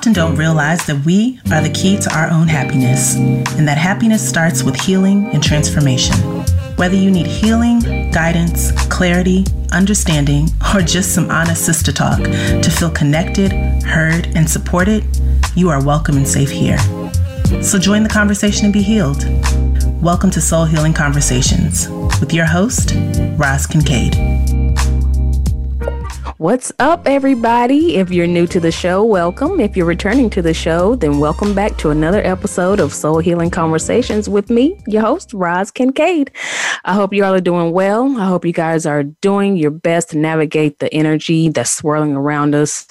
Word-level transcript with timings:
often 0.00 0.14
don't 0.14 0.36
realize 0.36 0.86
that 0.86 1.04
we 1.04 1.38
are 1.52 1.60
the 1.60 1.68
key 1.68 1.98
to 1.98 2.10
our 2.16 2.30
own 2.30 2.48
happiness, 2.48 3.16
and 3.16 3.68
that 3.68 3.76
happiness 3.76 4.26
starts 4.26 4.62
with 4.62 4.74
healing 4.74 5.26
and 5.34 5.42
transformation. 5.42 6.16
Whether 6.76 6.96
you 6.96 7.10
need 7.10 7.26
healing, 7.26 8.10
guidance, 8.10 8.72
clarity, 8.88 9.44
understanding, 9.72 10.48
or 10.74 10.80
just 10.80 11.14
some 11.14 11.30
honest 11.30 11.66
sister 11.66 11.92
talk 11.92 12.18
to 12.18 12.70
feel 12.70 12.90
connected, 12.90 13.52
heard, 13.82 14.28
and 14.34 14.48
supported, 14.48 15.04
you 15.54 15.68
are 15.68 15.84
welcome 15.84 16.16
and 16.16 16.26
safe 16.26 16.50
here. 16.50 16.78
So 17.62 17.78
join 17.78 18.02
the 18.02 18.08
conversation 18.10 18.64
and 18.64 18.72
be 18.72 18.80
healed. 18.80 19.22
Welcome 20.02 20.30
to 20.30 20.40
Soul 20.40 20.64
Healing 20.64 20.94
Conversations 20.94 21.90
with 22.20 22.32
your 22.32 22.46
host, 22.46 22.94
Roz 23.36 23.66
Kincaid. 23.66 24.59
What's 26.40 26.72
up, 26.78 27.06
everybody? 27.06 27.96
If 27.96 28.10
you're 28.10 28.26
new 28.26 28.46
to 28.46 28.58
the 28.58 28.72
show, 28.72 29.04
welcome. 29.04 29.60
If 29.60 29.76
you're 29.76 29.84
returning 29.84 30.30
to 30.30 30.40
the 30.40 30.54
show, 30.54 30.94
then 30.94 31.20
welcome 31.20 31.54
back 31.54 31.76
to 31.76 31.90
another 31.90 32.22
episode 32.24 32.80
of 32.80 32.94
Soul 32.94 33.18
Healing 33.18 33.50
Conversations 33.50 34.26
with 34.26 34.48
me, 34.48 34.80
your 34.86 35.02
host, 35.02 35.34
Roz 35.34 35.70
Kincaid. 35.70 36.30
I 36.86 36.94
hope 36.94 37.12
you 37.12 37.24
all 37.24 37.34
are 37.34 37.42
doing 37.42 37.72
well. 37.72 38.18
I 38.18 38.24
hope 38.24 38.46
you 38.46 38.54
guys 38.54 38.86
are 38.86 39.02
doing 39.02 39.58
your 39.58 39.70
best 39.70 40.08
to 40.10 40.18
navigate 40.18 40.78
the 40.78 40.90
energy 40.94 41.50
that's 41.50 41.72
swirling 41.72 42.16
around 42.16 42.54
us. 42.54 42.88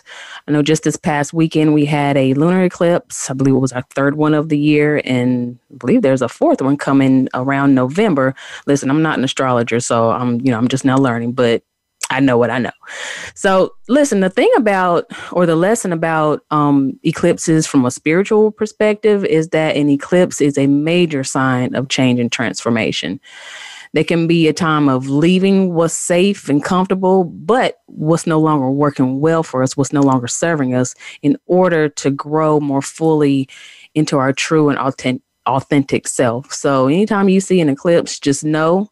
I 0.47 0.51
know 0.51 0.61
just 0.61 0.83
this 0.83 0.95
past 0.95 1.33
weekend 1.33 1.73
we 1.73 1.85
had 1.85 2.17
a 2.17 2.35
lunar 2.35 2.63
eclipse. 2.63 3.31
I 3.31 3.33
believe 3.33 3.55
it 3.55 3.57
was 3.59 3.71
our 3.71 3.81
third 3.95 4.13
one 4.13 4.35
of 4.35 4.49
the 4.49 4.59
year, 4.59 5.01
and 5.03 5.57
I 5.73 5.77
believe 5.77 6.03
there's 6.03 6.21
a 6.21 6.29
fourth 6.29 6.61
one 6.61 6.77
coming 6.77 7.27
around 7.33 7.73
November. 7.73 8.35
Listen, 8.67 8.91
I'm 8.91 9.01
not 9.01 9.17
an 9.17 9.23
astrologer, 9.23 9.79
so 9.79 10.11
I'm 10.11 10.39
you 10.41 10.51
know 10.51 10.59
I'm 10.59 10.67
just 10.67 10.85
now 10.85 10.97
learning, 10.97 11.31
but 11.31 11.63
I 12.09 12.19
know 12.19 12.37
what 12.37 12.49
I 12.49 12.57
know. 12.57 12.71
So, 13.35 13.73
listen, 13.87 14.19
the 14.19 14.29
thing 14.29 14.51
about, 14.57 15.05
or 15.31 15.45
the 15.45 15.55
lesson 15.55 15.93
about 15.93 16.41
um, 16.49 16.99
eclipses 17.03 17.67
from 17.67 17.85
a 17.85 17.91
spiritual 17.91 18.51
perspective 18.51 19.23
is 19.25 19.49
that 19.49 19.75
an 19.75 19.89
eclipse 19.89 20.41
is 20.41 20.57
a 20.57 20.67
major 20.67 21.23
sign 21.23 21.75
of 21.75 21.89
change 21.89 22.19
and 22.19 22.31
transformation. 22.31 23.19
They 23.93 24.03
can 24.03 24.27
be 24.27 24.47
a 24.47 24.53
time 24.53 24.87
of 24.87 25.07
leaving 25.07 25.73
what's 25.73 25.95
safe 25.95 26.47
and 26.47 26.63
comfortable, 26.63 27.23
but 27.23 27.77
what's 27.87 28.27
no 28.27 28.39
longer 28.39 28.69
working 28.69 29.19
well 29.19 29.41
for 29.41 29.63
us, 29.63 29.75
what's 29.75 29.93
no 29.93 30.01
longer 30.01 30.27
serving 30.27 30.75
us, 30.75 30.93
in 31.21 31.37
order 31.47 31.89
to 31.89 32.11
grow 32.11 32.59
more 32.59 32.81
fully 32.81 33.49
into 33.95 34.17
our 34.17 34.31
true 34.31 34.69
and 34.69 34.77
authentic, 34.77 35.23
authentic 35.47 36.07
self. 36.07 36.53
So, 36.53 36.87
anytime 36.87 37.29
you 37.29 37.39
see 37.39 37.59
an 37.61 37.69
eclipse, 37.69 38.19
just 38.19 38.43
know 38.43 38.89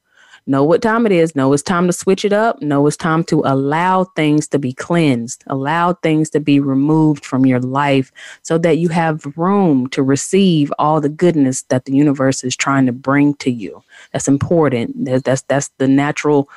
know 0.48 0.64
what 0.64 0.82
time 0.82 1.06
it 1.06 1.12
is, 1.12 1.36
know 1.36 1.54
it's 1.54 1.62
time 1.62 1.88
to 1.88 1.94
switch 1.94 2.24
it 2.26 2.34
up, 2.34 2.62
know 2.62 2.88
it's 2.88 2.98
time 2.98 3.24
to 3.26 3.42
allow 3.46 4.06
things 4.16 4.48
to 4.48 4.60
be 4.60 4.74
cleansed, 4.74 5.44
allow 5.48 5.94
things 5.94 6.30
to 6.32 6.40
be 6.40 6.60
removed 6.60 7.26
from 7.26 7.46
your 7.46 7.60
life 7.60 8.12
so 8.42 8.58
that 8.58 8.78
you 8.78 8.90
have 8.90 9.38
room 9.38 9.88
to 9.90 10.02
receive 10.02 10.72
all 10.80 11.02
the 11.02 11.10
goodness 11.10 11.64
that 11.64 11.86
the 11.86 11.94
universe 11.94 12.44
is 12.44 12.56
trying 12.56 12.86
to 12.86 12.92
bring 12.92 13.34
to 13.36 13.52
you. 13.52 13.84
That's 14.14 14.28
important. 14.28 15.06
That's 15.24 15.44
that's 15.44 15.70
the 15.78 15.88
natural 15.88 16.50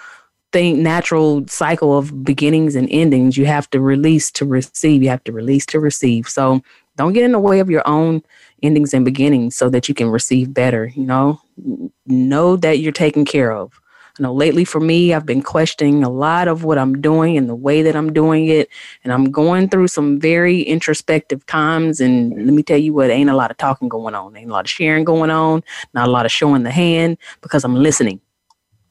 thing 0.53 0.83
natural 0.83 1.47
cycle 1.47 1.97
of 1.97 2.25
beginnings 2.25 2.75
and 2.75 2.89
endings. 2.91 3.37
You 3.37 3.47
have 3.47 3.69
to 3.71 3.81
release 3.81 4.31
to 4.33 4.45
receive, 4.45 5.03
you 5.03 5.09
have 5.09 5.25
to 5.25 5.33
release 5.33 5.67
to 5.67 5.81
receive. 5.81 6.29
So 6.29 6.63
don't 7.01 7.15
get 7.15 7.25
in 7.25 7.33
the 7.33 7.39
way 7.39 7.61
of 7.61 7.71
your 7.71 7.87
own 7.89 8.23
endings 8.63 8.93
and 8.93 9.07
beginnings 9.07 9.57
so 9.57 9.71
that 9.71 9.89
you 9.89 9.95
can 9.95 10.11
receive 10.11 10.53
better, 10.53 10.93
you 10.95 11.05
know? 11.05 11.41
Know 12.05 12.57
that 12.57 12.81
you're 12.81 12.93
taken 12.93 13.25
care 13.25 13.53
of. 13.53 13.81
I 14.19 14.23
know 14.23 14.35
lately 14.35 14.67
for 14.67 14.81
me, 14.81 15.15
I've 15.15 15.25
been 15.25 15.41
questioning 15.41 16.05
a 16.05 16.11
lot 16.11 16.47
of 16.47 16.63
what 16.63 16.77
I'm 16.77 17.01
doing 17.01 17.39
and 17.39 17.49
the 17.49 17.55
way 17.55 17.81
that 17.81 17.97
I'm 17.97 18.13
doing 18.13 18.49
it. 18.49 18.69
And 19.03 19.15
I'm 19.15 19.31
going 19.31 19.71
through 19.71 19.89
some 19.89 20.21
very 20.21 20.61
introspective 20.61 21.47
times. 21.47 22.01
And 22.01 22.35
let 22.45 22.53
me 22.53 22.63
tell 22.63 22.77
you 22.77 22.93
what, 22.93 23.09
ain't 23.09 23.31
a 23.31 23.35
lot 23.35 23.51
of 23.51 23.57
talking 23.57 23.89
going 23.89 24.15
on. 24.15 24.37
Ain't 24.37 24.51
a 24.51 24.53
lot 24.53 24.67
of 24.67 24.71
sharing 24.71 25.05
going 25.05 25.31
on, 25.31 25.65
not 25.95 26.07
a 26.07 26.11
lot 26.11 26.27
of 26.27 26.33
showing 26.33 26.65
the 26.65 26.71
hand 26.71 27.17
because 27.41 27.65
I'm 27.65 27.77
listening. 27.77 28.21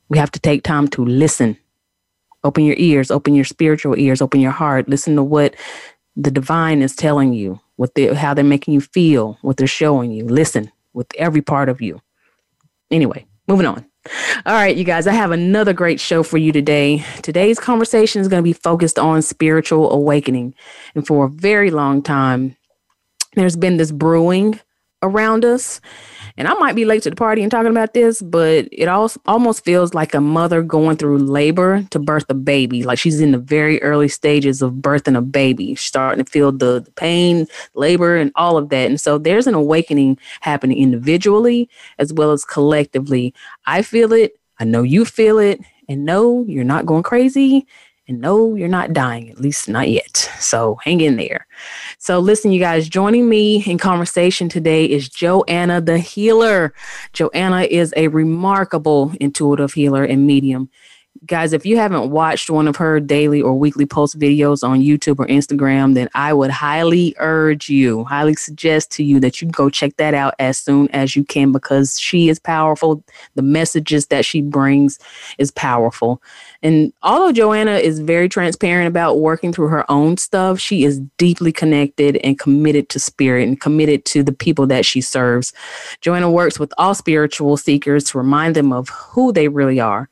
We 0.07 0.17
have 0.17 0.31
to 0.31 0.39
take 0.39 0.63
time 0.63 0.87
to 0.89 1.05
listen. 1.05 1.57
Open 2.43 2.63
your 2.63 2.77
ears, 2.79 3.11
open 3.11 3.35
your 3.35 3.45
spiritual 3.45 3.99
ears, 3.99 4.19
open 4.19 4.39
your 4.39 4.51
heart. 4.51 4.89
Listen 4.89 5.15
to 5.15 5.21
what 5.21 5.55
the 6.15 6.31
divine 6.31 6.81
is 6.81 6.95
telling 6.95 7.33
you, 7.33 7.59
what 7.79 7.95
they, 7.95 8.13
how 8.13 8.33
they're 8.33 8.43
making 8.43 8.73
you 8.73 8.81
feel, 8.81 9.37
what 9.41 9.55
they're 9.55 9.65
showing 9.65 10.11
you. 10.11 10.25
Listen 10.25 10.69
with 10.91 11.07
every 11.17 11.41
part 11.41 11.69
of 11.69 11.79
you. 11.79 12.01
Anyway, 12.91 13.25
moving 13.47 13.65
on. 13.65 13.85
All 14.45 14.53
right, 14.53 14.75
you 14.75 14.83
guys, 14.83 15.07
I 15.07 15.13
have 15.13 15.31
another 15.31 15.71
great 15.71 15.97
show 16.01 16.21
for 16.21 16.37
you 16.37 16.51
today. 16.51 17.05
Today's 17.21 17.57
conversation 17.57 18.19
is 18.21 18.27
going 18.27 18.43
to 18.43 18.43
be 18.43 18.51
focused 18.51 18.99
on 18.99 19.21
spiritual 19.21 19.93
awakening. 19.93 20.55
And 20.93 21.07
for 21.07 21.27
a 21.27 21.29
very 21.29 21.71
long 21.71 22.01
time, 22.01 22.57
there's 23.35 23.55
been 23.55 23.77
this 23.77 23.93
brewing 23.93 24.59
around 25.01 25.45
us 25.45 25.79
and 26.37 26.47
I 26.47 26.53
might 26.55 26.75
be 26.75 26.85
late 26.85 27.03
to 27.03 27.09
the 27.09 27.15
party 27.15 27.41
and 27.41 27.51
talking 27.51 27.71
about 27.71 27.93
this, 27.93 28.21
but 28.21 28.67
it 28.71 28.87
also 28.87 29.19
almost 29.25 29.63
feels 29.63 29.93
like 29.93 30.13
a 30.13 30.21
mother 30.21 30.61
going 30.61 30.97
through 30.97 31.19
labor 31.19 31.83
to 31.91 31.99
birth 31.99 32.25
a 32.29 32.33
baby. 32.33 32.83
Like 32.83 32.99
she's 32.99 33.19
in 33.19 33.31
the 33.31 33.37
very 33.37 33.81
early 33.81 34.07
stages 34.07 34.61
of 34.61 34.73
birthing 34.73 35.17
a 35.17 35.21
baby, 35.21 35.75
starting 35.75 36.23
to 36.23 36.31
feel 36.31 36.51
the, 36.51 36.81
the 36.81 36.91
pain, 36.91 37.47
labor, 37.73 38.15
and 38.15 38.31
all 38.35 38.57
of 38.57 38.69
that. 38.69 38.89
And 38.89 38.99
so 38.99 39.17
there's 39.17 39.47
an 39.47 39.53
awakening 39.53 40.17
happening 40.41 40.77
individually 40.77 41.69
as 41.97 42.13
well 42.13 42.31
as 42.31 42.45
collectively. 42.45 43.33
I 43.65 43.81
feel 43.81 44.13
it. 44.13 44.39
I 44.59 44.65
know 44.65 44.83
you 44.83 45.05
feel 45.05 45.39
it. 45.39 45.59
And 45.87 46.05
no, 46.05 46.43
you're 46.47 46.63
not 46.63 46.85
going 46.85 47.03
crazy. 47.03 47.65
And 48.07 48.21
no, 48.21 48.55
you're 48.55 48.67
not 48.67 48.93
dying, 48.93 49.29
at 49.29 49.39
least 49.39 49.69
not 49.69 49.87
yet. 49.89 50.17
So 50.39 50.79
hang 50.83 51.01
in 51.01 51.17
there. 51.17 51.45
So, 52.01 52.19
listen, 52.19 52.53
you 52.53 52.61
guys, 52.61 52.87
joining 52.87 53.27
me 53.27 53.61
in 53.65 53.77
conversation 53.77 54.47
today 54.47 54.85
is 54.85 55.09
Joanna 55.09 55.81
the 55.81 55.99
Healer. 55.99 56.73
Joanna 57.11 57.63
is 57.63 57.93
a 57.97 58.07
remarkable 58.07 59.11
intuitive 59.19 59.73
healer 59.73 60.05
and 60.05 60.25
medium 60.25 60.69
guys, 61.25 61.53
if 61.53 61.65
you 61.65 61.77
haven't 61.77 62.11
watched 62.11 62.49
one 62.49 62.67
of 62.67 62.75
her 62.77 62.99
daily 62.99 63.41
or 63.41 63.53
weekly 63.53 63.85
post 63.85 64.17
videos 64.17 64.67
on 64.67 64.79
YouTube 64.79 65.19
or 65.19 65.27
Instagram, 65.27 65.93
then 65.93 66.09
I 66.13 66.33
would 66.33 66.51
highly 66.51 67.15
urge 67.17 67.69
you, 67.69 68.05
highly 68.05 68.35
suggest 68.35 68.91
to 68.91 69.03
you 69.03 69.19
that 69.19 69.41
you 69.41 69.47
go 69.49 69.69
check 69.69 69.97
that 69.97 70.13
out 70.13 70.33
as 70.39 70.57
soon 70.57 70.89
as 70.91 71.15
you 71.15 71.23
can 71.23 71.51
because 71.51 71.99
she 71.99 72.29
is 72.29 72.39
powerful. 72.39 73.03
The 73.35 73.41
messages 73.41 74.07
that 74.07 74.25
she 74.25 74.41
brings 74.41 74.99
is 75.37 75.51
powerful. 75.51 76.21
And 76.63 76.93
although 77.03 77.31
Joanna 77.31 77.75
is 77.75 77.99
very 77.99 78.29
transparent 78.29 78.87
about 78.87 79.19
working 79.19 79.51
through 79.51 79.67
her 79.67 79.89
own 79.91 80.17
stuff, 80.17 80.59
she 80.59 80.83
is 80.83 80.99
deeply 81.17 81.51
connected 81.51 82.17
and 82.17 82.39
committed 82.39 82.89
to 82.89 82.99
spirit 82.99 83.47
and 83.47 83.59
committed 83.59 84.05
to 84.05 84.23
the 84.23 84.33
people 84.33 84.67
that 84.67 84.85
she 84.85 85.01
serves. 85.01 85.53
Joanna 86.01 86.31
works 86.31 86.59
with 86.59 86.73
all 86.77 86.95
spiritual 86.95 87.57
seekers 87.57 88.05
to 88.05 88.17
remind 88.17 88.55
them 88.55 88.71
of 88.71 88.89
who 88.89 89.31
they 89.31 89.47
really 89.47 89.79
are. 89.79 90.09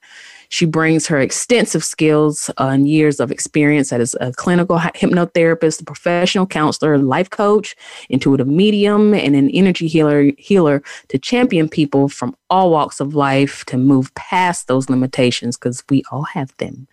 She 0.49 0.65
brings 0.65 1.07
her 1.07 1.19
extensive 1.19 1.83
skills 1.83 2.49
uh, 2.57 2.67
and 2.67 2.87
years 2.87 3.19
of 3.19 3.31
experience 3.31 3.91
as 3.91 4.15
a 4.21 4.31
clinical 4.31 4.77
hypnotherapist, 4.77 5.85
professional 5.85 6.45
counselor, 6.45 6.97
life 6.97 7.29
coach, 7.29 7.75
intuitive 8.09 8.47
medium, 8.47 9.13
and 9.13 9.35
an 9.35 9.49
energy 9.51 9.87
healer, 9.87 10.31
healer 10.37 10.81
to 11.09 11.17
champion 11.17 11.67
people 11.67 12.07
from 12.09 12.35
all 12.49 12.71
walks 12.71 12.99
of 12.99 13.15
life 13.15 13.65
to 13.65 13.77
move 13.77 14.13
past 14.15 14.67
those 14.67 14.89
limitations 14.89 15.57
because 15.57 15.83
we 15.89 16.03
all 16.11 16.23
have 16.23 16.55
them. 16.57 16.87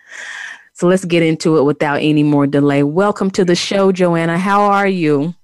So 0.73 0.89
let's 0.89 1.05
get 1.05 1.23
into 1.23 1.57
it 1.57 1.63
without 1.63 2.01
any 2.03 2.25
more 2.25 2.49
delay. 2.49 2.83
Welcome 2.83 3.31
to 3.33 3.45
the 3.45 3.55
show, 3.55 3.93
Joanna. 3.93 4.39
How 4.39 4.63
are 4.63 4.89
you? 4.89 5.35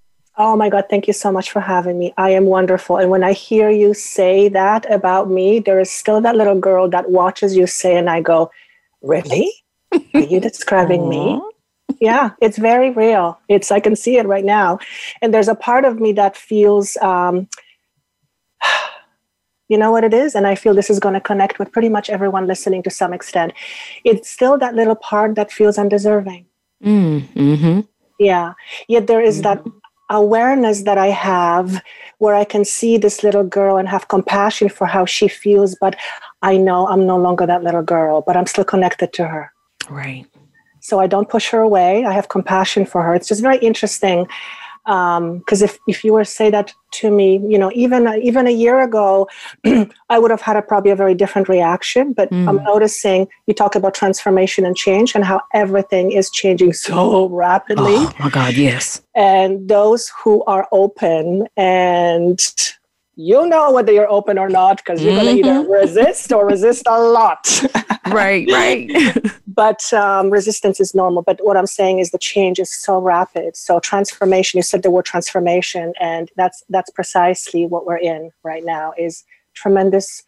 Oh 0.43 0.56
my 0.56 0.71
God, 0.71 0.87
thank 0.89 1.06
you 1.06 1.12
so 1.12 1.31
much 1.31 1.51
for 1.51 1.61
having 1.61 1.99
me. 1.99 2.15
I 2.17 2.31
am 2.31 2.47
wonderful. 2.47 2.97
And 2.97 3.11
when 3.11 3.23
I 3.23 3.34
hear 3.34 3.69
you 3.69 3.93
say 3.93 4.49
that 4.49 4.91
about 4.91 5.28
me, 5.28 5.59
there 5.61 5.78
is 5.78 5.91
still 5.91 6.23
that 6.23 6.34
little 6.34 6.59
girl 6.59 6.89
that 6.89 7.11
watches 7.11 7.55
you 7.55 7.67
say, 7.67 7.95
and 7.99 8.09
I 8.09 8.23
go, 8.23 8.51
Really? 9.03 9.53
Are 10.15 10.21
you 10.21 10.41
describing 10.41 11.10
me? 11.10 11.39
Yeah, 12.01 12.31
it's 12.41 12.57
very 12.57 12.91
real. 12.91 13.39
It's 13.51 13.71
I 13.71 13.81
can 13.81 13.95
see 13.95 14.16
it 14.16 14.27
right 14.27 14.45
now. 14.45 14.78
And 15.21 15.34
there's 15.34 15.48
a 15.48 15.54
part 15.54 15.84
of 15.84 16.01
me 16.01 16.13
that 16.13 16.39
feels 16.39 16.97
um, 17.03 17.47
you 19.69 19.77
know 19.77 19.92
what 19.92 20.03
it 20.03 20.13
is 20.13 20.34
and 20.34 20.48
i 20.48 20.54
feel 20.57 20.75
this 20.75 20.91
is 20.91 20.98
going 20.98 21.15
to 21.15 21.21
connect 21.21 21.60
with 21.60 21.71
pretty 21.71 21.89
much 21.89 22.10
everyone 22.10 22.48
listening 22.48 22.83
to 22.83 22.91
some 22.91 23.13
extent 23.13 23.53
it's 24.03 24.28
still 24.28 24.59
that 24.59 24.75
little 24.75 24.97
part 24.97 25.37
that 25.37 25.53
feels 25.53 25.78
undeserving 25.78 26.45
mm, 26.84 27.21
mm-hmm. 27.34 27.81
yeah 28.19 28.54
yet 28.89 29.07
there 29.07 29.22
is 29.22 29.41
mm-hmm. 29.41 29.63
that 29.63 29.79
awareness 30.10 30.83
that 30.83 30.98
I 30.98 31.09
have 31.09 31.83
where 32.18 32.34
I 32.34 32.45
can 32.45 32.65
see 32.65 32.98
this 32.98 33.22
little 33.22 33.45
girl 33.45 33.78
and 33.78 33.89
have 33.89 34.09
compassion 34.09 34.68
for 34.68 34.86
how 34.86 35.07
she 35.07 35.28
feels, 35.28 35.74
but 35.80 35.97
I 36.42 36.57
know 36.57 36.86
I'm 36.89 37.07
no 37.07 37.16
longer 37.16 37.47
that 37.47 37.62
little 37.62 37.83
girl, 37.83 38.21
but 38.21 38.36
I'm 38.36 38.47
still 38.47 38.65
connected 38.65 39.12
to 39.15 39.27
her. 39.27 39.53
Right. 39.89 40.27
So 40.80 40.98
I 40.98 41.07
don't 41.07 41.28
push 41.28 41.48
her 41.51 41.60
away. 41.60 42.04
I 42.04 42.12
have 42.12 42.28
compassion 42.28 42.84
for 42.84 43.03
her. 43.03 43.15
It's 43.15 43.28
just 43.28 43.42
very 43.42 43.59
interesting. 43.59 44.27
Because 44.91 45.63
um, 45.63 45.69
if, 45.69 45.78
if 45.87 46.03
you 46.03 46.13
were 46.13 46.25
to 46.25 46.31
say 46.31 46.51
that 46.51 46.75
to 46.91 47.13
me 47.13 47.41
you 47.47 47.57
know 47.57 47.71
even 47.72 48.09
even 48.21 48.48
a 48.48 48.51
year 48.51 48.81
ago 48.81 49.28
i 50.10 50.19
would 50.19 50.33
have 50.33 50.41
had 50.41 50.57
a 50.57 50.63
probably 50.63 50.91
a 50.91 50.97
very 50.97 51.15
different 51.15 51.48
reaction 51.48 52.13
but 52.13 52.28
mm. 52.31 52.48
i'm 52.48 52.60
noticing 52.65 53.28
you 53.47 53.54
talk 53.54 53.77
about 53.77 53.95
transformation 53.95 54.66
and 54.66 54.77
change 54.77 55.15
and 55.15 55.25
how 55.25 55.41
everything 55.54 56.10
is 56.10 56.28
changing 56.28 56.72
so 56.89 57.28
rapidly 57.28 57.95
oh 57.95 58.13
my 58.19 58.31
god 58.31 58.54
yes 58.54 59.01
and 59.15 59.69
those 59.69 60.10
who 60.21 60.42
are 60.45 60.66
open 60.72 61.47
and 61.57 62.41
you 63.21 63.47
know 63.47 63.71
whether 63.71 63.93
you're 63.93 64.11
open 64.11 64.39
or 64.39 64.49
not 64.49 64.78
because 64.78 65.03
you're 65.03 65.13
mm-hmm. 65.13 65.25
going 65.25 65.43
to 65.43 65.49
either 65.49 65.69
resist 65.69 66.33
or 66.33 66.47
resist 66.47 66.84
a 66.87 66.99
lot. 66.99 67.63
right, 68.09 68.49
right. 68.51 68.91
but 69.47 69.93
um, 69.93 70.31
resistance 70.31 70.81
is 70.81 70.95
normal. 70.95 71.22
But 71.22 71.39
what 71.43 71.57
I'm 71.57 71.67
saying 71.67 71.99
is 71.99 72.11
the 72.11 72.19
change 72.19 72.59
is 72.59 72.72
so 72.72 72.99
rapid. 72.99 73.57
So 73.57 73.78
transformation. 73.78 74.57
You 74.57 74.63
said 74.63 74.83
the 74.83 74.91
word 74.91 75.05
transformation, 75.05 75.93
and 76.01 76.31
that's 76.37 76.65
that's 76.71 76.91
precisely 76.91 77.67
what 77.67 77.84
we're 77.84 77.99
in 77.99 78.31
right 78.43 78.65
now. 78.65 78.95
Is 78.97 79.25
tremendous 79.55 80.23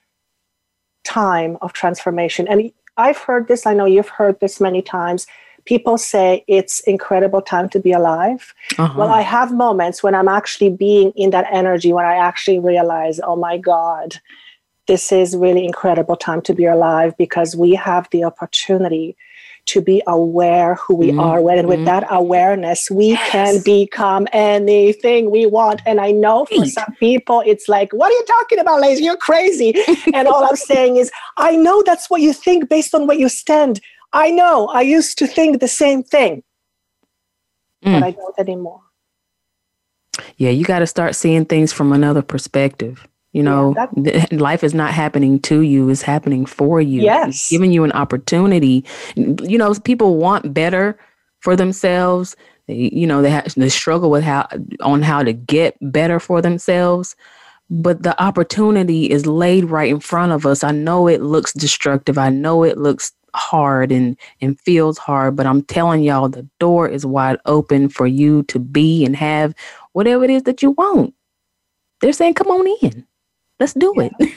time 1.05 1.56
of 1.62 1.73
transformation. 1.73 2.47
And 2.47 2.73
I've 2.99 3.19
heard 3.19 3.49
this. 3.49 3.67
I 3.67 3.73
know 3.73 3.87
you've 3.87 4.09
heard 4.09 4.38
this 4.41 4.61
many 4.61 4.83
times 4.83 5.27
people 5.64 5.97
say 5.97 6.44
it's 6.49 6.81
incredible 6.81 7.41
time 7.41 7.69
to 7.69 7.79
be 7.79 7.93
alive 7.93 8.55
uh-huh. 8.79 8.94
well 8.97 9.09
i 9.09 9.20
have 9.20 9.53
moments 9.53 10.03
when 10.03 10.14
i'm 10.14 10.29
actually 10.29 10.70
being 10.70 11.12
in 11.12 11.31
that 11.31 11.47
energy 11.53 11.93
when 11.93 12.05
i 12.05 12.14
actually 12.14 12.59
realize 12.59 13.20
oh 13.23 13.37
my 13.37 13.56
god 13.56 14.20
this 14.88 15.12
is 15.12 15.37
really 15.37 15.64
incredible 15.64 16.17
time 16.17 16.43
to 16.43 16.55
be 16.55 16.64
alive 16.64 17.17
because 17.17 17.55
we 17.55 17.75
have 17.75 18.09
the 18.11 18.25
opportunity 18.25 19.17
to 19.64 19.81
be 19.81 20.03
aware 20.06 20.75
who 20.75 20.94
we 20.94 21.09
mm-hmm. 21.09 21.20
are 21.20 21.38
and 21.50 21.69
with 21.69 21.76
mm-hmm. 21.76 21.85
that 21.85 22.06
awareness 22.11 22.91
we 22.91 23.11
yes. 23.11 23.31
can 23.31 23.62
become 23.62 24.26
anything 24.32 25.31
we 25.31 25.47
want 25.47 25.81
and 25.87 26.00
i 26.00 26.11
know 26.11 26.44
for 26.47 26.67
some 26.67 26.93
people 26.99 27.43
it's 27.47 27.69
like 27.69 27.93
what 27.93 28.11
are 28.11 28.14
you 28.14 28.25
talking 28.26 28.59
about 28.59 28.81
lazy 28.81 29.05
you're 29.05 29.17
crazy 29.17 29.73
and 30.14 30.26
all 30.26 30.44
i'm 30.44 30.56
saying 30.56 30.97
is 30.97 31.12
i 31.37 31.55
know 31.55 31.81
that's 31.85 32.11
what 32.11 32.20
you 32.20 32.32
think 32.32 32.69
based 32.69 32.93
on 32.93 33.06
what 33.06 33.19
you 33.19 33.29
stand 33.29 33.81
I 34.12 34.31
know 34.31 34.69
I 34.69 34.82
used 34.82 35.19
to 35.19 35.26
think 35.26 35.61
the 35.61 35.69
same 35.69 36.03
thing, 36.03 36.43
mm. 37.85 38.00
but 38.00 38.03
I 38.03 38.11
don't 38.11 38.38
anymore. 38.38 38.81
Yeah, 40.37 40.50
you 40.50 40.64
got 40.64 40.81
to 40.81 40.87
start 40.87 41.14
seeing 41.14 41.44
things 41.44 41.73
from 41.73 41.93
another 41.93 42.23
perspective. 42.23 43.06
You 43.32 43.43
know, 43.43 43.75
yeah, 43.97 44.26
life 44.32 44.62
is 44.62 44.75
not 44.75 44.93
happening 44.93 45.41
to 45.41 45.62
you, 45.62 45.88
it's 45.88 46.03
happening 46.03 46.44
for 46.44 46.81
you. 46.81 47.03
Yes. 47.03 47.29
It's 47.29 47.50
giving 47.50 47.73
you 47.73 47.85
an 47.85 47.93
opportunity. 47.93 48.85
You 49.17 49.56
know, 49.56 49.73
people 49.75 50.17
want 50.17 50.53
better 50.53 50.99
for 51.41 51.56
themselves. 51.56 52.37
They, 52.67 52.91
you 52.93 53.06
know, 53.06 53.23
they 53.23 53.31
have 53.31 53.55
they 53.55 53.70
struggle 53.70 54.11
with 54.11 54.23
how 54.23 54.47
on 54.81 55.00
how 55.00 55.23
to 55.23 55.32
get 55.32 55.76
better 55.81 56.20
for 56.20 56.43
themselves. 56.43 57.17
But 57.70 58.03
the 58.03 58.20
opportunity 58.23 59.11
is 59.11 59.25
laid 59.25 59.64
right 59.64 59.88
in 59.88 60.00
front 60.00 60.32
of 60.32 60.44
us. 60.44 60.62
I 60.62 60.73
know 60.73 61.09
it 61.09 61.23
looks 61.23 61.55
destructive. 61.55 62.19
I 62.19 62.29
know 62.29 62.64
it 62.64 62.76
looks 62.76 63.12
hard 63.34 63.90
and 63.90 64.17
and 64.40 64.61
feels 64.61 64.99
hard 64.99 65.34
but 65.37 65.46
i'm 65.46 65.62
telling 65.62 66.02
y'all 66.02 66.29
the 66.29 66.46
door 66.61 66.88
is 66.88 67.06
wide 67.06 67.38
open 67.46 67.88
for 67.88 68.06
you 68.06 68.43
to 68.44 68.58
be 68.58 69.05
and 69.05 69.17
have 69.17 69.55
whatever 69.93 70.25
it 70.25 70.31
is 70.31 70.43
that 70.44 70.62
you 70.62 70.73
want. 70.73 71.14
They're 72.00 72.12
saying 72.12 72.34
come 72.34 72.49
on 72.49 72.67
in. 72.82 73.06
Let's 73.61 73.75
do 73.75 73.94
yeah. 73.96 74.08
it 74.19 74.34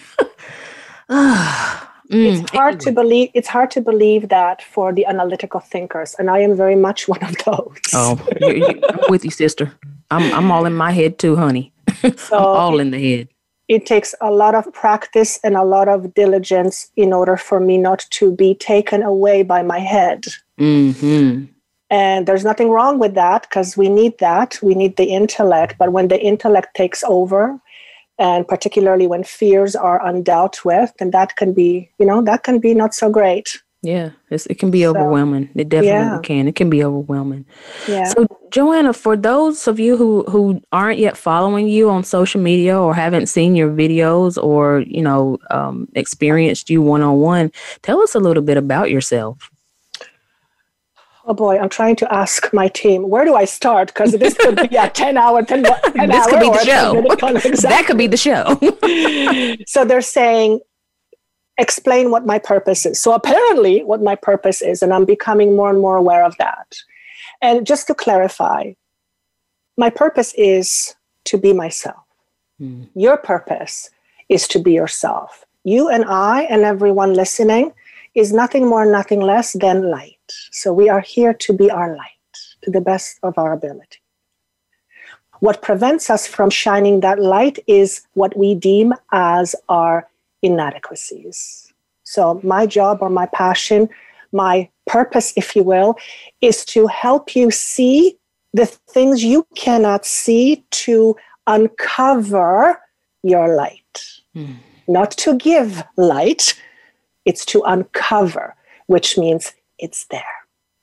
mm, 1.10 1.82
it's 2.12 2.52
hard 2.52 2.76
anyway. 2.76 2.80
to 2.86 2.92
believe 2.92 3.30
it's 3.34 3.48
hard 3.48 3.72
to 3.72 3.82
believe 3.82 4.30
that 4.30 4.62
for 4.62 4.94
the 4.94 5.06
analytical 5.06 5.60
thinkers 5.60 6.16
and 6.20 6.30
i 6.30 6.40
am 6.40 6.56
very 6.56 6.76
much 6.76 7.08
one 7.08 7.24
of 7.24 7.36
those. 7.46 7.78
Oh 7.94 8.20
you, 8.42 8.54
you, 8.54 8.82
i'm 8.90 9.00
with 9.10 9.26
you 9.26 9.32
sister. 9.32 9.72
I'm 10.12 10.32
i'm 10.34 10.52
all 10.52 10.66
in 10.66 10.76
my 10.76 10.92
head 10.92 11.18
too 11.18 11.36
honey. 11.36 11.74
So 12.18 12.38
i'm 12.38 12.44
all 12.62 12.80
in 12.80 12.92
the 12.92 13.00
head 13.00 13.30
it 13.68 13.86
takes 13.86 14.14
a 14.22 14.32
lot 14.32 14.56
of 14.56 14.72
practice 14.74 15.40
and 15.44 15.56
a 15.56 15.64
lot 15.64 15.88
of 15.88 16.14
diligence 16.14 16.92
in 16.96 17.14
order 17.14 17.38
for 17.38 17.60
me 17.60 17.78
not 17.78 18.06
to 18.12 18.36
be 18.36 18.56
taken 18.56 19.02
away 19.02 19.44
by 19.44 19.64
my 19.64 19.80
head. 19.80 20.26
Mm-hmm. 20.60 21.46
And 21.90 22.28
there's 22.28 22.44
nothing 22.44 22.70
wrong 22.70 23.00
with 23.00 23.14
that 23.16 23.44
because 23.44 23.78
we 23.78 23.90
need 23.90 24.18
that. 24.20 24.60
We 24.62 24.76
need 24.76 24.98
the 24.98 25.06
intellect. 25.06 25.76
But 25.78 25.92
when 25.92 26.08
the 26.08 26.20
intellect 26.20 26.76
takes 26.76 27.04
over, 27.04 27.60
and 28.18 28.48
particularly 28.48 29.08
when 29.08 29.24
fears 29.24 29.76
are 29.76 30.00
undealt 30.02 30.64
with, 30.64 30.94
then 31.00 31.12
that 31.12 31.36
can 31.36 31.54
be, 31.54 31.90
you 32.00 32.06
know, 32.06 32.22
that 32.24 32.44
can 32.44 32.60
be 32.60 32.74
not 32.74 32.94
so 32.94 33.10
great. 33.10 33.62
Yeah, 33.86 34.10
it 34.32 34.58
can 34.58 34.72
be 34.72 34.82
so, 34.82 34.90
overwhelming. 34.90 35.50
It 35.54 35.70
definitely 35.70 35.92
yeah. 35.92 36.20
can. 36.24 36.48
It 36.48 36.56
can 36.56 36.72
be 36.72 36.84
overwhelming. 36.84 37.46
Yeah. 37.88 38.06
So, 38.06 38.26
Joanna, 38.50 38.94
for 38.94 39.16
those 39.16 39.68
of 39.68 39.80
you 39.80 39.96
who 39.96 40.24
who 40.24 40.60
aren't 40.72 40.98
yet 40.98 41.16
following 41.16 41.68
you 41.68 41.92
on 41.92 42.04
social 42.04 42.42
media 42.42 42.80
or 42.80 42.96
haven't 42.96 43.28
seen 43.28 43.56
your 43.56 43.70
videos 43.70 44.42
or 44.44 44.80
you 44.88 45.04
know 45.04 45.38
um, 45.52 45.88
experienced 45.94 46.72
you 46.72 46.82
one 46.82 47.04
on 47.04 47.18
one, 47.18 47.52
tell 47.84 48.02
us 48.02 48.16
a 48.16 48.20
little 48.20 48.42
bit 48.42 48.58
about 48.58 48.90
yourself. 48.90 49.52
Oh 51.28 51.36
boy, 51.36 51.60
I'm 51.60 51.70
trying 51.70 51.96
to 51.98 52.12
ask 52.12 52.52
my 52.54 52.68
team 52.68 53.08
where 53.08 53.24
do 53.24 53.36
I 53.36 53.46
start 53.46 53.88
because 53.90 54.14
this 54.14 54.34
could 54.34 54.56
be 54.70 54.76
a 54.76 54.90
10 54.94 55.18
hour, 55.18 55.44
10, 55.44 55.64
10 55.64 56.10
this 56.10 56.26
could 56.28 56.40
be 56.40 56.50
the 56.50 56.66
show. 56.66 57.06
Exactly. 57.38 57.52
that 57.70 57.86
could 57.86 57.98
be 57.98 58.08
the 58.08 58.18
show. 58.18 58.60
so 59.68 59.86
they're 59.86 60.02
saying 60.02 60.60
explain 61.58 62.12
what 62.12 62.26
my 62.26 62.40
purpose 62.40 62.86
is. 62.86 63.00
So 63.00 63.14
apparently, 63.14 63.84
what 63.84 64.02
my 64.02 64.16
purpose 64.16 64.62
is, 64.62 64.82
and 64.82 64.94
I'm 64.94 65.06
becoming 65.06 65.56
more 65.56 65.70
and 65.70 65.80
more 65.80 65.96
aware 65.96 66.26
of 66.26 66.38
that. 66.38 66.76
And 67.42 67.66
just 67.66 67.88
to 67.88 67.96
clarify, 67.96 68.74
my 69.78 69.90
purpose 69.90 70.34
is 70.38 70.96
to 71.26 71.38
be 71.38 71.54
myself. 71.54 72.04
Mm. 72.62 72.90
Your 72.96 73.18
purpose 73.18 73.90
is 74.30 74.48
to 74.50 74.60
be 74.60 74.74
yourself. 74.74 75.46
You 75.64 75.90
and 75.90 76.06
I 76.06 76.44
and 76.44 76.64
everyone 76.64 77.14
listening 77.14 77.74
is 78.14 78.32
nothing 78.32 78.68
more, 78.68 78.86
nothing 78.86 79.20
less 79.20 79.54
than 79.54 79.90
light. 79.90 80.34
So 80.52 80.74
we 80.74 80.90
are 80.90 81.02
here 81.02 81.34
to 81.34 81.54
be 81.54 81.70
our 81.70 81.96
light 81.96 82.12
to 82.62 82.72
the 82.72 82.82
best 82.82 83.20
of 83.24 83.38
our 83.38 83.52
ability. 83.52 84.00
What 85.40 85.62
prevents 85.62 86.10
us 86.10 86.26
from 86.26 86.50
shining 86.50 87.02
that 87.02 87.20
light 87.20 87.60
is 87.68 88.08
what 88.14 88.38
we 88.38 88.56
deem 88.56 88.94
as 89.12 89.56
our 89.68 90.08
inadequacies. 90.42 91.74
So, 92.04 92.40
my 92.44 92.66
job 92.66 93.00
or 93.02 93.10
my 93.10 93.26
passion, 93.28 93.90
my 94.32 94.70
purpose, 94.86 95.34
if 95.36 95.56
you 95.56 95.64
will, 95.64 95.96
is 96.42 96.64
to 96.66 96.88
help 96.88 97.36
you 97.36 97.52
see 97.52 98.18
the 98.54 98.66
things 98.66 99.24
you 99.24 99.46
cannot 99.56 100.06
see 100.06 100.64
to 100.72 101.16
uncover 101.48 102.80
your 103.24 103.56
light. 103.56 104.06
Mm. 104.36 104.58
Not 104.88 105.12
to 105.12 105.36
give 105.36 105.84
light, 105.98 106.54
it's 107.26 107.46
to 107.48 107.62
uncover, 107.64 108.56
which 108.88 109.18
means 109.18 109.54
it's 109.80 110.06
there. 110.06 110.24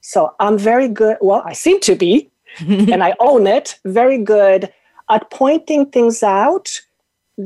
So 0.00 0.34
I'm 0.40 0.58
very 0.58 0.88
good, 0.88 1.16
well, 1.20 1.42
I 1.46 1.52
seem 1.52 1.80
to 1.80 1.94
be, 1.94 2.30
and 2.58 3.02
I 3.02 3.14
own 3.20 3.46
it, 3.46 3.78
very 3.84 4.18
good 4.18 4.72
at 5.08 5.30
pointing 5.30 5.86
things 5.86 6.22
out 6.22 6.80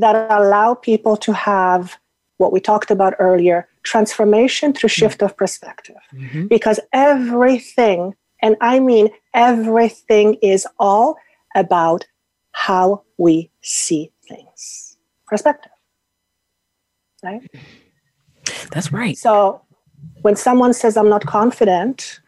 that 0.01 0.31
allow 0.31 0.75
people 0.75 1.17
to 1.19 1.33
have 1.33 1.97
what 2.39 2.53
we 2.53 2.61
talked 2.61 2.91
about 2.91 3.15
earlier 3.19 3.69
transformation 3.83 4.73
through 4.73 4.89
mm-hmm. 4.89 5.01
shift 5.01 5.23
of 5.23 5.37
perspective. 5.37 5.97
Mm-hmm. 6.13 6.47
Because 6.47 6.81
everything, 6.93 8.15
and 8.43 8.57
I 8.61 8.81
mean 8.81 9.09
everything, 9.35 10.35
is 10.43 10.67
all 10.79 11.17
about 11.55 12.07
how 12.53 13.03
we 13.17 13.51
see 13.63 14.13
things. 14.29 14.97
Perspective. 15.27 15.73
Right? 17.23 17.43
That's 18.71 18.93
right. 18.93 19.17
So 19.17 19.63
when 20.23 20.37
someone 20.37 20.73
says, 20.73 20.97
I'm 20.97 21.09
not 21.09 21.25
confident, 21.27 22.21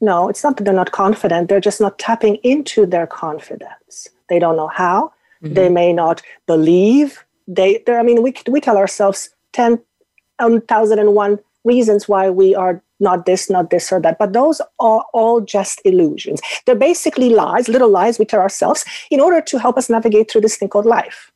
no, 0.00 0.28
it's 0.28 0.44
not 0.44 0.56
that 0.56 0.64
they're 0.64 0.74
not 0.74 0.92
confident. 0.92 1.48
They're 1.48 1.60
just 1.60 1.80
not 1.80 1.98
tapping 1.98 2.36
into 2.36 2.86
their 2.86 3.06
confidence. 3.06 4.08
They 4.28 4.38
don't 4.38 4.56
know 4.56 4.68
how. 4.68 5.12
Mm-hmm. 5.44 5.54
They 5.54 5.68
may 5.68 5.92
not 5.92 6.22
believe. 6.46 7.24
They 7.46 7.82
there 7.84 8.00
i 8.00 8.02
mean 8.02 8.22
we 8.22 8.32
we 8.48 8.58
tell 8.58 8.78
ourselves 8.78 9.28
10,001 9.52 11.38
reasons 11.64 12.08
why 12.08 12.30
we 12.30 12.54
are 12.54 12.82
not 13.00 13.26
this 13.26 13.50
not 13.50 13.68
this 13.68 13.92
or 13.92 14.00
that 14.00 14.18
but 14.18 14.32
those 14.32 14.62
are 14.80 15.04
all 15.12 15.40
just 15.42 15.82
illusions. 15.84 16.40
They're 16.64 16.74
basically 16.74 17.28
lies 17.28 17.68
little 17.68 17.90
lies 17.90 18.18
we 18.18 18.24
tell 18.24 18.40
ourselves 18.40 18.84
in 19.10 19.20
order 19.20 19.42
to 19.42 19.58
help 19.58 19.76
us 19.76 19.90
navigate 19.90 20.30
through 20.30 20.40
this 20.40 20.56
thing 20.56 20.70
called 20.70 20.86
life. 20.86 21.30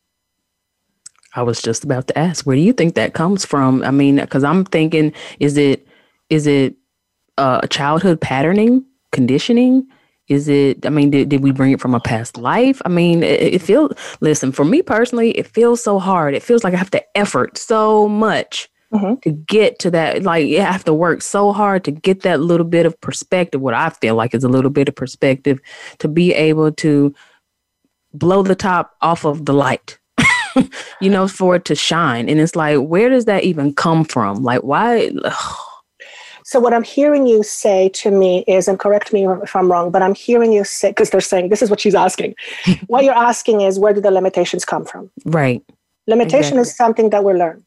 I 1.35 1.43
was 1.43 1.61
just 1.61 1.85
about 1.85 2.07
to 2.09 2.19
ask 2.19 2.47
where 2.47 2.57
do 2.57 2.63
you 2.63 2.73
think 2.73 2.95
that 2.95 3.13
comes 3.13 3.45
from? 3.45 3.83
I 3.83 3.91
mean 3.91 4.17
because 4.17 4.45
i'm 4.45 4.65
thinking 4.65 5.13
is 5.41 5.59
it 5.59 5.87
is 6.31 6.47
it 6.47 6.75
uh, 7.37 7.61
a 7.63 7.69
childhood 7.69 8.21
patterning 8.23 8.85
conditioning 9.13 9.87
is 10.29 10.49
it, 10.49 10.85
I 10.85 10.91
mean, 10.91 11.11
did, 11.11 11.29
did 11.29 11.43
we 11.43 11.53
bring 11.53 11.73
it 11.73 11.81
from 11.81 11.95
a 11.95 12.01
past 12.01 12.37
life? 12.37 12.83
I 12.85 12.89
mean, 12.89 13.23
it, 13.23 13.55
it 13.55 13.63
feels, 13.63 13.93
listen, 14.21 14.53
for 14.53 14.65
me 14.65 14.83
personally, 14.83 15.31
it 15.33 15.47
feels 15.47 15.83
so 15.83 15.99
hard. 15.99 16.35
It 16.35 16.43
feels 16.43 16.65
like 16.65 16.75
I 16.75 16.77
have 16.77 16.91
to 16.91 17.19
effort 17.19 17.57
so 17.57 18.09
much 18.09 18.69
mm-hmm. 18.93 19.15
to 19.23 19.31
get 19.31 19.79
to 19.81 19.91
that. 19.91 20.23
Like, 20.23 20.47
you 20.47 20.61
have 20.61 20.85
to 20.85 20.93
work 20.93 21.23
so 21.23 21.53
hard 21.53 21.85
to 21.85 21.91
get 21.91 22.23
that 22.23 22.41
little 22.41 22.67
bit 22.67 22.85
of 22.85 23.01
perspective, 23.01 23.61
what 23.61 23.75
I 23.75 23.89
feel 23.89 24.15
like 24.15 24.35
is 24.35 24.45
a 24.45 24.49
little 24.49 24.71
bit 24.71 24.89
of 24.89 24.95
perspective 24.95 25.61
to 25.99 26.09
be 26.09 26.35
able 26.35 26.73
to 26.73 27.15
blow 28.13 28.43
the 28.43 28.55
top 28.57 28.97
off 29.01 29.25
of 29.25 29.47
the 29.47 29.55
light. 29.55 29.99
you 31.01 31.09
know, 31.09 31.29
for 31.29 31.57
it 31.57 31.65
to 31.67 31.75
shine. 31.75 32.29
And 32.29 32.41
it's 32.41 32.57
like, 32.57 32.79
where 32.79 33.09
does 33.09 33.27
that 33.27 33.45
even 33.45 33.73
come 33.73 34.05
from? 34.05 34.43
Like, 34.43 34.63
why? 34.63 35.11
So 36.49 36.59
what 36.59 36.73
I'm 36.73 36.83
hearing 36.83 37.27
you 37.27 37.43
say 37.43 37.91
to 37.91 38.11
me 38.11 38.43
is, 38.49 38.69
and 38.69 38.79
correct 38.79 39.13
me 39.13 39.29
if 39.29 39.55
I'm 39.55 39.71
wrong, 39.71 39.91
but 39.91 40.01
I'm 40.01 40.15
hearing 40.15 40.51
you 40.51 40.65
say 40.65 40.89
because 40.89 41.11
they're 41.11 41.21
saying 41.21 41.51
this 41.51 41.61
is 41.61 41.69
what 41.69 41.79
she's 41.79 41.95
asking. 41.95 42.37
what 42.87 43.05
you're 43.05 43.13
asking 43.13 43.61
is 43.61 43.79
where 43.79 43.93
do 43.93 44.01
the 44.01 44.11
limitations 44.11 44.65
come 44.65 44.87
from? 44.87 45.11
Right. 45.27 45.63
Limitation 46.07 46.57
exactly. 46.57 46.61
is 46.63 46.75
something 46.75 47.11
that 47.11 47.23
we 47.23 47.35
learn. 47.35 47.67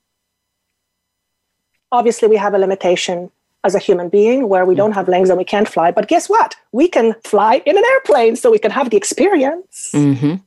Obviously, 1.92 2.28
we 2.28 2.38
have 2.38 2.56
a 2.56 2.58
limitation 2.58 3.30
as 3.64 3.76
a 3.76 3.78
human 3.78 4.10
being 4.10 4.50
where 4.50 4.66
we 4.66 4.74
don't 4.74 4.94
have 4.94 5.08
legs 5.08 5.30
and 5.30 5.38
we 5.38 5.46
can't 5.46 5.68
fly. 5.68 5.92
But 5.92 6.08
guess 6.08 6.28
what? 6.28 6.56
We 6.72 6.88
can 6.88 7.14
fly 7.24 7.62
in 7.68 7.78
an 7.78 7.84
airplane, 7.94 8.36
so 8.36 8.50
we 8.50 8.58
can 8.58 8.72
have 8.72 8.90
the 8.90 8.98
experience. 8.98 9.92
Mm-hmm. 9.94 10.38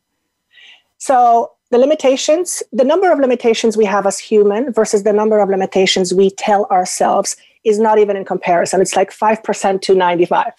So 0.99 1.53
the 1.71 1.79
limitations, 1.79 2.65
the 2.73 2.83
number 2.83 3.13
of 3.13 3.21
limitations 3.21 3.77
we 3.77 3.85
have 3.85 4.09
as 4.09 4.19
human 4.19 4.73
versus 4.73 5.05
the 5.05 5.13
number 5.13 5.39
of 5.39 5.49
limitations 5.49 6.13
we 6.13 6.31
tell 6.31 6.65
ourselves 6.65 7.37
is 7.65 7.79
not 7.79 7.99
even 7.99 8.17
in 8.17 8.25
comparison. 8.25 8.81
It's 8.81 8.97
like 8.97 9.11
5% 9.11 9.81
to 9.83 9.95
95. 9.95 10.53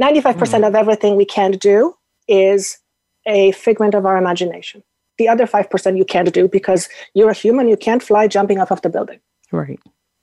95% 0.00 0.34
mm. 0.34 0.66
of 0.66 0.74
everything 0.74 1.16
we 1.16 1.24
can't 1.24 1.60
do 1.60 1.94
is 2.26 2.78
a 3.26 3.52
figment 3.52 3.94
of 3.94 4.06
our 4.06 4.16
imagination. 4.16 4.82
The 5.18 5.28
other 5.28 5.46
5% 5.46 5.98
you 5.98 6.04
can't 6.04 6.32
do 6.32 6.48
because 6.48 6.88
you're 7.14 7.30
a 7.30 7.34
human, 7.34 7.68
you 7.68 7.76
can't 7.76 8.02
fly 8.02 8.28
jumping 8.28 8.60
off 8.60 8.70
of 8.70 8.82
the 8.82 8.88
building. 8.88 9.20
Right. 9.50 9.80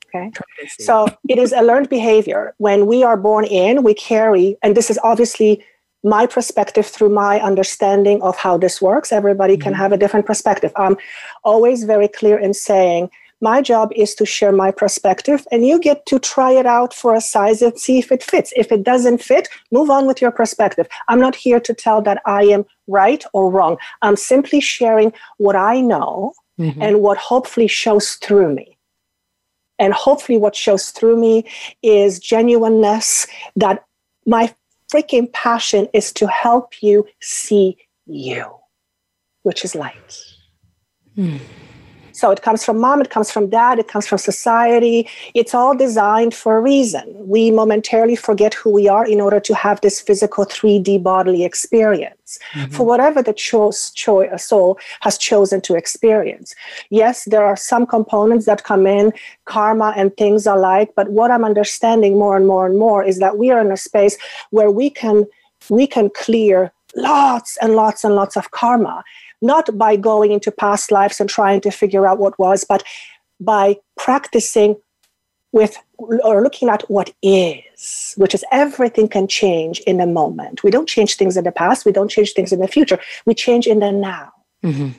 Okay. 0.08 0.32
So 0.80 1.08
it 1.28 1.38
is 1.38 1.52
a 1.52 1.62
learned 1.62 1.90
behavior. 1.90 2.56
When 2.58 2.86
we 2.86 3.04
are 3.04 3.18
born 3.18 3.46
in, 3.46 3.84
we 3.84 3.94
carry, 3.94 4.58
and 4.64 4.76
this 4.76 4.90
is 4.90 4.98
obviously 5.04 5.64
my 6.06 6.26
perspective 6.26 6.86
through 6.86 7.10
my 7.10 7.40
understanding 7.42 8.22
of 8.22 8.38
how 8.38 8.58
this 8.58 8.82
works. 8.82 9.12
Everybody 9.12 9.56
mm-hmm. 9.56 9.64
can 9.64 9.74
have 9.74 9.92
a 9.92 9.98
different 9.98 10.26
perspective. 10.26 10.72
I'm 10.78 10.96
always 11.44 11.84
very 11.84 12.08
clear 12.08 12.38
in 12.38 12.54
saying 12.54 13.10
my 13.42 13.62
job 13.62 13.92
is 13.96 14.16
to 14.16 14.26
share 14.26 14.52
my 14.52 14.72
perspective, 14.72 15.46
and 15.52 15.68
you 15.68 15.80
get 15.80 16.06
to 16.08 16.20
try 16.20 16.52
it 16.52 16.66
out 16.66 16.94
for 16.94 17.14
a 17.14 17.22
size 17.22 17.62
and 17.62 17.78
see 17.78 18.00
if 18.00 18.12
it 18.12 18.24
fits. 18.24 18.54
If 18.56 18.72
it 18.72 18.84
doesn't 18.84 19.22
fit, 19.22 19.50
move 19.72 19.90
on 19.90 20.08
with 20.08 20.22
your 20.22 20.32
perspective. 20.32 20.88
I'm 21.10 21.20
not 21.20 21.36
here 21.36 21.60
to 21.60 21.74
tell 21.74 22.02
that 22.04 22.22
I 22.26 22.44
am 22.44 22.66
right 22.88 23.24
or 23.34 23.52
wrong. 23.52 23.78
I'm 24.02 24.16
simply 24.16 24.62
sharing 24.62 25.12
what 25.38 25.56
I 25.56 25.82
know 25.82 26.34
mm-hmm. 26.60 26.82
and 26.82 27.02
what 27.02 27.18
hopefully 27.18 27.68
shows 27.68 28.14
through 28.16 28.54
me. 28.54 28.78
And 29.78 29.94
hopefully, 29.94 30.38
what 30.38 30.56
shows 30.56 30.92
through 30.92 31.20
me 31.20 31.46
is 31.84 32.20
genuineness 32.20 33.28
that 33.58 33.84
my 34.26 34.54
freaking 34.92 35.32
passion 35.34 35.90
is 35.94 36.14
to 36.14 36.28
help 36.28 36.82
you 36.82 37.06
see 37.20 37.78
you, 38.06 38.46
which 39.44 39.66
is 39.66 39.76
light. 39.76 40.20
Mm. 41.18 41.42
So 42.16 42.32
it 42.32 42.42
comes 42.42 42.64
from 42.64 42.80
mom, 42.80 43.02
it 43.02 43.10
comes 43.10 43.30
from 43.30 43.50
dad, 43.50 43.78
it 43.78 43.90
comes 43.90 44.08
from 44.08 44.20
society. 44.20 45.10
It's 45.34 45.54
all 45.54 45.76
designed 45.76 46.34
for 46.34 46.58
a 46.58 46.62
reason. 46.62 47.14
We 47.18 47.52
momentarily 47.52 48.16
forget 48.16 48.54
who 48.54 48.70
we 48.70 48.88
are 48.88 49.06
in 49.06 49.20
order 49.20 49.42
to 49.42 49.54
have 49.54 49.82
this 49.82 50.00
physical 50.00 50.46
3D 50.46 51.04
bodily 51.04 51.44
experience 51.44 52.40
mm-hmm. 52.54 52.72
for 52.72 52.86
whatever 52.86 53.22
the 53.22 53.34
choice, 53.34 53.92
cho- 53.92 54.38
soul 54.38 54.80
has 55.02 55.18
chosen 55.18 55.60
to 55.62 55.76
experience. 55.76 56.56
Yes, 56.90 57.26
there 57.26 57.44
are 57.44 57.58
some 57.58 57.86
components 57.86 58.46
that 58.46 58.64
come 58.64 58.88
in, 58.88 59.12
karma 59.44 59.94
and 59.98 60.16
things 60.16 60.48
alike, 60.48 60.94
but 60.96 61.10
what 61.10 61.32
I'm 61.32 61.44
understanding 61.44 62.14
more 62.18 62.38
and 62.38 62.48
more 62.48 62.66
and 62.66 62.80
more 62.80 63.04
is 63.04 63.20
that 63.20 63.38
we 63.38 63.52
are 63.52 63.60
in 63.60 63.74
a 63.74 63.78
space 63.78 64.18
where 64.52 64.72
we 64.72 64.90
can 64.90 65.26
we 65.70 65.86
can 65.88 66.10
clear 66.12 66.72
lots 66.96 67.58
and 67.62 67.76
lots 67.76 68.04
and 68.04 68.16
lots 68.16 68.38
of 68.38 68.52
karma 68.52 69.04
not 69.46 69.78
by 69.78 69.96
going 69.96 70.32
into 70.32 70.52
past 70.52 70.92
lives 70.92 71.20
and 71.20 71.30
trying 71.30 71.62
to 71.62 71.72
figure 71.72 72.08
out 72.08 72.20
what 72.20 72.38
was, 72.40 72.64
but 72.64 72.84
by 73.40 73.78
practicing 73.98 74.76
with 75.52 75.78
or 75.98 76.44
looking 76.44 76.68
at 76.68 76.84
what 76.90 77.14
is, 77.22 78.14
which 78.18 78.36
is 78.36 78.44
everything 78.52 79.08
can 79.08 79.28
change 79.28 79.80
in 79.82 80.02
a 80.02 80.06
moment. 80.06 80.64
We 80.64 80.72
don't 80.72 80.88
change 80.88 81.16
things 81.16 81.38
in 81.38 81.46
the 81.46 81.52
past, 81.52 81.86
we 81.86 81.94
don't 81.94 82.10
change 82.10 82.34
things 82.34 82.52
in 82.52 82.60
the 82.60 82.68
future, 82.68 83.00
we 83.26 83.34
change 83.34 83.66
in 83.66 83.80
the 83.80 83.92
now. 83.92 84.34
Mm-hmm. 84.64 84.90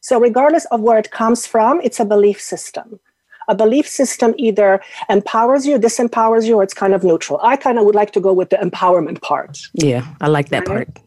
So, 0.00 0.18
regardless 0.18 0.64
of 0.66 0.80
where 0.80 0.98
it 0.98 1.10
comes 1.10 1.46
from, 1.46 1.80
it's 1.82 2.00
a 2.00 2.04
belief 2.04 2.40
system. 2.40 2.98
A 3.48 3.54
belief 3.54 3.86
system 3.86 4.34
either 4.38 4.80
empowers 5.10 5.66
you, 5.66 5.78
disempowers 5.78 6.46
you, 6.46 6.56
or 6.56 6.62
it's 6.62 6.72
kind 6.72 6.94
of 6.94 7.04
neutral. 7.04 7.38
I 7.42 7.56
kind 7.56 7.78
of 7.78 7.84
would 7.84 7.94
like 7.94 8.12
to 8.12 8.20
go 8.20 8.32
with 8.32 8.48
the 8.48 8.56
empowerment 8.56 9.20
part. 9.20 9.58
Yeah, 9.74 10.06
I 10.22 10.28
like 10.28 10.48
that 10.48 10.66
right? 10.66 10.86
part. 10.94 11.03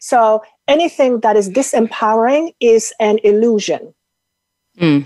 So 0.00 0.42
anything 0.68 1.20
that 1.20 1.36
is 1.36 1.48
disempowering 1.48 2.54
is 2.60 2.92
an 3.00 3.18
illusion. 3.24 3.94
Mm. 4.78 5.04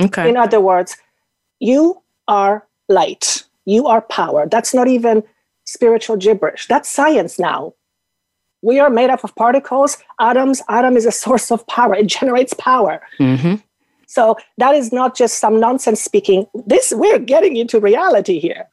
Okay. 0.00 0.28
In 0.28 0.36
other 0.36 0.60
words, 0.60 0.96
you 1.60 2.02
are 2.28 2.66
light, 2.88 3.44
you 3.64 3.86
are 3.86 4.02
power. 4.02 4.46
That's 4.46 4.72
not 4.72 4.88
even 4.88 5.22
spiritual 5.64 6.16
gibberish, 6.16 6.66
that's 6.66 6.88
science 6.88 7.38
now. 7.38 7.74
We 8.62 8.80
are 8.80 8.90
made 8.90 9.10
up 9.10 9.22
of 9.22 9.34
particles, 9.36 9.98
atoms. 10.18 10.62
Atom 10.68 10.96
is 10.96 11.06
a 11.06 11.12
source 11.12 11.50
of 11.52 11.66
power, 11.66 11.94
it 11.94 12.06
generates 12.06 12.54
power. 12.54 13.00
Mm-hmm. 13.20 13.56
So 14.06 14.36
that 14.56 14.74
is 14.74 14.90
not 14.92 15.14
just 15.14 15.38
some 15.38 15.60
nonsense 15.60 16.00
speaking. 16.00 16.46
This 16.66 16.92
we're 16.96 17.18
getting 17.18 17.56
into 17.56 17.78
reality 17.78 18.38
here. 18.38 18.68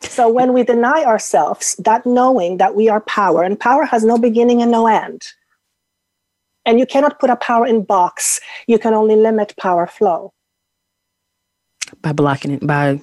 So 0.00 0.28
when 0.28 0.52
we 0.52 0.62
deny 0.62 1.04
ourselves 1.04 1.74
that 1.84 2.04
knowing 2.04 2.58
that 2.58 2.74
we 2.74 2.88
are 2.88 3.00
power, 3.00 3.42
and 3.42 3.58
power 3.58 3.84
has 3.84 4.04
no 4.04 4.18
beginning 4.18 4.62
and 4.62 4.70
no 4.70 4.86
end, 4.86 5.26
and 6.64 6.78
you 6.78 6.86
cannot 6.86 7.18
put 7.18 7.30
a 7.30 7.36
power 7.36 7.66
in 7.66 7.82
box, 7.82 8.40
you 8.66 8.78
can 8.78 8.92
only 8.92 9.16
limit 9.16 9.54
power 9.56 9.86
flow 9.86 10.32
by 12.02 12.12
blocking 12.12 12.52
it 12.52 12.66
by 12.66 13.00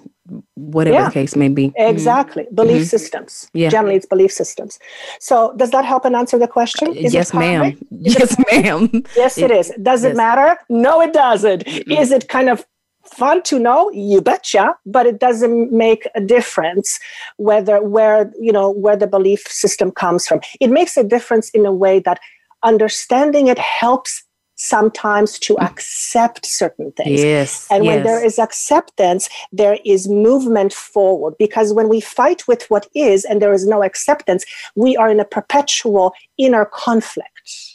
whatever 0.55 0.95
yeah, 0.95 1.05
the 1.05 1.11
case 1.11 1.35
may 1.35 1.49
be. 1.49 1.73
Exactly. 1.75 2.43
Mm-hmm. 2.43 2.55
Belief 2.55 2.77
mm-hmm. 2.77 2.83
systems. 2.83 3.49
Yeah. 3.53 3.69
Generally, 3.69 3.97
it's 3.97 4.05
belief 4.05 4.31
systems. 4.31 4.79
So, 5.19 5.53
does 5.57 5.71
that 5.71 5.85
help 5.85 6.05
and 6.05 6.15
answer 6.15 6.37
the 6.37 6.47
question? 6.47 6.89
Uh, 6.89 6.91
is 6.91 7.13
yes, 7.13 7.33
ma'am. 7.33 7.77
Yes, 7.89 8.37
ma'am. 8.51 9.03
yes, 9.15 9.37
it, 9.37 9.51
it 9.51 9.51
is. 9.51 9.73
Does 9.81 10.03
yes. 10.03 10.11
it 10.11 10.17
matter? 10.17 10.57
No, 10.69 11.01
it 11.01 11.13
doesn't. 11.13 11.65
Mm-hmm. 11.65 11.91
Is 11.91 12.11
it 12.11 12.27
kind 12.29 12.49
of 12.49 12.65
fun 13.13 13.41
to 13.43 13.59
know 13.59 13.89
you 13.91 14.21
betcha 14.21 14.75
but 14.85 15.05
it 15.05 15.19
doesn't 15.19 15.71
make 15.71 16.07
a 16.15 16.21
difference 16.21 16.99
whether 17.37 17.81
where 17.81 18.31
you 18.39 18.51
know 18.51 18.69
where 18.69 18.95
the 18.95 19.07
belief 19.07 19.41
system 19.47 19.91
comes 19.91 20.27
from 20.27 20.39
it 20.59 20.69
makes 20.69 20.97
a 20.97 21.03
difference 21.03 21.49
in 21.51 21.65
a 21.65 21.73
way 21.73 21.99
that 21.99 22.19
understanding 22.63 23.47
it 23.47 23.59
helps 23.59 24.23
sometimes 24.55 25.39
to 25.39 25.59
accept 25.59 26.45
certain 26.45 26.91
things. 26.93 27.21
Yes. 27.21 27.67
And 27.69 27.83
yes. 27.83 27.95
when 27.95 28.03
there 28.03 28.25
is 28.25 28.39
acceptance, 28.39 29.29
there 29.51 29.77
is 29.83 30.07
movement 30.07 30.73
forward. 30.73 31.33
Because 31.37 31.73
when 31.73 31.89
we 31.89 31.99
fight 31.99 32.47
with 32.47 32.63
what 32.69 32.87
is 32.95 33.25
and 33.25 33.41
there 33.41 33.53
is 33.53 33.65
no 33.67 33.83
acceptance, 33.83 34.45
we 34.75 34.95
are 34.95 35.09
in 35.09 35.19
a 35.19 35.25
perpetual 35.25 36.13
inner 36.37 36.65
conflict. 36.65 37.72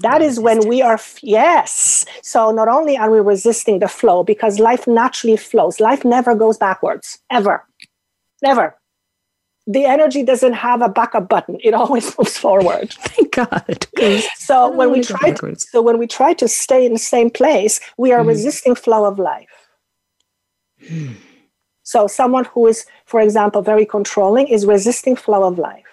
That 0.00 0.22
is 0.22 0.40
when 0.40 0.66
we 0.66 0.80
are, 0.80 0.98
yes. 1.22 2.06
So 2.22 2.50
not 2.50 2.68
only 2.68 2.96
are 2.96 3.10
we 3.10 3.20
resisting 3.20 3.78
the 3.78 3.88
flow 3.88 4.24
because 4.24 4.58
life 4.58 4.86
naturally 4.86 5.36
flows, 5.36 5.80
life 5.80 6.04
never 6.04 6.34
goes 6.34 6.56
backwards, 6.56 7.18
ever, 7.30 7.66
never. 8.42 8.76
The 9.66 9.84
energy 9.84 10.24
doesn't 10.24 10.54
have 10.54 10.82
a 10.82 10.88
backup 10.88 11.28
button; 11.28 11.58
it 11.62 11.72
always 11.72 12.06
moves 12.18 12.36
forward. 12.36 12.90
Thank 12.98 13.32
God. 13.32 13.86
So 14.36 14.68
when 14.70 14.90
we 14.90 15.02
try, 15.02 15.30
to, 15.30 15.54
so 15.56 15.80
when 15.82 15.98
we 15.98 16.08
try 16.08 16.32
to 16.34 16.48
stay 16.48 16.84
in 16.84 16.94
the 16.94 16.98
same 16.98 17.30
place, 17.30 17.78
we 17.96 18.12
are 18.12 18.24
mm. 18.24 18.28
resisting 18.28 18.74
flow 18.74 19.04
of 19.04 19.20
life. 19.20 19.68
Hmm. 20.88 21.12
So 21.84 22.08
someone 22.08 22.44
who 22.46 22.66
is, 22.66 22.86
for 23.04 23.20
example, 23.20 23.62
very 23.62 23.86
controlling 23.86 24.48
is 24.48 24.66
resisting 24.66 25.14
flow 25.14 25.44
of 25.44 25.58
life. 25.58 25.84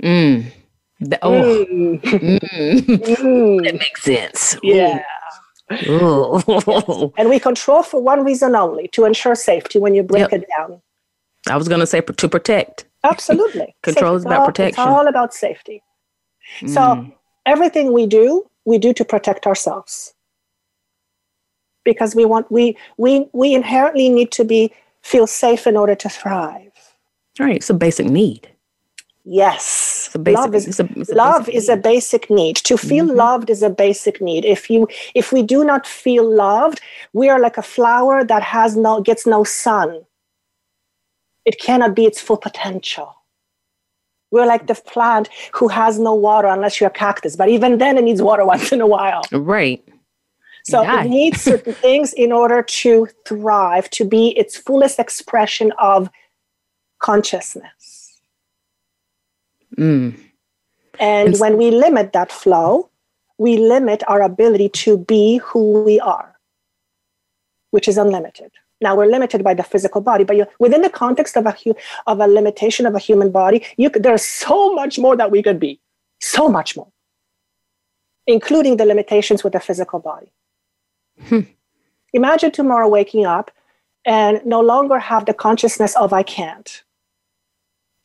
Mm. 0.00 0.52
The, 1.10 1.18
oh, 1.22 1.66
mm. 1.70 2.00
Mm. 2.00 3.64
that 3.64 3.74
makes 3.74 4.02
sense. 4.02 4.56
Yeah. 4.62 5.02
yes. 5.70 7.12
And 7.16 7.28
we 7.28 7.40
control 7.40 7.82
for 7.82 8.00
one 8.00 8.24
reason 8.24 8.54
only 8.54 8.88
to 8.88 9.04
ensure 9.04 9.34
safety 9.34 9.78
when 9.78 9.94
you 9.94 10.02
break 10.02 10.30
yep. 10.30 10.42
it 10.42 10.48
down. 10.56 10.80
I 11.48 11.56
was 11.56 11.68
going 11.68 11.80
to 11.80 11.86
say 11.86 12.00
to 12.00 12.28
protect. 12.28 12.84
Absolutely. 13.04 13.74
Control 13.82 14.14
is 14.14 14.24
about 14.24 14.40
all, 14.40 14.46
protection. 14.46 14.68
It's 14.68 14.78
all 14.78 15.08
about 15.08 15.34
safety. 15.34 15.82
Mm. 16.60 16.68
So 16.70 17.12
everything 17.46 17.92
we 17.92 18.06
do, 18.06 18.48
we 18.64 18.78
do 18.78 18.92
to 18.94 19.04
protect 19.04 19.46
ourselves. 19.46 20.14
Because 21.84 22.14
we 22.14 22.24
want 22.24 22.50
we 22.52 22.76
we 22.96 23.28
we 23.32 23.54
inherently 23.54 24.08
need 24.08 24.30
to 24.32 24.44
be 24.44 24.72
feel 25.02 25.26
safe 25.26 25.66
in 25.66 25.76
order 25.76 25.96
to 25.96 26.08
thrive. 26.08 26.70
All 27.40 27.46
right, 27.46 27.56
it's 27.56 27.70
a 27.70 27.74
basic 27.74 28.06
need. 28.06 28.48
Yes. 29.24 29.91
Basic, 30.18 30.38
love 30.38 30.54
is, 30.54 30.80
a, 30.80 30.84
a 30.84 31.14
love 31.14 31.48
is 31.48 31.68
a 31.68 31.76
basic 31.76 32.30
need. 32.30 32.56
To 32.56 32.76
feel 32.76 33.06
mm-hmm. 33.06 33.16
loved 33.16 33.50
is 33.50 33.62
a 33.62 33.70
basic 33.70 34.20
need. 34.20 34.44
If 34.44 34.70
you 34.70 34.88
if 35.14 35.32
we 35.32 35.42
do 35.42 35.64
not 35.64 35.86
feel 35.86 36.28
loved, 36.28 36.80
we 37.12 37.28
are 37.28 37.40
like 37.40 37.58
a 37.58 37.62
flower 37.62 38.24
that 38.24 38.42
has 38.42 38.76
no 38.76 39.00
gets 39.00 39.26
no 39.26 39.44
sun. 39.44 40.04
It 41.44 41.58
cannot 41.58 41.94
be 41.94 42.06
its 42.06 42.20
full 42.20 42.36
potential. 42.36 43.14
We're 44.30 44.46
like 44.46 44.66
the 44.66 44.74
plant 44.74 45.28
who 45.52 45.68
has 45.68 45.98
no 45.98 46.14
water 46.14 46.48
unless 46.48 46.80
you're 46.80 46.88
a 46.88 46.92
cactus, 46.92 47.36
but 47.36 47.48
even 47.48 47.78
then 47.78 47.98
it 47.98 48.04
needs 48.04 48.22
water 48.22 48.44
once 48.54 48.72
in 48.72 48.80
a 48.80 48.86
while. 48.86 49.22
Right. 49.30 49.86
So 50.64 50.82
it 50.88 51.08
needs 51.08 51.42
certain 51.42 51.74
things 51.86 52.12
in 52.12 52.32
order 52.32 52.62
to 52.62 53.08
thrive, 53.26 53.90
to 53.90 54.04
be 54.04 54.28
its 54.38 54.56
fullest 54.56 54.98
expression 54.98 55.72
of 55.78 56.08
consciousness. 57.00 57.91
Mm. 59.82 60.18
And 61.00 61.38
when 61.40 61.56
we 61.56 61.70
limit 61.70 62.12
that 62.12 62.30
flow, 62.30 62.90
we 63.38 63.56
limit 63.56 64.02
our 64.08 64.22
ability 64.22 64.68
to 64.84 64.98
be 64.98 65.38
who 65.38 65.82
we 65.82 65.98
are, 66.00 66.38
which 67.70 67.88
is 67.88 67.98
unlimited. 67.98 68.52
Now 68.80 68.96
we're 68.96 69.06
limited 69.06 69.42
by 69.44 69.54
the 69.54 69.62
physical 69.62 70.00
body, 70.00 70.24
but 70.24 70.36
within 70.58 70.82
the 70.82 70.90
context 70.90 71.36
of 71.36 71.46
a 71.46 71.54
of 72.06 72.20
a 72.20 72.26
limitation 72.26 72.84
of 72.86 72.94
a 72.94 72.98
human 72.98 73.30
body, 73.30 73.64
you 73.76 73.90
could, 73.90 74.02
there's 74.02 74.24
so 74.24 74.74
much 74.74 74.98
more 74.98 75.16
that 75.16 75.30
we 75.30 75.42
could 75.42 75.60
be, 75.60 75.80
so 76.20 76.48
much 76.48 76.76
more, 76.76 76.90
including 78.26 78.76
the 78.76 78.84
limitations 78.84 79.44
with 79.44 79.52
the 79.52 79.60
physical 79.60 79.98
body. 79.98 80.32
Hmm. 81.28 81.40
Imagine 82.12 82.50
tomorrow 82.50 82.88
waking 82.88 83.24
up 83.24 83.50
and 84.04 84.44
no 84.44 84.60
longer 84.60 84.98
have 84.98 85.26
the 85.26 85.34
consciousness 85.34 85.96
of 85.96 86.12
I 86.12 86.22
can't. 86.22 86.82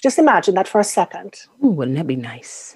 Just 0.02 0.20
imagine 0.20 0.56
that 0.56 0.68
for 0.68 0.80
a 0.80 0.84
second. 0.84 1.42
Ooh, 1.64 1.70
wouldn't 1.70 1.98
that 1.98 2.08
be 2.08 2.16
nice? 2.16 2.76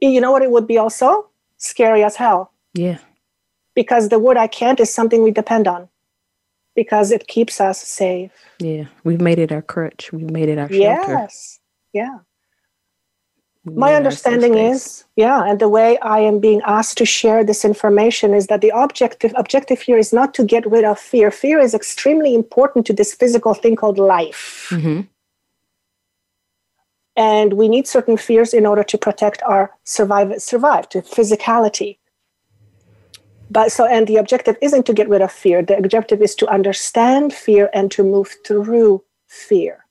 You 0.00 0.20
know 0.20 0.32
what 0.32 0.42
it 0.42 0.50
would 0.50 0.66
be 0.66 0.78
also? 0.78 1.28
Scary 1.58 2.02
as 2.02 2.16
hell. 2.16 2.52
Yeah. 2.74 2.98
Because 3.74 4.08
the 4.08 4.18
word 4.18 4.36
I 4.36 4.46
can't 4.46 4.80
is 4.80 4.92
something 4.92 5.22
we 5.22 5.30
depend 5.30 5.68
on 5.68 5.88
because 6.74 7.12
it 7.12 7.28
keeps 7.28 7.60
us 7.60 7.80
safe. 7.80 8.32
Yeah. 8.58 8.86
We've 9.04 9.20
made 9.20 9.38
it 9.38 9.52
our 9.52 9.62
crutch. 9.62 10.12
We've 10.12 10.30
made 10.30 10.48
it 10.48 10.58
our 10.58 10.68
shelter. 10.68 11.12
Yes. 11.12 11.60
Yeah 11.92 12.18
my 13.64 13.94
understanding 13.94 14.56
is 14.56 15.04
yeah 15.16 15.42
and 15.44 15.58
the 15.58 15.68
way 15.68 15.98
i 16.00 16.18
am 16.18 16.38
being 16.38 16.60
asked 16.66 16.98
to 16.98 17.06
share 17.06 17.42
this 17.42 17.64
information 17.64 18.34
is 18.34 18.46
that 18.48 18.60
the 18.60 18.70
objective 18.74 19.32
objective 19.36 19.80
here 19.80 19.96
is 19.96 20.12
not 20.12 20.34
to 20.34 20.44
get 20.44 20.70
rid 20.70 20.84
of 20.84 20.98
fear 20.98 21.30
fear 21.30 21.58
is 21.58 21.74
extremely 21.74 22.34
important 22.34 22.86
to 22.86 22.92
this 22.92 23.14
physical 23.14 23.54
thing 23.54 23.74
called 23.74 23.98
life 23.98 24.68
mm-hmm. 24.70 25.00
And 27.16 27.52
we 27.54 27.68
need 27.68 27.86
certain 27.86 28.16
fears 28.16 28.52
in 28.52 28.66
order 28.66 28.82
to 28.82 28.98
protect 28.98 29.42
our 29.42 29.70
survive 29.84 30.40
survive 30.40 30.88
to 30.88 31.00
physicality 31.00 31.98
but 33.50 33.70
so 33.70 33.86
and 33.86 34.06
the 34.06 34.16
objective 34.16 34.56
isn't 34.60 34.86
to 34.86 34.92
get 34.92 35.08
rid 35.08 35.22
of 35.22 35.30
fear 35.30 35.62
the 35.62 35.76
objective 35.76 36.20
is 36.22 36.34
to 36.34 36.46
understand 36.48 37.32
fear 37.32 37.70
and 37.72 37.90
to 37.90 38.02
move 38.02 38.34
through 38.46 39.02
fear 39.28 39.84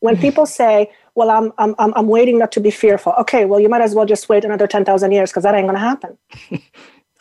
when 0.00 0.14
mm-hmm. 0.14 0.22
people 0.22 0.46
say 0.46 0.90
well, 1.14 1.30
I'm, 1.30 1.52
I'm, 1.58 1.94
I'm 1.94 2.08
waiting 2.08 2.38
not 2.38 2.52
to 2.52 2.60
be 2.60 2.70
fearful. 2.70 3.12
Okay, 3.20 3.44
well, 3.44 3.60
you 3.60 3.68
might 3.68 3.82
as 3.82 3.94
well 3.94 4.06
just 4.06 4.28
wait 4.28 4.44
another 4.44 4.66
10,000 4.66 5.12
years 5.12 5.30
because 5.30 5.44
that 5.44 5.54
ain't 5.54 5.66
going 5.66 5.74
to 5.74 5.80
happen. 5.80 6.18
I 6.52 6.58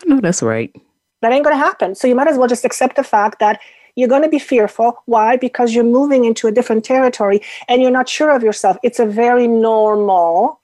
know 0.06 0.20
that's 0.20 0.42
right. 0.42 0.76
That 1.22 1.32
ain't 1.32 1.44
going 1.44 1.56
to 1.56 1.64
happen. 1.64 1.96
So 1.96 2.08
you 2.08 2.16
might 2.16 2.28
as 2.28 2.38
well 2.38 2.48
just 2.48 2.66
accept 2.66 2.96
the 2.96 3.04
fact 3.04 3.40
that 3.40 3.60
you're 3.96 4.10
going 4.10 4.24
to 4.24 4.30
be 4.30 4.40
fearful. 4.40 4.98
Why? 5.06 5.38
Because 5.38 5.74
you're 5.74 5.84
moving 5.84 6.26
into 6.26 6.48
a 6.48 6.52
different 6.52 6.84
territory 6.84 7.42
and 7.68 7.82
you're 7.82 7.92
not 7.92 8.10
sure 8.10 8.32
of 8.32 8.44
yourself. 8.44 8.78
It's 8.84 9.00
a 9.00 9.06
very 9.06 9.48
normal 9.48 10.60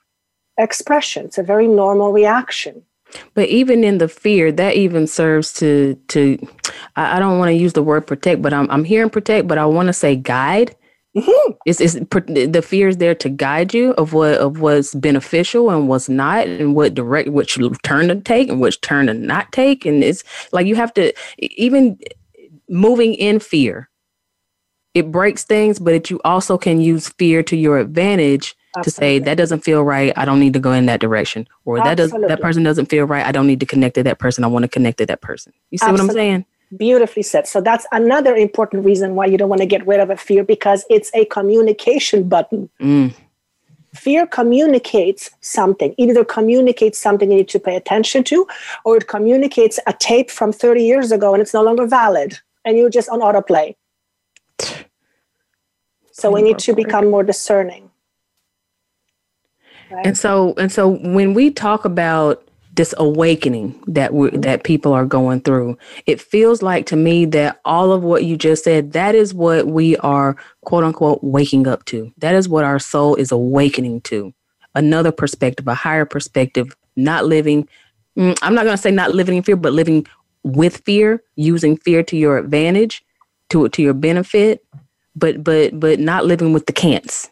expression, 0.58 1.26
it's 1.26 1.38
a 1.38 1.42
very 1.42 1.68
normal 1.68 2.12
reaction. 2.12 2.82
But 3.34 3.48
even 3.48 3.82
in 3.82 3.98
the 3.98 4.06
fear, 4.06 4.52
that 4.52 4.76
even 4.76 5.06
serves 5.06 5.52
to 5.54 5.96
to 6.08 6.38
I, 6.96 7.16
I 7.16 7.18
don't 7.18 7.38
want 7.38 7.48
to 7.48 7.54
use 7.54 7.72
the 7.72 7.82
word 7.82 8.06
protect, 8.06 8.40
but 8.42 8.52
I'm 8.52 8.70
I'm 8.70 8.84
hearing 8.84 9.10
protect, 9.10 9.48
but 9.48 9.58
I 9.58 9.66
want 9.66 9.88
to 9.88 9.92
say 9.92 10.14
guide 10.16 10.76
Mm-hmm. 11.16 11.52
It's, 11.66 11.80
it's 11.80 11.94
the 11.94 12.62
fear 12.64 12.86
is 12.86 12.98
there 12.98 13.16
to 13.16 13.28
guide 13.28 13.74
you 13.74 13.92
of 13.92 14.12
what 14.12 14.34
of 14.34 14.60
what's 14.60 14.94
beneficial 14.94 15.68
and 15.70 15.88
what's 15.88 16.08
not, 16.08 16.46
and 16.46 16.76
what 16.76 16.94
direct 16.94 17.30
which 17.30 17.58
turn 17.82 18.08
to 18.08 18.20
take 18.20 18.48
and 18.48 18.60
which 18.60 18.80
turn 18.80 19.08
to 19.08 19.14
not 19.14 19.50
take. 19.50 19.84
And 19.84 20.04
it's 20.04 20.22
like 20.52 20.68
you 20.68 20.76
have 20.76 20.94
to 20.94 21.12
even 21.38 21.98
moving 22.70 23.14
in 23.14 23.40
fear. 23.40 23.90
It 24.94 25.12
breaks 25.12 25.44
things, 25.44 25.78
but 25.78 25.94
it, 25.94 26.10
you 26.10 26.20
also 26.24 26.56
can 26.56 26.80
use 26.80 27.08
fear 27.10 27.42
to 27.44 27.56
your 27.56 27.78
advantage 27.78 28.56
Absolutely. 28.76 28.82
to 28.82 28.90
say 28.90 29.18
that 29.18 29.36
doesn't 29.36 29.60
feel 29.60 29.82
right. 29.82 30.12
I 30.16 30.24
don't 30.24 30.40
need 30.40 30.52
to 30.54 30.58
go 30.58 30.72
in 30.72 30.86
that 30.86 31.00
direction, 31.00 31.46
or 31.64 31.78
that 31.78 31.96
does 31.96 32.10
that 32.10 32.40
person 32.40 32.62
doesn't 32.62 32.86
feel 32.86 33.04
right. 33.04 33.24
I 33.24 33.32
don't 33.32 33.46
need 33.46 33.60
to 33.60 33.66
connect 33.66 33.96
to 33.96 34.02
that 34.04 34.18
person. 34.18 34.42
I 34.42 34.46
want 34.46 34.64
to 34.64 34.68
connect 34.68 34.98
to 34.98 35.06
that 35.06 35.20
person. 35.20 35.52
You 35.70 35.78
see 35.78 35.86
Absolutely. 35.86 36.06
what 36.06 36.10
I'm 36.10 36.16
saying? 36.16 36.44
Beautifully 36.76 37.22
said. 37.22 37.48
So 37.48 37.60
that's 37.60 37.86
another 37.92 38.34
important 38.36 38.84
reason 38.84 39.16
why 39.16 39.26
you 39.26 39.36
don't 39.36 39.48
want 39.48 39.60
to 39.60 39.66
get 39.66 39.84
rid 39.86 40.00
of 40.00 40.10
a 40.10 40.16
fear 40.16 40.44
because 40.44 40.84
it's 40.88 41.10
a 41.14 41.24
communication 41.26 42.28
button. 42.28 42.70
Mm. 42.80 43.14
Fear 43.92 44.28
communicates 44.28 45.30
something. 45.40 45.94
Either 45.98 46.24
communicates 46.24 46.96
something 46.96 47.30
you 47.30 47.38
need 47.38 47.48
to 47.48 47.58
pay 47.58 47.74
attention 47.74 48.22
to, 48.24 48.46
or 48.84 48.98
it 48.98 49.08
communicates 49.08 49.80
a 49.88 49.92
tape 49.92 50.30
from 50.30 50.52
30 50.52 50.84
years 50.84 51.10
ago 51.10 51.34
and 51.34 51.42
it's 51.42 51.54
no 51.54 51.62
longer 51.62 51.86
valid 51.86 52.38
and 52.64 52.76
you're 52.76 52.90
just 52.90 53.08
on 53.08 53.20
autoplay. 53.20 53.76
So 56.12 56.30
we 56.30 56.42
need 56.42 56.58
to 56.60 56.74
become 56.74 57.10
more 57.10 57.22
discerning. 57.22 57.90
Right? 59.90 60.06
And 60.06 60.18
so 60.18 60.54
and 60.58 60.70
so 60.70 60.88
when 60.88 61.34
we 61.34 61.50
talk 61.50 61.84
about 61.84 62.46
this 62.74 62.94
awakening 62.98 63.82
that 63.88 64.14
we 64.14 64.30
that 64.30 64.64
people 64.64 64.92
are 64.92 65.04
going 65.04 65.40
through. 65.40 65.76
It 66.06 66.20
feels 66.20 66.62
like 66.62 66.86
to 66.86 66.96
me 66.96 67.24
that 67.26 67.60
all 67.64 67.92
of 67.92 68.02
what 68.02 68.24
you 68.24 68.36
just 68.36 68.64
said, 68.64 68.92
that 68.92 69.14
is 69.14 69.34
what 69.34 69.66
we 69.66 69.96
are 69.98 70.36
quote 70.62 70.84
unquote 70.84 71.22
waking 71.22 71.66
up 71.66 71.84
to. 71.86 72.12
That 72.18 72.34
is 72.34 72.48
what 72.48 72.64
our 72.64 72.78
soul 72.78 73.16
is 73.16 73.32
awakening 73.32 74.02
to. 74.02 74.32
Another 74.74 75.10
perspective, 75.10 75.66
a 75.66 75.74
higher 75.74 76.04
perspective, 76.04 76.74
not 76.96 77.26
living 77.26 77.68
mm, 78.16 78.38
I'm 78.40 78.54
not 78.54 78.64
going 78.64 78.76
to 78.76 78.82
say 78.82 78.90
not 78.90 79.14
living 79.14 79.36
in 79.36 79.42
fear, 79.42 79.56
but 79.56 79.72
living 79.72 80.06
with 80.42 80.82
fear, 80.84 81.22
using 81.36 81.76
fear 81.76 82.02
to 82.04 82.16
your 82.16 82.38
advantage, 82.38 83.04
to 83.50 83.68
to 83.68 83.82
your 83.82 83.94
benefit, 83.94 84.64
but 85.14 85.42
but 85.44 85.78
but 85.78 85.98
not 85.98 86.26
living 86.26 86.52
with 86.52 86.66
the 86.66 86.72
can'ts. 86.72 87.30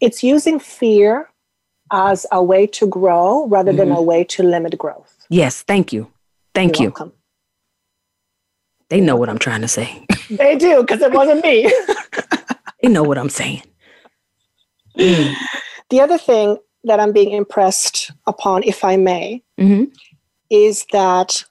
It's 0.00 0.22
using 0.22 0.58
fear 0.58 1.28
as 1.92 2.26
a 2.32 2.42
way 2.42 2.66
to 2.66 2.86
grow 2.86 3.46
rather 3.48 3.70
mm-hmm. 3.70 3.78
than 3.78 3.90
a 3.90 3.96
mm-hmm. 3.96 4.04
way 4.04 4.24
to 4.24 4.42
limit 4.42 4.78
growth. 4.78 5.16
Yes, 5.28 5.62
thank 5.62 5.92
you. 5.92 6.10
Thank 6.54 6.78
You're 6.78 6.84
you. 6.84 6.90
Welcome. 6.90 7.12
They 8.88 9.00
know 9.00 9.16
what 9.16 9.28
I'm 9.28 9.38
trying 9.38 9.60
to 9.60 9.68
say. 9.68 10.04
they 10.30 10.56
do, 10.56 10.80
because 10.80 11.00
it 11.00 11.12
wasn't 11.12 11.44
me. 11.44 11.72
they 12.82 12.88
know 12.88 13.04
what 13.04 13.18
I'm 13.18 13.28
saying. 13.28 13.62
Mm. 14.98 15.34
The 15.90 16.00
other 16.00 16.18
thing 16.18 16.58
that 16.84 16.98
I'm 16.98 17.12
being 17.12 17.30
impressed 17.30 18.10
upon, 18.26 18.64
if 18.64 18.84
I 18.84 18.96
may, 18.96 19.42
mm-hmm. 19.58 19.84
is 20.50 20.86
that 20.92 21.44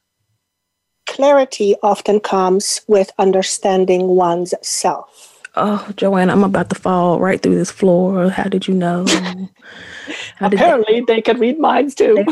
clarity 1.09 1.75
often 1.83 2.19
comes 2.19 2.81
with 2.87 3.11
understanding 3.17 4.07
one's 4.07 4.53
self 4.61 5.29
oh, 5.59 5.91
Joanne, 5.95 6.29
I'm 6.29 6.43
about 6.43 6.69
to 6.69 6.75
fall 6.75 7.19
right 7.19 7.41
through 7.41 7.55
this 7.55 7.71
floor. 7.71 8.29
How 8.29 8.43
did 8.43 8.67
you 8.67 8.73
know? 8.73 9.05
Apparently, 10.41 11.01
they, 11.01 11.15
they 11.15 11.21
could 11.21 11.39
read 11.39 11.59
minds 11.59 11.93
too. 11.95 12.25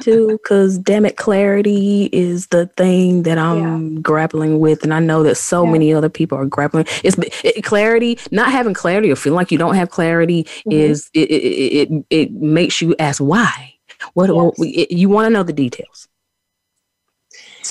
too, 0.00 0.28
because 0.32 0.78
damn 0.78 1.04
it, 1.04 1.16
clarity 1.16 2.08
is 2.12 2.48
the 2.48 2.66
thing 2.76 3.24
that 3.24 3.38
I'm 3.38 3.94
yeah. 3.94 4.00
grappling 4.00 4.60
with, 4.60 4.82
and 4.82 4.94
I 4.94 5.00
know 5.00 5.22
that 5.22 5.36
so 5.36 5.64
yeah. 5.64 5.72
many 5.72 5.92
other 5.92 6.08
people 6.08 6.38
are 6.38 6.46
grappling. 6.46 6.86
It's 7.04 7.16
it, 7.44 7.64
clarity, 7.64 8.18
not 8.30 8.50
having 8.50 8.74
clarity 8.74 9.10
or 9.10 9.16
feeling 9.16 9.36
like 9.36 9.50
you 9.50 9.58
don't 9.58 9.74
have 9.74 9.90
clarity 9.90 10.44
mm-hmm. 10.44 10.72
is 10.72 11.10
it, 11.14 11.30
it, 11.30 11.90
it 11.90 12.06
it 12.10 12.32
makes 12.32 12.80
you 12.80 12.94
ask 12.98 13.20
why. 13.20 13.74
What, 14.14 14.30
yes. 14.30 14.58
what 14.58 14.90
you 14.90 15.08
want 15.08 15.26
to 15.26 15.30
know 15.30 15.44
the 15.44 15.52
details. 15.52 16.08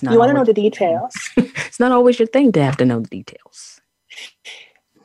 You 0.01 0.17
want 0.17 0.30
to 0.30 0.34
know 0.34 0.45
the 0.45 0.54
details. 0.54 1.13
it's 1.38 1.80
not 1.80 1.91
always 1.91 2.19
your 2.19 2.27
thing 2.27 2.51
to 2.54 2.63
have 2.63 2.77
to 2.77 2.86
know 2.86 2.99
the 2.99 3.10
details. 3.10 3.82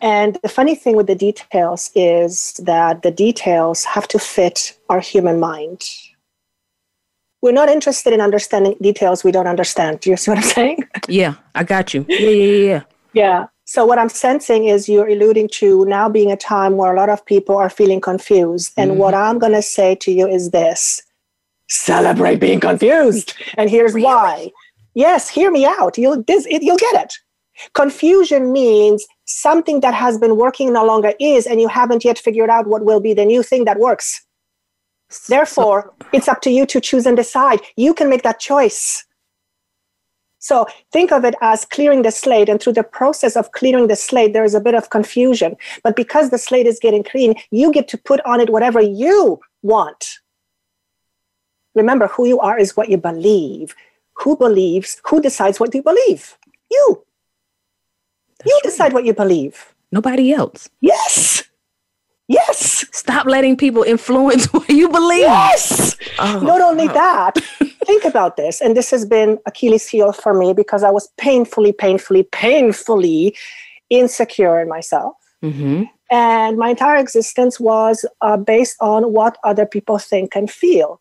And 0.01 0.39
the 0.43 0.49
funny 0.49 0.75
thing 0.75 0.97
with 0.97 1.07
the 1.07 1.15
details 1.15 1.91
is 1.95 2.55
that 2.65 3.03
the 3.03 3.11
details 3.11 3.85
have 3.85 4.07
to 4.09 4.19
fit 4.19 4.79
our 4.89 5.01
human 5.01 5.41
mind. 5.41 5.85
We're 7.43 7.53
not 7.53 7.69
interested 7.69 8.13
in 8.13 8.21
understanding 8.21 8.77
details 8.81 9.25
we 9.25 9.33
don't 9.33 9.47
understand. 9.47 10.01
Do 10.01 10.11
you 10.11 10.17
see 10.17 10.31
what 10.31 10.39
I'm 10.39 10.45
saying? 10.59 10.89
Yeah, 11.09 11.35
I 11.55 11.65
got 11.65 11.95
you. 11.95 12.05
Yeah, 12.09 12.19
yeah, 12.19 12.65
yeah. 12.73 12.83
yeah. 13.13 13.47
So 13.65 13.85
what 13.85 13.99
I'm 13.99 14.09
sensing 14.09 14.67
is 14.67 14.89
you're 14.89 15.09
alluding 15.09 15.49
to 15.55 15.85
now 15.87 16.09
being 16.09 16.31
a 16.31 16.37
time 16.37 16.77
where 16.77 16.93
a 16.93 16.97
lot 16.97 17.09
of 17.09 17.25
people 17.27 17.57
are 17.57 17.69
feeling 17.69 18.01
confused. 18.01 18.73
And 18.77 18.93
mm-hmm. 18.93 19.01
what 19.01 19.15
I'm 19.15 19.39
going 19.39 19.55
to 19.55 19.63
say 19.63 19.97
to 19.97 20.13
you 20.13 20.29
is 20.29 20.51
this 20.51 21.03
celebrate 21.69 22.37
being 22.37 22.61
confused. 22.61 23.35
And 23.57 23.69
here's 23.69 23.93
really? 23.93 24.05
why. 24.05 24.53
Yes, 24.97 25.29
hear 25.29 25.51
me 25.51 25.67
out. 25.67 25.99
You'll, 25.99 26.23
this, 26.23 26.47
it, 26.47 26.63
you'll 26.63 26.79
get 26.79 26.95
it. 26.95 27.13
Confusion 27.75 28.51
means 28.51 29.07
something 29.27 29.81
that 29.81 29.93
has 29.93 30.17
been 30.17 30.37
working 30.37 30.73
no 30.73 30.87
longer 30.87 31.13
is, 31.21 31.47
and 31.47 31.61
you 31.61 31.69
haven't 31.69 32.03
yet 32.03 32.19
figured 32.19 32.49
out 32.49 32.67
what 32.67 32.83
will 32.83 32.99
be 32.99 33.13
the 33.13 33.27
new 33.27 33.43
thing 33.43 33.67
that 33.67 33.79
works. 33.79 34.25
Therefore, 35.29 35.93
it's 36.15 36.29
up 36.29 36.41
to 36.43 36.51
you 36.51 36.65
to 36.67 36.81
choose 36.81 37.05
and 37.05 37.15
decide. 37.15 37.61
You 37.77 37.93
can 37.93 38.09
make 38.09 38.23
that 38.23 38.41
choice. 38.41 39.05
So 40.39 40.67
think 40.93 41.13
of 41.13 41.27
it 41.27 41.35
as 41.43 41.67
clearing 41.67 42.01
the 42.01 42.11
slate. 42.11 42.49
And 42.49 42.59
through 42.59 42.73
the 42.73 42.83
process 42.83 43.37
of 43.37 43.53
clearing 43.53 43.89
the 43.89 43.97
slate, 43.97 44.33
there 44.33 44.45
is 44.45 44.55
a 44.55 44.61
bit 44.61 44.75
of 44.75 44.89
confusion. 44.89 45.57
But 45.83 45.95
because 45.95 46.31
the 46.31 46.39
slate 46.39 46.67
is 46.67 46.81
getting 46.81 47.05
clean, 47.05 47.35
you 47.51 47.71
get 47.71 47.87
to 47.89 47.99
put 47.99 48.21
on 48.25 48.41
it 48.41 48.49
whatever 48.49 48.81
you 48.81 49.41
want. 49.63 50.21
Remember, 51.75 52.07
who 52.07 52.27
you 52.27 52.41
are 52.41 52.59
is 52.59 52.77
what 52.79 52.89
you 52.89 52.97
believe. 52.97 53.75
Who 54.19 54.37
believes? 54.37 55.01
Who 55.09 55.21
decides 55.21 55.61
what 55.61 55.75
you 55.75 55.83
believe? 55.83 56.37
You. 56.71 57.05
That's 58.39 58.51
you 58.51 58.61
decide 58.63 58.93
what 58.93 59.05
you 59.05 59.15
believe. 59.15 59.75
Nobody 59.93 60.33
else. 60.33 60.69
Yes. 60.81 61.45
Yes. 62.29 62.85
Stop 62.93 63.27
letting 63.27 63.57
people 63.57 63.83
influence 63.83 64.47
what 64.53 64.69
you 64.69 64.89
believe. 64.89 65.21
Yes. 65.21 65.97
Oh, 66.19 66.41
Not 66.41 66.61
only 66.61 66.89
oh. 66.89 66.93
that, 66.93 67.37
think 67.87 68.05
about 68.05 68.37
this. 68.37 68.61
And 68.61 68.77
this 68.77 68.91
has 68.91 69.05
been 69.05 69.39
Achilles' 69.47 69.89
heel 69.89 70.13
for 70.13 70.35
me 70.35 70.53
because 70.53 70.83
I 70.83 70.91
was 70.91 71.09
painfully, 71.19 71.73
painfully, 71.73 72.25
painfully 72.25 73.37
insecure 73.91 74.61
in 74.61 74.69
myself. 74.69 75.15
Mm-hmm. 75.43 75.85
And 76.11 76.57
my 76.57 76.71
entire 76.71 76.97
existence 76.97 77.59
was 77.61 78.05
uh, 78.21 78.37
based 78.37 78.77
on 78.81 79.13
what 79.13 79.39
other 79.45 79.67
people 79.67 79.99
think 79.99 80.35
and 80.35 80.51
feel. 80.51 81.01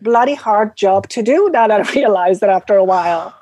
Bloody 0.00 0.34
hard 0.34 0.76
job 0.76 1.08
to 1.10 1.22
do 1.22 1.50
that. 1.52 1.70
I 1.70 1.80
realized 1.94 2.40
that 2.40 2.50
after 2.50 2.76
a 2.76 2.84
while 2.84 3.34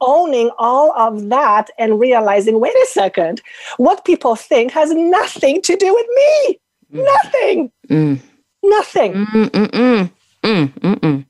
owning 0.00 0.50
all 0.58 0.92
of 0.92 1.28
that 1.30 1.70
and 1.78 1.98
realizing, 2.00 2.60
wait 2.60 2.74
a 2.74 2.86
second, 2.90 3.40
what 3.76 4.04
people 4.04 4.36
think 4.36 4.72
has 4.72 4.92
nothing 4.92 5.62
to 5.62 5.76
do 5.76 5.94
with 5.94 6.06
me. 6.14 6.60
Mm. 6.92 7.04
Nothing. 7.04 7.72
Mm. 7.88 8.20
Nothing. 8.62 9.12
Mm, 9.14 9.50
mm, 9.50 10.10
mm, 10.42 11.26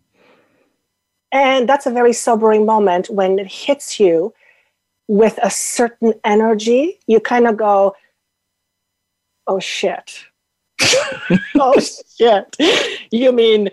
and 1.32 1.68
that's 1.68 1.86
a 1.86 1.90
very 1.90 2.12
sobering 2.12 2.64
moment 2.64 3.10
when 3.10 3.38
it 3.38 3.46
hits 3.46 4.00
you 4.00 4.32
with 5.08 5.38
a 5.42 5.50
certain 5.50 6.14
energy. 6.24 6.98
You 7.06 7.20
kind 7.20 7.46
of 7.46 7.56
go, 7.56 7.94
oh 9.46 9.60
shit. 9.60 10.24
oh 11.56 11.78
shit. 12.18 12.56
You 13.10 13.32
mean 13.32 13.70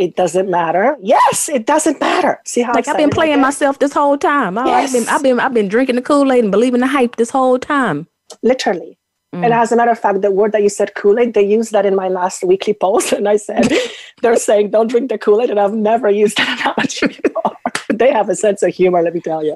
it 0.00 0.16
doesn't 0.16 0.50
matter. 0.50 0.96
Yes, 1.02 1.50
it 1.50 1.66
doesn't 1.66 2.00
matter. 2.00 2.40
See 2.46 2.62
how 2.62 2.72
like 2.72 2.88
I've 2.88 2.96
been 2.96 3.10
playing 3.10 3.38
myself 3.38 3.80
this 3.80 3.92
whole 3.92 4.16
time. 4.16 4.56
Oh, 4.56 4.64
yes. 4.64 4.88
I've 4.88 4.92
been 4.94 5.08
I've 5.08 5.22
been 5.22 5.40
I've 5.40 5.54
been 5.54 5.68
drinking 5.68 5.96
the 5.96 6.02
Kool-Aid 6.02 6.42
and 6.42 6.50
believing 6.50 6.80
the 6.80 6.86
hype 6.86 7.16
this 7.16 7.28
whole 7.28 7.58
time. 7.58 8.08
Literally. 8.42 8.98
Mm. 9.34 9.44
And 9.44 9.52
as 9.52 9.72
a 9.72 9.76
matter 9.76 9.90
of 9.90 9.98
fact, 9.98 10.22
the 10.22 10.30
word 10.30 10.52
that 10.52 10.62
you 10.62 10.70
said 10.70 10.94
Kool-Aid, 10.94 11.34
they 11.34 11.46
used 11.46 11.72
that 11.72 11.84
in 11.84 11.94
my 11.94 12.08
last 12.08 12.42
weekly 12.42 12.72
post. 12.72 13.12
And 13.12 13.28
I 13.28 13.36
said, 13.36 13.70
they're 14.22 14.36
saying 14.36 14.70
don't 14.70 14.88
drink 14.88 15.10
the 15.10 15.18
Kool-Aid. 15.18 15.50
And 15.50 15.60
I've 15.60 15.74
never 15.74 16.08
used 16.08 16.38
that 16.38 16.58
analogy 16.60 17.06
before. 17.22 17.56
they 17.92 18.10
have 18.10 18.30
a 18.30 18.34
sense 18.34 18.62
of 18.62 18.74
humor, 18.74 19.02
let 19.02 19.12
me 19.12 19.20
tell 19.20 19.44
you. 19.44 19.54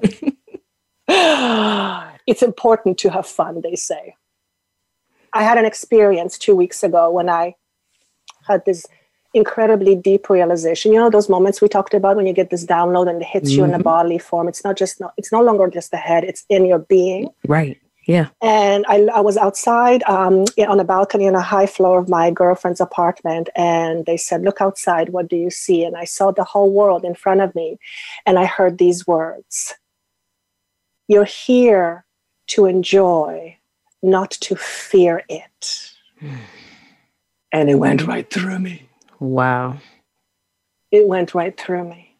it's 2.27 2.43
important 2.43 2.99
to 2.99 3.09
have 3.09 3.27
fun, 3.27 3.63
they 3.63 3.77
say. 3.77 4.15
I 5.33 5.43
had 5.43 5.57
an 5.57 5.65
experience 5.65 6.37
two 6.37 6.55
weeks 6.55 6.83
ago 6.83 7.11
when 7.11 7.31
I 7.31 7.55
had 8.47 8.63
this 8.67 8.85
incredibly 9.35 9.95
deep 9.97 10.31
realization. 10.31 10.93
You 10.93 11.01
know 11.01 11.11
those 11.11 11.29
moments 11.29 11.61
we 11.61 11.69
talked 11.69 11.93
about 11.93 12.17
when 12.17 12.27
you 12.27 12.33
get 12.33 12.51
this 12.51 12.65
download 12.65 13.11
and 13.11 13.21
it 13.21 13.27
hits 13.27 13.51
mm-hmm. 13.51 13.59
you 13.59 13.65
in 13.65 13.71
a 13.71 13.75
mm-hmm. 13.75 13.83
bodily 13.83 14.19
form. 14.19 14.49
It's 14.49 14.65
not 14.65 14.77
just 14.77 15.03
it's 15.19 15.33
no 15.33 15.43
longer 15.43 15.69
just 15.69 15.91
the 15.91 15.97
head; 15.97 16.25
it's 16.25 16.45
in 16.49 16.65
your 16.65 16.79
being. 16.79 17.29
Right. 17.47 17.79
Yeah. 18.07 18.29
And 18.43 18.85
I, 18.87 19.07
I 19.15 19.21
was 19.21 19.37
outside 19.37 20.03
um, 20.05 20.45
on 20.69 20.79
a 20.79 20.85
balcony 20.85 21.27
on 21.27 21.35
a 21.35 21.41
high 21.41 21.67
floor 21.67 21.99
of 21.99 22.09
my 22.09 22.31
girlfriend's 22.31 22.81
apartment, 22.81 23.49
and 23.57 24.07
they 24.07 24.17
said, 24.17 24.43
"Look 24.43 24.61
outside. 24.61 25.11
What 25.11 25.29
do 25.29 25.37
you 25.37 25.51
see?" 25.51 25.85
And 25.85 25.97
I 25.97 26.05
saw 26.05 26.31
the 26.31 26.45
whole 26.45 26.71
world 26.71 27.05
in 27.05 27.15
front 27.15 27.41
of 27.41 27.55
me, 27.55 27.79
and 28.27 28.39
I 28.39 28.45
heard 28.45 28.79
these 28.79 29.07
words: 29.07 29.75
"You're 31.09 31.25
here 31.25 32.05
to 32.49 32.67
enjoy, 32.67 33.57
not 34.03 34.31
to 34.33 34.55
fear 34.55 35.23
it." 35.29 35.93
and 37.53 37.71
it 37.71 37.77
went 37.77 38.07
right 38.07 38.29
through 38.29 38.59
me. 38.59 38.89
Wow. 39.25 39.79
It 40.91 41.09
went 41.09 41.35
right 41.35 41.59
through 41.59 41.89
me. 41.89 42.17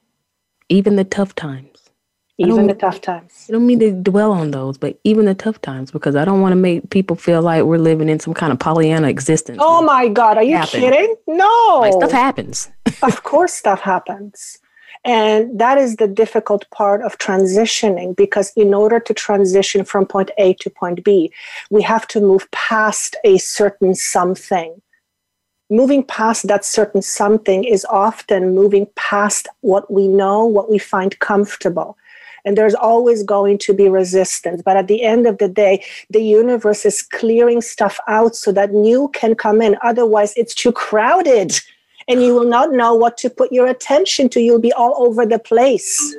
Even 0.69 0.97
the 0.97 1.05
tough 1.05 1.35
times. 1.35 1.91
Even 2.39 2.67
the 2.67 2.75
tough 2.75 3.01
times. 3.01 3.47
I 3.49 3.53
don't 3.53 3.67
mean 3.67 3.79
to 3.79 3.93
dwell 3.93 4.33
on 4.33 4.51
those, 4.51 4.77
but 4.77 4.99
even 5.05 5.27
the 5.27 5.35
tough 5.35 5.61
times, 5.61 5.93
because 5.93 6.17
I 6.17 6.25
don't 6.25 6.41
want 6.41 6.53
to 6.53 6.57
make 6.57 6.91
people 6.91 7.15
feel 7.15 7.43
like 7.43 7.63
we're 7.63 7.79
living 7.79 8.09
in 8.09 8.19
some 8.19 8.35
kind 8.35 8.53
of 8.53 8.59
Pollyanna 8.59 9.09
existence. 9.09 9.59
Oh 9.61 9.83
my 9.83 10.09
God, 10.09 10.39
are 10.39 10.43
you 10.43 10.57
happen. 10.57 10.81
kidding? 10.81 11.15
No. 11.29 11.79
Like 11.81 11.93
stuff 11.93 12.11
happens. 12.11 12.71
of 13.03 13.23
course, 13.23 13.53
stuff 13.53 13.81
happens. 13.81 14.59
And 15.05 15.61
that 15.61 15.79
is 15.79 15.97
the 15.97 16.09
difficult 16.09 16.69
part 16.71 17.03
of 17.03 17.19
transitioning 17.19 18.17
because 18.17 18.53
in 18.57 18.75
order 18.75 18.99
to 18.99 19.15
transition 19.15 19.85
from 19.85 20.07
point 20.07 20.31
A 20.39 20.55
to 20.55 20.71
point 20.71 21.05
B, 21.05 21.31
we 21.71 21.83
have 21.83 22.09
to 22.09 22.21
move 22.21 22.51
past 22.51 23.15
a 23.23 23.39
certain 23.39 23.95
something 23.95 24.81
moving 25.75 26.05
past 26.05 26.47
that 26.47 26.65
certain 26.65 27.03
something 27.03 27.65
is 27.65 27.85
often 27.87 28.55
moving 28.55 28.87
past 28.95 29.49
what 29.61 29.91
we 29.91 30.07
know, 30.07 30.47
what 30.47 30.71
we 30.71 30.79
find 30.79 31.19
comfortable. 31.19 31.99
And 32.45 32.57
there's 32.57 32.75
always 32.75 33.23
going 33.23 33.59
to 33.59 33.73
be 33.73 33.89
resistance. 33.89 34.63
But 34.63 34.77
at 34.77 34.87
the 34.87 35.03
end 35.03 35.27
of 35.27 35.39
the 35.39 35.49
day, 35.49 35.83
the 36.11 36.23
universe 36.23 36.85
is 36.85 37.03
clearing 37.03 37.61
stuff 37.61 37.99
out 38.07 38.37
so 38.37 38.53
that 38.53 38.73
new 38.73 39.09
can 39.15 39.35
come 39.35 39.61
in. 39.63 39.77
Otherwise, 39.83 40.35
it's 40.37 40.55
too 40.55 40.71
crowded 40.71 41.59
and 42.07 42.23
you 42.23 42.35
will 42.35 42.49
not 42.49 42.71
know 42.71 42.95
what 42.95 43.17
to 43.19 43.31
put 43.31 43.51
your 43.51 43.67
attention 43.67 44.29
to. 44.29 44.41
You'll 44.41 44.61
be 44.61 44.73
all 44.73 44.95
over 44.99 45.25
the 45.25 45.39
place. 45.39 46.17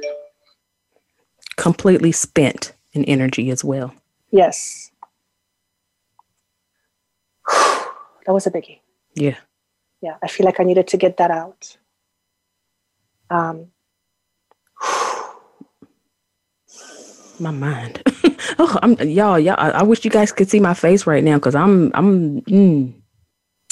Completely 1.58 2.12
spent 2.12 2.74
in 2.94 3.06
energy 3.06 3.52
as 3.52 3.63
well. 3.63 3.94
Yes. 4.32 4.91
that 7.52 8.34
was 8.34 8.48
a 8.48 8.52
biggie. 8.52 8.80
Yeah. 9.15 9.38
Yeah. 10.01 10.17
I 10.21 10.28
feel 10.28 10.45
like 10.45 10.60
I 10.60 10.63
needed 10.63 10.88
to 10.89 10.97
get 10.97 11.17
that 11.17 11.32
out. 11.32 11.78
Um, 13.30 13.67
my 17.39 17.51
mind. 17.51 18.04
oh, 18.60 18.78
I'm 18.84 18.93
y'all, 19.01 19.39
y'all. 19.39 19.56
I, 19.58 19.71
I, 19.71 19.84
wish 19.84 20.06
you 20.06 20.12
guys 20.12 20.32
could 20.32 20.49
see 20.49 20.60
my 20.60 20.73
face 20.73 21.08
right 21.08 21.23
now 21.23 21.36
because 21.36 21.56
I'm, 21.56 21.91
I'm, 21.95 22.41
mm, 22.41 22.93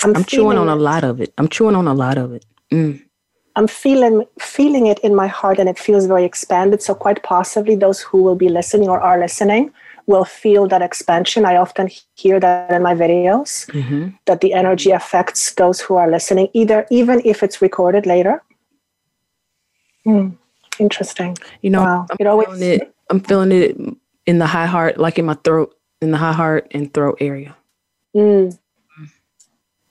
I'm, 0.03 0.15
I'm 0.15 0.23
chewing 0.23 0.58
on 0.58 0.69
a 0.69 0.75
lot 0.75 1.03
of 1.03 1.21
it. 1.21 1.34
I'm 1.38 1.47
chewing 1.47 1.75
on 1.75 1.88
a 1.88 1.93
lot 1.93 2.17
of 2.17 2.34
it. 2.34 2.45
Mm. 2.71 3.03
I'm 3.56 3.67
feeling 3.67 4.25
feeling 4.39 4.88
it 4.88 4.99
in 4.99 5.13
my 5.13 5.27
heart, 5.27 5.60
and 5.60 5.69
it 5.69 5.77
feels 5.77 6.08
very 6.08 6.23
expanded. 6.23 6.82
So 6.82 6.95
quite 6.95 7.21
possibly, 7.21 7.75
those 7.75 8.01
who 8.01 8.23
will 8.23 8.36
be 8.36 8.49
listening 8.49 8.89
or 8.89 8.99
are 8.99 9.19
listening 9.19 9.71
will 10.06 10.26
feel 10.26 10.68
that 10.68 10.82
expansion. 10.82 11.46
I 11.46 11.56
often 11.58 11.89
hear 12.16 12.39
that 12.39 12.72
in 12.72 12.84
my 12.84 12.94
videos 12.94 13.70
mm-hmm. 13.72 14.10
that 14.26 14.42
the 14.42 14.54
energy 14.54 14.92
affects 14.92 15.54
those 15.54 15.80
who 15.80 15.96
are 15.96 16.10
listening, 16.10 16.50
either 16.54 16.86
even 16.89 17.22
if 17.26 17.44
it's 17.44 17.62
recorded 17.62 18.06
later. 18.06 18.44
Mm, 20.06 20.38
interesting. 20.80 21.38
You 21.62 21.70
know, 21.70 21.84
wow. 21.84 22.08
I'm, 22.20 22.28
always, 22.28 22.48
feeling 22.48 22.63
it, 22.63 22.96
I'm 23.10 23.20
feeling 23.20 23.52
it 23.52 23.78
in 24.26 24.39
the 24.39 24.48
high 24.48 24.66
heart, 24.66 24.98
like 24.98 25.18
in 25.18 25.26
my 25.26 25.36
throat, 25.36 25.76
in 26.02 26.12
the 26.12 26.18
high 26.18 26.34
heart 26.34 26.68
and 26.72 26.94
throat 26.94 27.18
area. 27.20 27.56
Mm. 28.16 28.58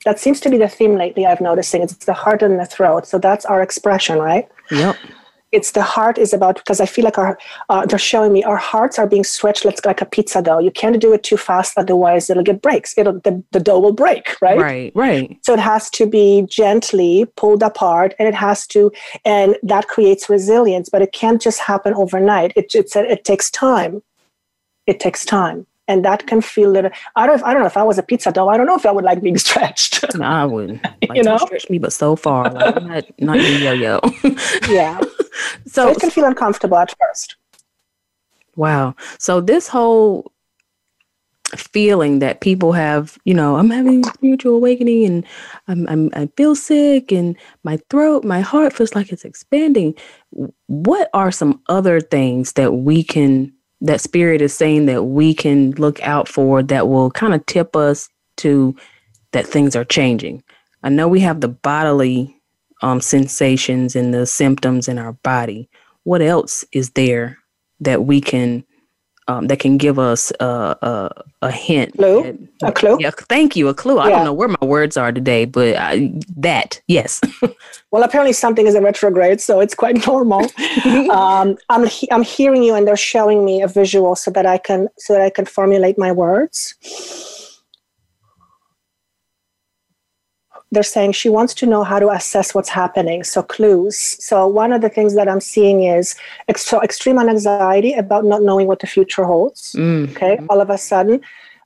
That 0.05 0.19
seems 0.19 0.41
to 0.41 0.51
be 0.51 0.59
the 0.59 0.69
theme 0.69 0.97
lately. 0.97 1.27
I've 1.27 1.41
noticing 1.41 1.81
it's 1.81 1.95
the 1.95 2.13
heart 2.13 2.43
and 2.43 2.59
the 2.59 2.67
throat. 2.67 3.07
So 3.07 3.19
that's 3.19 3.45
our 3.45 3.63
expression, 3.63 4.19
right? 4.19 4.49
Yep 4.71 4.97
it's 5.53 5.73
the 5.73 5.83
heart 5.83 6.19
is 6.19 6.33
about 6.33 6.57
because 6.57 6.81
I 6.81 6.87
feel 6.87 7.05
like 7.05 7.19
our 7.19 7.39
uh, 7.69 7.87
they're 7.87 7.99
showing 7.99 8.33
me 8.33 8.43
our 8.43 8.57
hearts 8.57 8.99
are 8.99 9.07
being 9.07 9.23
stretched 9.23 9.65
like, 9.65 9.85
like 9.85 10.01
a 10.01 10.07
pizza 10.07 10.43
dough. 10.43 10.59
You 10.59 10.71
can't 10.71 10.99
do 11.01 11.13
it 11.13 11.23
too 11.23 11.37
fast, 11.37 11.75
otherwise 11.77 12.31
it'll 12.31 12.43
get 12.43 12.63
breaks. 12.63 12.97
It'll 12.97 13.21
the, 13.21 13.43
the 13.53 13.61
dough 13.61 13.79
will 13.79 13.93
break, 13.93 14.41
right? 14.41 14.59
Right, 14.59 14.93
right. 14.95 15.39
So 15.43 15.53
it 15.53 15.61
has 15.61 15.91
to 15.91 16.07
be 16.07 16.47
gently 16.49 17.27
pulled 17.37 17.63
apart, 17.63 18.15
and 18.19 18.27
it 18.27 18.35
has 18.35 18.67
to, 18.69 18.91
and 19.25 19.57
that 19.63 19.89
creates 19.89 20.29
resilience. 20.31 20.89
But 20.89 21.03
it 21.03 21.13
can't 21.13 21.41
just 21.41 21.61
happen 21.61 21.95
overnight. 21.95 22.53
It 22.57 22.75
it's 22.75 22.97
a, 22.97 23.11
it 23.11 23.25
takes 23.25 23.51
time. 23.51 24.03
It 24.87 24.99
takes 24.99 25.25
time 25.25 25.67
and 25.93 26.03
that 26.07 26.27
can 26.27 26.41
feel 26.41 26.71
little. 26.71 26.91
I 27.17 27.27
don't. 27.27 27.43
I 27.45 27.53
don't 27.53 27.61
know 27.61 27.67
if 27.67 27.77
I 27.77 27.83
was 27.83 27.99
a 27.99 28.03
pizza 28.03 28.33
dough. 28.33 28.49
I 28.49 28.57
don't 28.57 28.67
know 28.67 28.77
if 28.77 28.87
I 28.87 28.91
would 28.91 29.05
like 29.05 29.21
being 29.21 29.39
stretched. 29.47 30.05
no, 30.15 30.25
I 30.25 30.45
wouldn't. 30.45 30.85
Like, 31.09 31.17
you 31.17 31.25
know, 31.25 31.37
stretch 31.37 31.69
me, 31.69 31.79
but 31.79 31.93
so 31.93 32.15
far, 32.17 32.51
like, 32.51 32.83
not 32.83 33.05
not 33.21 33.37
yo 33.41 33.73
yo. 33.73 34.01
yeah. 34.69 34.99
So, 35.67 35.87
so 35.87 35.89
it 35.91 36.01
can 36.01 36.11
feel 36.11 36.25
uncomfortable 36.25 36.79
at 36.79 36.95
first. 36.99 37.37
Wow. 38.57 38.95
So 39.19 39.41
this 39.41 39.69
whole 39.69 40.33
feeling 41.57 42.21
that 42.21 42.41
people 42.41 42.73
have, 42.73 43.19
you 43.25 43.35
know, 43.35 43.57
I'm 43.57 43.69
having 43.69 44.05
spiritual 44.05 44.55
awakening 44.55 45.05
and 45.05 45.27
I'm, 45.69 45.89
I'm 45.89 46.11
I 46.15 46.31
feel 46.37 46.55
sick 46.55 47.13
and 47.13 47.37
my 47.65 47.79
throat, 47.91 48.25
my 48.25 48.41
heart 48.41 48.73
feels 48.73 48.95
like 48.95 49.13
it's 49.13 49.25
expanding. 49.25 49.95
What 50.69 51.11
are 51.13 51.33
some 51.33 51.61
other 51.69 52.01
things 52.01 52.53
that 52.53 52.73
we 52.73 53.03
can 53.03 53.53
that 53.83 54.01
spirit 54.01 54.41
is 54.41 54.55
saying 54.55 54.87
that 54.87 55.05
we 55.05 55.35
can 55.35 55.73
look 55.73 56.01
out 56.03 56.29
for 56.29 56.63
that 56.63 56.89
will 56.89 57.11
kind 57.11 57.35
of 57.35 57.45
tip 57.47 57.77
us 57.77 58.09
to 58.39 58.75
that 59.33 59.47
things 59.47 59.77
are 59.77 59.85
changing. 59.85 60.43
I 60.83 60.89
know 60.89 61.09
we 61.09 61.21
have 61.21 61.41
the 61.41 61.49
bodily 61.49 62.41
um, 62.83 63.01
sensations 63.01 63.95
and 63.97 64.15
the 64.15 64.27
symptoms 64.27 64.89
in 64.89 64.99
our 64.99 65.13
body. 65.13 65.69
what 66.05 66.23
else 66.23 66.65
is 66.73 66.91
there 66.91 67.39
that 67.81 68.05
we 68.05 68.21
can 68.21 68.65
um, 69.29 69.47
that 69.47 69.59
can 69.59 69.77
give 69.77 69.99
us 69.99 70.33
a, 70.41 70.45
a, 70.83 71.11
a 71.43 71.51
hint. 71.51 71.95
Clue? 71.97 72.25
At, 72.25 72.37
a 72.63 72.73
clue? 72.73 72.97
Yeah, 73.01 73.11
thank 73.11 73.57
you. 73.57 73.69
A 73.69 73.75
clue. 73.75 73.97
Yeah. 73.97 74.03
I 74.03 74.11
don't 74.11 74.25
know 74.25 74.33
where 74.33 74.49
my 74.49 74.67
words 74.67 74.97
are 74.97 75.13
today, 75.13 75.45
but 75.45 75.77
I, 75.77 76.13
that, 76.37 76.81
yes. 76.89 77.21
well, 77.91 78.03
apparently 78.03 78.33
something 78.33 78.67
is 78.67 78.75
in 78.75 78.85
retrograde, 78.85 79.41
so 79.41 79.61
it's 79.61 79.75
quite 79.75 80.07
normal. 80.07 80.41
um, 81.11 81.57
I'm, 81.69 81.89
I'm 82.11 82.23
hearing 82.23 82.63
you 82.63 82.75
and 82.75 82.87
they're 82.87 82.97
showing 82.97 83.45
me 83.45 83.63
a 83.63 83.69
visual 83.69 84.17
so 84.17 84.31
that 84.33 84.47
I 84.47 84.59
can, 84.59 84.89
so 84.99 85.13
that 85.13 85.23
I 85.23 85.31
can 85.31 85.45
formulate 85.45 85.99
my 85.99 86.13
words. 86.13 86.75
They're 90.73 90.83
saying 90.83 91.13
she 91.13 91.29
wants 91.29 91.53
to 91.53 91.67
know 91.67 91.85
how 91.85 91.99
to 91.99 92.09
assess 92.09 92.55
what's 92.55 92.71
happening. 92.71 93.23
So 93.23 93.43
clues. 93.43 93.99
So 94.25 94.47
one 94.47 94.73
of 94.73 94.81
the 94.81 94.89
things 94.89 95.15
that 95.15 95.29
I'm 95.29 95.41
seeing 95.41 95.85
is 95.85 96.17
ex- 96.49 96.65
so 96.65 96.83
extreme 96.83 97.19
anxiety 97.19 97.93
about 97.93 98.25
not 98.25 98.43
knowing 98.43 98.67
what 98.67 98.81
the 98.81 98.87
future 98.87 99.25
holds. 99.25 99.75
Mm-hmm. 99.77 100.17
Okay, 100.17 100.41
all 100.49 100.61
of 100.63 100.71
a 100.71 100.79
sudden, 100.79 101.21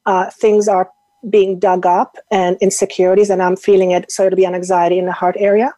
uh, 0.07 0.31
things 0.31 0.67
are 0.67 0.91
being 1.31 1.59
dug 1.59 1.87
up 1.87 2.17
and 2.33 2.57
insecurities, 2.61 3.31
and 3.31 3.41
I'm 3.41 3.57
feeling 3.57 3.93
it. 3.93 4.11
So 4.11 4.27
it'll 4.27 4.37
be 4.37 4.45
an 4.45 4.57
anxiety 4.57 4.99
in 4.99 5.07
the 5.07 5.13
heart 5.13 5.37
area. 5.39 5.73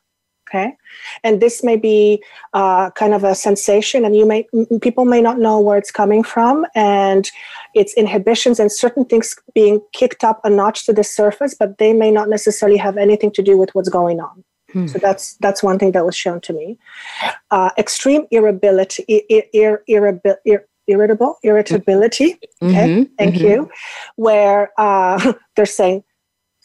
Okay, 0.49 0.73
and 1.23 1.43
this 1.43 1.63
may 1.63 1.77
be 1.77 2.23
uh, 2.55 2.91
kind 2.93 3.13
of 3.13 3.25
a 3.25 3.35
sensation, 3.35 4.07
and 4.07 4.17
you 4.17 4.25
may 4.25 4.47
people 4.81 5.05
may 5.05 5.21
not 5.21 5.39
know 5.39 5.61
where 5.61 5.77
it's 5.77 5.91
coming 5.91 6.23
from, 6.23 6.65
and 6.75 7.31
it's 7.75 7.95
inhibitions 7.95 8.59
and 8.61 8.71
certain 8.71 9.05
things 9.05 9.37
being 9.55 9.81
kicked 9.93 10.25
up 10.25 10.41
a 10.45 10.51
notch 10.51 10.87
to 10.87 10.93
the 10.93 11.05
surface, 11.05 11.55
but 11.55 11.79
they 11.79 11.93
may 11.93 12.11
not 12.11 12.29
necessarily 12.29 12.79
have 12.79 12.97
anything 12.97 13.31
to 13.33 13.43
do 13.43 13.57
with 13.57 13.75
what's 13.75 13.89
going 13.89 14.21
on. 14.21 14.45
Hmm. 14.73 14.87
So 14.87 14.99
that's 14.99 15.35
that's 15.37 15.63
one 15.63 15.79
thing 15.79 15.93
that 15.93 16.05
was 16.05 16.17
shown 16.17 16.41
to 16.43 16.53
me. 16.53 16.79
Uh, 17.51 17.71
extreme 17.79 18.27
irritability, 18.31 19.25
ir, 19.31 19.45
ir, 19.87 20.21
ir, 20.45 20.67
irritable 20.87 21.39
irritability. 21.43 22.39
Okay, 22.63 22.75
mm-hmm, 22.75 23.03
thank 23.17 23.37
mm-hmm. 23.37 23.47
you. 23.47 23.71
Where 24.17 24.71
uh, 24.79 25.33
they're 25.57 25.67
saying 25.67 26.05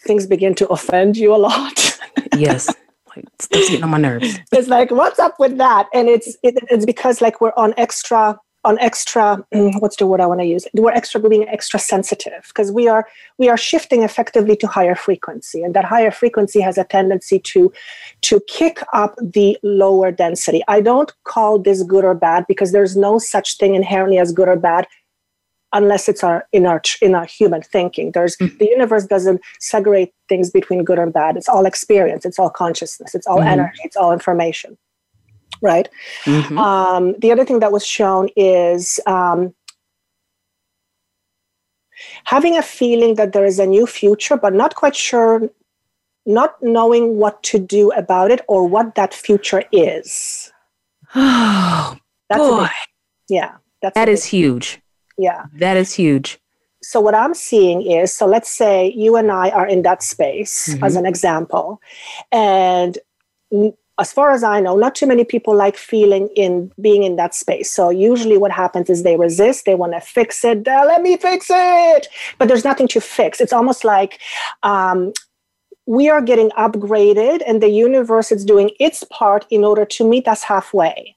things 0.05 0.27
begin 0.27 0.55
to 0.55 0.67
offend 0.67 1.17
you 1.17 1.33
a 1.33 1.37
lot. 1.37 1.99
yes. 2.37 2.73
It's 3.15 3.47
getting 3.69 3.83
on 3.83 3.91
my 3.91 3.99
nerves. 3.99 4.39
It's 4.51 4.67
like, 4.67 4.89
what's 4.89 5.19
up 5.19 5.35
with 5.37 5.57
that? 5.59 5.87
And 5.93 6.09
it's 6.09 6.35
it, 6.41 6.55
it's 6.71 6.85
because 6.85 7.21
like 7.21 7.41
we're 7.41 7.53
on 7.55 7.73
extra 7.77 8.39
on 8.63 8.77
extra 8.79 9.43
mm, 9.53 9.81
what's 9.81 9.97
the 9.97 10.05
word 10.05 10.21
i 10.21 10.25
want 10.25 10.39
to 10.39 10.45
use 10.45 10.65
we're 10.73 10.91
extra 10.91 11.19
being 11.19 11.47
extra 11.49 11.79
sensitive 11.79 12.43
because 12.47 12.71
we 12.71 12.87
are 12.87 13.07
we 13.37 13.49
are 13.49 13.57
shifting 13.57 14.03
effectively 14.03 14.55
to 14.55 14.67
higher 14.67 14.95
frequency 14.95 15.63
and 15.63 15.73
that 15.73 15.85
higher 15.85 16.11
frequency 16.11 16.61
has 16.61 16.77
a 16.77 16.83
tendency 16.83 17.39
to 17.39 17.71
to 18.21 18.39
kick 18.47 18.81
up 18.93 19.15
the 19.21 19.57
lower 19.63 20.11
density. 20.11 20.61
I 20.67 20.81
don't 20.81 21.11
call 21.23 21.59
this 21.59 21.83
good 21.83 22.05
or 22.05 22.15
bad 22.15 22.45
because 22.47 22.71
there's 22.71 22.95
no 22.95 23.19
such 23.19 23.57
thing 23.57 23.75
inherently 23.75 24.17
as 24.17 24.31
good 24.31 24.47
or 24.47 24.55
bad 24.55 24.87
unless 25.73 26.07
it's 26.07 26.23
our 26.23 26.47
in 26.51 26.65
our 26.65 26.81
in 27.01 27.15
our 27.15 27.25
human 27.25 27.61
thinking. 27.61 28.11
There's 28.11 28.35
mm-hmm. 28.37 28.57
the 28.57 28.65
universe 28.65 29.05
doesn't 29.05 29.41
segregate 29.59 30.13
things 30.29 30.51
between 30.51 30.83
good 30.83 30.99
and 30.99 31.11
bad. 31.11 31.37
It's 31.37 31.49
all 31.49 31.65
experience. 31.65 32.25
It's 32.25 32.39
all 32.39 32.49
consciousness. 32.49 33.13
It's 33.15 33.27
all 33.27 33.39
mm-hmm. 33.39 33.47
energy. 33.47 33.81
It's 33.83 33.95
all 33.95 34.13
information 34.13 34.77
right? 35.63 35.89
Mm-hmm. 36.25 36.57
Um, 36.57 37.15
the 37.17 37.31
other 37.31 37.45
thing 37.45 37.59
that 37.59 37.71
was 37.71 37.85
shown 37.85 38.29
is 38.35 38.99
um, 39.07 39.55
having 42.25 42.57
a 42.57 42.61
feeling 42.61 43.15
that 43.15 43.33
there 43.33 43.45
is 43.45 43.57
a 43.57 43.65
new 43.65 43.87
future, 43.87 44.37
but 44.37 44.53
not 44.53 44.75
quite 44.75 44.95
sure, 44.95 45.49
not 46.25 46.61
knowing 46.61 47.17
what 47.17 47.41
to 47.43 47.57
do 47.57 47.91
about 47.93 48.29
it 48.29 48.41
or 48.47 48.67
what 48.67 48.93
that 48.95 49.13
future 49.13 49.63
is. 49.71 50.51
Oh, 51.15 51.97
that's 52.29 52.39
boy. 52.39 52.61
Big, 52.61 52.69
yeah. 53.29 53.51
That's 53.81 53.93
that 53.93 54.09
is 54.09 54.25
huge. 54.25 54.79
Yeah. 55.17 55.43
That 55.53 55.77
is 55.77 55.93
huge. 55.93 56.39
So, 56.81 56.99
what 56.99 57.13
I'm 57.13 57.33
seeing 57.33 57.81
is 57.83 58.11
so 58.15 58.25
let's 58.25 58.49
say 58.49 58.91
you 58.95 59.15
and 59.15 59.31
I 59.31 59.49
are 59.51 59.67
in 59.67 59.83
that 59.83 60.01
space 60.01 60.69
mm-hmm. 60.69 60.83
as 60.83 60.95
an 60.95 61.05
example, 61.05 61.79
and 62.31 62.97
as 63.99 64.11
far 64.11 64.31
as 64.31 64.43
I 64.43 64.59
know, 64.59 64.75
not 64.75 64.95
too 64.95 65.05
many 65.05 65.23
people 65.23 65.55
like 65.55 65.77
feeling 65.77 66.27
in 66.35 66.71
being 66.81 67.03
in 67.03 67.15
that 67.17 67.35
space. 67.35 67.69
So 67.69 67.89
usually 67.89 68.37
what 68.37 68.51
happens 68.51 68.89
is 68.89 69.03
they 69.03 69.17
resist, 69.17 69.65
they 69.65 69.75
want 69.75 69.93
to 69.93 70.01
fix 70.01 70.43
it. 70.43 70.67
Uh, 70.67 70.83
let 70.87 71.01
me 71.03 71.15
fix 71.15 71.47
it. 71.49 72.07
But 72.39 72.47
there's 72.47 72.65
nothing 72.65 72.87
to 72.89 72.99
fix. 73.01 73.39
It's 73.39 73.53
almost 73.53 73.83
like 73.83 74.19
um, 74.63 75.13
we 75.85 76.09
are 76.09 76.21
getting 76.21 76.49
upgraded 76.51 77.43
and 77.45 77.61
the 77.61 77.69
universe 77.69 78.31
is 78.31 78.43
doing 78.43 78.71
its 78.79 79.03
part 79.11 79.45
in 79.51 79.63
order 79.63 79.85
to 79.85 80.09
meet 80.09 80.27
us 80.27 80.43
halfway. 80.43 81.15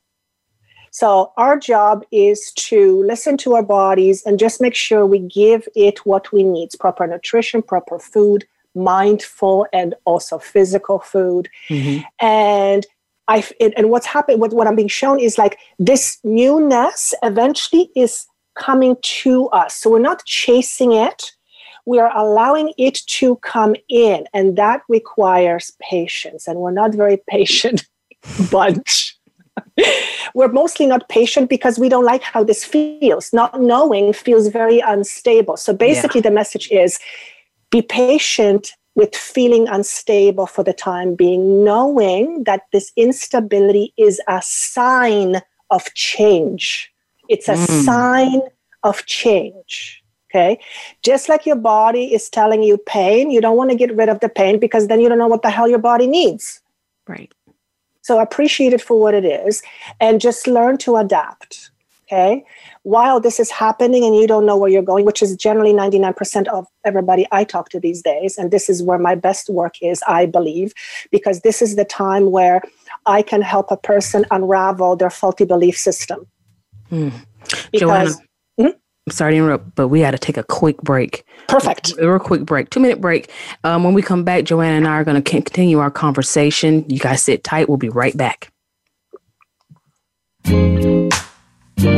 So 0.90 1.32
our 1.36 1.58
job 1.58 2.04
is 2.10 2.52
to 2.52 3.02
listen 3.04 3.36
to 3.38 3.54
our 3.54 3.62
bodies 3.62 4.22
and 4.24 4.38
just 4.38 4.60
make 4.60 4.74
sure 4.74 5.06
we 5.06 5.18
give 5.18 5.68
it 5.74 6.04
what 6.04 6.32
we 6.32 6.42
need, 6.42 6.70
proper 6.78 7.06
nutrition, 7.06 7.62
proper 7.62 7.98
food, 7.98 8.46
mindful 8.76 9.66
and 9.72 9.94
also 10.04 10.38
physical 10.38 10.98
food. 11.00 11.48
Mm-hmm. 11.68 12.04
And 12.20 12.86
I 13.28 13.44
and 13.60 13.90
what's 13.90 14.06
happened, 14.06 14.40
what, 14.40 14.52
what 14.52 14.66
I'm 14.66 14.76
being 14.76 14.88
shown 14.88 15.18
is 15.18 15.38
like 15.38 15.58
this 15.78 16.18
newness 16.22 17.14
eventually 17.22 17.90
is 17.96 18.26
coming 18.54 18.96
to 19.02 19.48
us. 19.48 19.74
So 19.74 19.90
we're 19.90 19.98
not 19.98 20.24
chasing 20.24 20.92
it. 20.92 21.32
We 21.86 21.98
are 22.00 22.16
allowing 22.16 22.72
it 22.78 23.00
to 23.06 23.36
come 23.36 23.76
in, 23.88 24.26
and 24.34 24.56
that 24.56 24.82
requires 24.88 25.72
patience. 25.80 26.48
And 26.48 26.58
we're 26.58 26.72
not 26.72 26.94
very 26.94 27.22
patient 27.28 27.86
bunch. 28.50 29.16
we're 30.34 30.48
mostly 30.48 30.86
not 30.86 31.08
patient 31.08 31.48
because 31.48 31.78
we 31.78 31.88
don't 31.88 32.04
like 32.04 32.22
how 32.22 32.42
this 32.42 32.64
feels. 32.64 33.32
Not 33.32 33.60
knowing 33.60 34.12
feels 34.12 34.48
very 34.48 34.80
unstable. 34.80 35.56
So 35.56 35.72
basically, 35.72 36.20
yeah. 36.20 36.30
the 36.30 36.34
message 36.34 36.68
is 36.70 36.98
be 37.76 37.82
patient 37.82 38.72
with 38.94 39.14
feeling 39.14 39.68
unstable 39.68 40.46
for 40.46 40.64
the 40.64 40.72
time 40.72 41.14
being, 41.14 41.62
knowing 41.62 42.44
that 42.44 42.62
this 42.72 42.90
instability 42.96 43.92
is 43.98 44.20
a 44.28 44.40
sign 44.42 45.42
of 45.70 45.92
change. 45.92 46.90
It's 47.28 47.48
a 47.48 47.54
mm. 47.54 47.84
sign 47.84 48.40
of 48.82 49.04
change. 49.04 50.02
Okay. 50.30 50.58
Just 51.02 51.28
like 51.28 51.44
your 51.44 51.56
body 51.56 52.14
is 52.14 52.30
telling 52.30 52.62
you 52.62 52.78
pain, 52.78 53.30
you 53.30 53.40
don't 53.40 53.56
want 53.56 53.70
to 53.70 53.76
get 53.76 53.94
rid 53.94 54.08
of 54.08 54.20
the 54.20 54.28
pain 54.28 54.58
because 54.58 54.88
then 54.88 55.00
you 55.00 55.08
don't 55.08 55.18
know 55.18 55.28
what 55.28 55.42
the 55.42 55.50
hell 55.50 55.68
your 55.68 55.78
body 55.78 56.06
needs. 56.06 56.62
Right. 57.06 57.32
So 58.02 58.18
appreciate 58.18 58.72
it 58.72 58.80
for 58.80 58.98
what 58.98 59.14
it 59.14 59.24
is 59.24 59.62
and 60.00 60.20
just 60.20 60.46
learn 60.46 60.78
to 60.78 60.96
adapt. 60.96 61.70
Okay 62.10 62.44
while 62.86 63.18
this 63.18 63.40
is 63.40 63.50
happening 63.50 64.04
and 64.04 64.14
you 64.14 64.28
don't 64.28 64.46
know 64.46 64.56
where 64.56 64.70
you're 64.70 64.80
going, 64.80 65.04
which 65.04 65.20
is 65.20 65.34
generally 65.34 65.72
99% 65.72 66.46
of 66.46 66.68
everybody 66.84 67.26
I 67.32 67.42
talk 67.42 67.68
to 67.70 67.80
these 67.80 68.00
days, 68.00 68.38
and 68.38 68.52
this 68.52 68.68
is 68.68 68.80
where 68.80 68.96
my 68.96 69.16
best 69.16 69.50
work 69.50 69.74
is, 69.82 70.04
I 70.06 70.26
believe, 70.26 70.72
because 71.10 71.40
this 71.40 71.60
is 71.60 71.74
the 71.74 71.84
time 71.84 72.30
where 72.30 72.62
I 73.06 73.22
can 73.22 73.42
help 73.42 73.72
a 73.72 73.76
person 73.76 74.24
unravel 74.30 74.94
their 74.94 75.10
faulty 75.10 75.44
belief 75.44 75.76
system. 75.76 76.28
Hmm. 76.90 77.08
Because, 77.72 77.80
Joanna, 77.80 78.10
hmm? 78.56 78.78
I'm 79.08 79.12
sorry 79.12 79.32
to 79.32 79.38
interrupt, 79.38 79.74
but 79.74 79.88
we 79.88 79.98
had 79.98 80.12
to 80.12 80.18
take 80.18 80.36
a 80.36 80.44
quick 80.44 80.80
break. 80.82 81.24
Perfect. 81.48 81.92
A 81.98 82.08
real 82.08 82.20
quick 82.20 82.42
break, 82.42 82.70
two 82.70 82.78
minute 82.78 83.00
break. 83.00 83.32
Um, 83.64 83.82
when 83.82 83.94
we 83.94 84.02
come 84.02 84.22
back, 84.22 84.44
Joanna 84.44 84.76
and 84.76 84.86
I 84.86 84.92
are 84.92 85.04
going 85.04 85.20
to 85.20 85.28
continue 85.28 85.80
our 85.80 85.90
conversation. 85.90 86.88
You 86.88 87.00
guys 87.00 87.24
sit 87.24 87.42
tight. 87.42 87.68
We'll 87.68 87.78
be 87.78 87.88
right 87.88 88.16
back. 88.16 88.52
You 91.78 91.88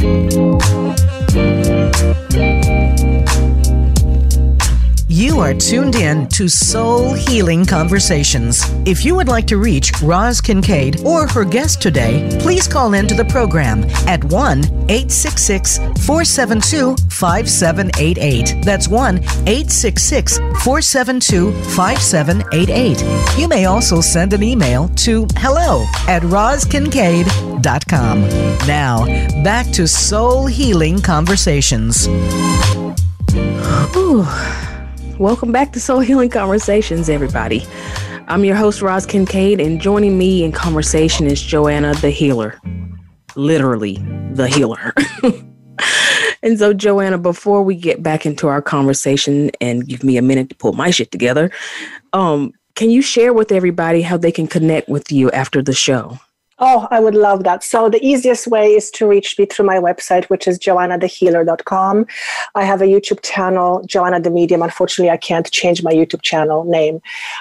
You 0.00 0.39
are 5.28 5.52
tuned 5.52 5.96
in 5.96 6.26
to 6.28 6.48
Soul 6.48 7.12
Healing 7.12 7.66
Conversations. 7.66 8.62
If 8.86 9.04
you 9.04 9.14
would 9.14 9.28
like 9.28 9.46
to 9.48 9.58
reach 9.58 9.92
Roz 10.02 10.40
Kincaid 10.40 11.04
or 11.04 11.26
her 11.28 11.44
guest 11.44 11.82
today, 11.82 12.38
please 12.40 12.66
call 12.66 12.94
into 12.94 13.14
the 13.14 13.26
program 13.26 13.84
at 14.06 14.24
1 14.24 14.60
866 14.88 15.76
472 15.76 16.96
5788. 17.10 18.64
That's 18.64 18.88
1 18.88 19.18
866 19.18 20.38
472 20.38 21.52
5788. 21.74 23.38
You 23.38 23.46
may 23.46 23.66
also 23.66 24.00
send 24.00 24.32
an 24.32 24.42
email 24.42 24.88
to 25.04 25.26
hello 25.36 25.84
at 26.08 26.22
rozkincaid.com. 26.22 28.20
Now, 28.66 29.04
back 29.44 29.70
to 29.72 29.86
Soul 29.86 30.46
Healing 30.46 31.02
Conversations. 31.02 32.08
Ooh. 33.96 34.26
Welcome 35.20 35.52
back 35.52 35.74
to 35.74 35.80
Soul 35.80 36.00
Healing 36.00 36.30
Conversations, 36.30 37.10
everybody. 37.10 37.62
I'm 38.28 38.42
your 38.42 38.56
host, 38.56 38.80
Roz 38.80 39.04
Kincaid, 39.04 39.60
and 39.60 39.78
joining 39.78 40.16
me 40.16 40.42
in 40.42 40.50
conversation 40.50 41.26
is 41.26 41.42
Joanna 41.42 41.92
the 41.92 42.08
Healer. 42.08 42.58
Literally, 43.36 43.96
the 44.32 44.48
healer. 44.48 44.94
and 46.42 46.58
so, 46.58 46.72
Joanna, 46.72 47.18
before 47.18 47.62
we 47.62 47.74
get 47.74 48.02
back 48.02 48.24
into 48.24 48.48
our 48.48 48.62
conversation 48.62 49.50
and 49.60 49.86
give 49.86 50.02
me 50.02 50.16
a 50.16 50.22
minute 50.22 50.48
to 50.48 50.54
pull 50.54 50.72
my 50.72 50.90
shit 50.90 51.10
together, 51.10 51.50
um, 52.14 52.54
can 52.74 52.88
you 52.88 53.02
share 53.02 53.34
with 53.34 53.52
everybody 53.52 54.00
how 54.00 54.16
they 54.16 54.32
can 54.32 54.46
connect 54.46 54.88
with 54.88 55.12
you 55.12 55.30
after 55.32 55.60
the 55.60 55.74
show? 55.74 56.18
Oh, 56.62 56.86
I 56.90 57.00
would 57.00 57.14
love 57.14 57.44
that. 57.44 57.64
So 57.64 57.88
the 57.88 58.04
easiest 58.04 58.46
way 58.46 58.74
is 58.74 58.90
to 58.92 59.06
reach 59.06 59.38
me 59.38 59.46
through 59.46 59.64
my 59.64 59.78
website, 59.78 60.26
which 60.26 60.46
is 60.46 60.58
joannathehealer.com. 60.58 62.06
I 62.54 62.64
have 62.64 62.82
a 62.82 62.84
YouTube 62.84 63.22
channel, 63.22 63.82
Joanna 63.86 64.20
the 64.20 64.30
Medium. 64.30 64.60
Unfortunately, 64.62 65.10
I 65.10 65.16
can't 65.16 65.50
change 65.50 65.82
my 65.82 65.92
YouTube 65.92 66.20
channel 66.20 66.64
name. 66.64 67.00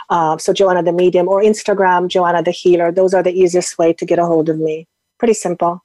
Uh, 0.10 0.38
so 0.38 0.54
Joanna 0.54 0.84
the 0.84 0.94
Medium 0.94 1.28
or 1.28 1.42
Instagram, 1.42 2.08
Joanna 2.08 2.42
the 2.42 2.52
Healer. 2.52 2.94
Those 2.94 3.14
are 3.14 3.22
the 3.22 3.34
easiest 3.34 3.78
way 3.78 3.92
to 3.92 4.06
get 4.06 4.20
a 4.20 4.26
hold 4.26 4.48
of 4.48 4.58
me. 4.58 4.88
Pretty 5.18 5.34
simple. 5.34 5.84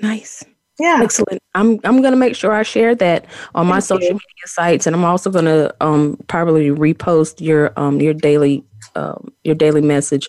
Nice. 0.00 0.44
Yeah. 0.78 1.00
Excellent. 1.02 1.42
I'm 1.54 1.78
I'm 1.84 2.00
gonna 2.00 2.16
make 2.16 2.34
sure 2.36 2.52
I 2.52 2.62
share 2.62 2.94
that 2.94 3.26
on 3.54 3.66
my 3.66 3.74
Thank 3.74 3.84
social 3.84 4.08
you. 4.08 4.14
media 4.14 4.46
sites, 4.46 4.86
and 4.86 4.96
I'm 4.96 5.04
also 5.04 5.30
gonna 5.30 5.74
um, 5.80 6.16
probably 6.26 6.68
repost 6.68 7.40
your 7.44 7.72
um, 7.76 8.00
your 8.00 8.14
daily 8.14 8.64
um, 8.94 9.30
your 9.44 9.54
daily 9.54 9.82
message 9.82 10.26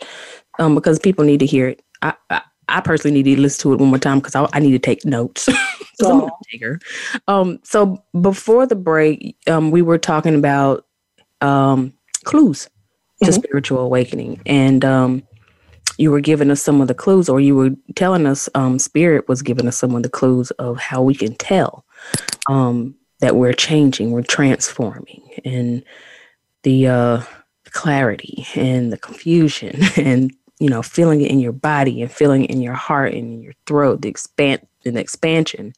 um, 0.59 0.75
because 0.75 0.99
people 0.99 1.23
need 1.23 1.39
to 1.39 1.45
hear 1.45 1.69
it. 1.69 1.81
I, 2.01 2.13
I, 2.67 2.81
personally 2.81 3.21
need 3.21 3.35
to 3.35 3.41
listen 3.41 3.61
to 3.63 3.73
it 3.73 3.79
one 3.79 3.89
more 3.89 3.99
time 3.99 4.19
because 4.19 4.35
I, 4.35 4.47
I, 4.53 4.59
need 4.59 4.71
to 4.71 4.79
take 4.79 5.05
notes. 5.05 5.47
Taker. 6.51 6.79
Um, 7.27 7.59
so 7.63 8.03
before 8.19 8.65
the 8.65 8.75
break, 8.75 9.37
um, 9.47 9.71
we 9.71 9.81
were 9.81 9.97
talking 9.97 10.35
about 10.35 10.85
um, 11.41 11.93
clues 12.23 12.69
to 13.23 13.29
mm-hmm. 13.29 13.33
spiritual 13.33 13.79
awakening, 13.79 14.41
and 14.45 14.83
um, 14.83 15.23
you 15.97 16.11
were 16.11 16.21
giving 16.21 16.49
us 16.49 16.61
some 16.61 16.81
of 16.81 16.87
the 16.87 16.95
clues, 16.95 17.29
or 17.29 17.39
you 17.39 17.55
were 17.55 17.71
telling 17.95 18.25
us 18.25 18.49
um, 18.55 18.79
spirit 18.79 19.27
was 19.27 19.41
giving 19.41 19.67
us 19.67 19.77
some 19.77 19.95
of 19.95 20.03
the 20.03 20.09
clues 20.09 20.51
of 20.51 20.79
how 20.79 21.01
we 21.01 21.13
can 21.13 21.35
tell 21.35 21.85
um, 22.49 22.95
that 23.19 23.35
we're 23.35 23.53
changing, 23.53 24.11
we're 24.11 24.23
transforming, 24.23 25.21
and 25.45 25.83
the 26.63 26.87
uh, 26.87 27.21
clarity 27.71 28.45
and 28.55 28.91
the 28.91 28.97
confusion 28.97 29.79
and 29.97 30.31
you 30.61 30.69
know, 30.69 30.83
feeling 30.83 31.21
it 31.21 31.31
in 31.31 31.39
your 31.39 31.51
body 31.51 32.03
and 32.03 32.11
feeling 32.11 32.45
it 32.45 32.51
in 32.51 32.61
your 32.61 32.75
heart 32.75 33.13
and 33.13 33.33
in 33.33 33.41
your 33.41 33.53
throat, 33.65 34.03
the 34.03 34.09
expand 34.09 34.65
and 34.85 34.95
the 34.95 34.99
expansion. 34.99 35.73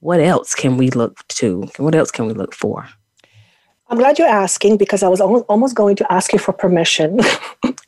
What 0.00 0.20
else 0.20 0.54
can 0.54 0.78
we 0.78 0.90
look 0.90 1.26
to? 1.28 1.68
What 1.76 1.94
else 1.94 2.10
can 2.10 2.26
we 2.26 2.32
look 2.32 2.54
for? 2.54 2.88
I'm 3.88 3.98
glad 3.98 4.18
you're 4.18 4.26
asking 4.26 4.78
because 4.78 5.02
I 5.02 5.08
was 5.08 5.20
almost 5.20 5.76
going 5.76 5.96
to 5.96 6.12
ask 6.12 6.32
you 6.32 6.38
for 6.38 6.52
permission 6.52 7.18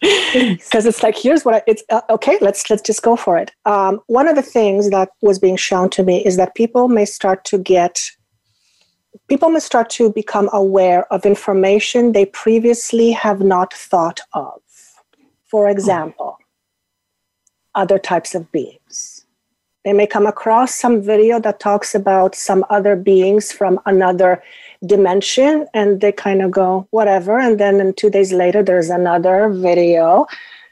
because 0.01 0.87
it's 0.87 1.03
like 1.03 1.17
here's 1.17 1.45
what 1.45 1.55
I, 1.57 1.63
it's 1.67 1.83
uh, 1.89 2.03
okay. 2.11 2.39
Let's 2.41 2.69
let's 2.71 2.83
just 2.83 3.03
go 3.03 3.17
for 3.17 3.37
it. 3.39 3.51
Um, 3.65 4.01
one 4.07 4.29
of 4.29 4.37
the 4.37 4.43
things 4.43 4.91
that 4.91 5.09
was 5.23 5.39
being 5.39 5.57
shown 5.57 5.89
to 5.91 6.03
me 6.03 6.25
is 6.25 6.37
that 6.37 6.55
people 6.55 6.89
may 6.89 7.05
start 7.05 7.45
to 7.47 7.59
get 7.59 8.11
people 9.29 9.49
may 9.49 9.61
start 9.61 9.91
to 9.91 10.13
become 10.13 10.49
aware 10.53 11.11
of 11.13 11.25
information 11.27 12.13
they 12.13 12.27
previously 12.27 13.11
have 13.13 13.41
not 13.41 13.73
thought 13.73 14.21
of. 14.35 14.61
For 15.49 15.69
example, 15.69 16.39
other 17.75 17.99
types 17.99 18.35
of 18.35 18.51
beings. 18.53 19.25
They 19.85 19.93
may 19.93 20.07
come 20.07 20.27
across 20.27 20.75
some 20.75 21.01
video 21.01 21.41
that 21.41 21.61
talks 21.61 21.95
about 21.95 22.35
some 22.35 22.65
other 22.69 22.97
beings 22.97 23.53
from 23.53 23.81
another 23.87 24.43
dimension 24.85 25.67
and 25.73 26.01
they 26.01 26.13
kind 26.13 26.43
of 26.43 26.51
go, 26.51 26.87
whatever. 26.91 27.39
And 27.39 27.59
then 27.59 27.95
two 27.95 28.11
days 28.11 28.33
later, 28.33 28.63
there's 28.63 28.91
another 28.91 29.49
video. 29.49 30.27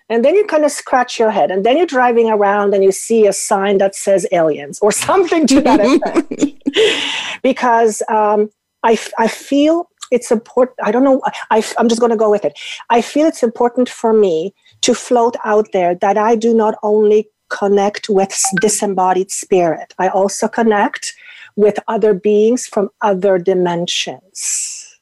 And 0.09 0.25
then 0.25 0.35
you 0.35 0.45
kind 0.45 0.65
of 0.65 0.71
scratch 0.71 1.19
your 1.19 1.31
head. 1.31 1.51
And 1.51 1.65
then 1.65 1.77
you're 1.77 1.87
driving 1.87 2.29
around 2.29 2.75
and 2.75 2.85
you 2.85 2.93
see 2.93 3.27
a 3.27 3.33
sign 3.33 3.79
that 3.79 3.95
says 3.95 4.27
aliens 4.33 4.79
or 4.81 4.93
something 5.09 5.47
to 5.47 5.61
that 5.63 5.81
effect. 5.81 7.43
because 7.43 8.03
um, 8.09 8.51
I, 8.83 8.99
I 9.19 9.29
feel 9.29 9.89
it's 10.11 10.31
important. 10.31 10.77
I 10.83 10.93
don't 10.93 11.05
know. 11.05 11.23
I, 11.51 11.65
I'm 11.79 11.89
just 11.89 12.01
going 12.01 12.11
to 12.11 12.17
go 12.17 12.31
with 12.31 12.45
it. 12.45 12.59
I 12.91 13.01
feel 13.01 13.27
it's 13.27 13.43
important 13.43 13.89
for 13.89 14.13
me 14.13 14.55
to 14.87 14.95
float 14.95 15.35
out 15.45 15.73
there 15.73 15.97
that 15.97 16.17
I 16.17 16.37
do 16.37 16.55
not 16.55 16.77
only 16.85 17.29
connect 17.49 18.09
with 18.09 18.33
disembodied 18.61 19.33
spirit, 19.33 19.93
I 19.99 20.07
also 20.09 20.47
connect 20.47 21.13
with 21.57 21.81
other 21.89 22.15
beings 22.15 22.69
from 22.69 22.91
other 23.01 23.37
dimensions. 23.37 25.01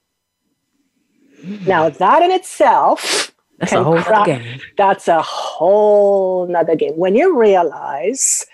Now, 1.66 1.90
that 1.90 2.23
in 2.23 2.31
itself, 2.31 3.31
that's 3.59 3.73
a 3.73 3.85
whole 3.85 4.01
cra- 4.01 4.25
game. 4.25 4.61
That's 4.79 5.07
a 5.07 5.20
whole 5.20 6.47
nother 6.47 6.77
game. 6.77 6.97
When 6.97 7.14
you 7.14 7.38
realize, 7.38 8.47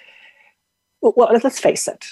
well, 1.00 1.30
let's 1.44 1.60
face 1.60 1.86
it, 1.86 2.06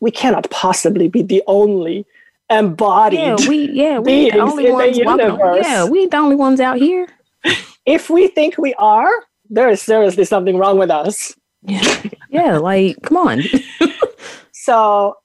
we 0.00 0.10
cannot 0.10 0.50
possibly 0.50 1.06
be 1.06 1.22
the 1.22 1.44
only 1.46 2.06
embodied. 2.50 3.20
Yeah, 3.20 3.36
we 3.48 3.70
yeah 3.70 3.98
we 4.00 4.30
the 4.30 4.40
only 4.40 4.72
ones 4.72 4.96
the 4.96 5.04
walking. 5.04 5.62
Yeah, 5.62 5.84
we 5.84 6.06
the 6.06 6.16
only 6.16 6.34
ones 6.34 6.58
out 6.58 6.78
here 6.78 7.06
if 7.86 8.10
we 8.10 8.28
think 8.28 8.58
we 8.58 8.74
are, 8.74 9.10
there 9.48 9.68
is 9.68 9.82
seriously 9.82 10.24
something 10.24 10.56
wrong 10.56 10.78
with 10.78 10.90
us. 10.90 11.34
yeah, 11.62 12.02
yeah 12.28 12.58
like 12.58 13.00
come 13.02 13.16
on. 13.16 13.42
so 14.52 15.16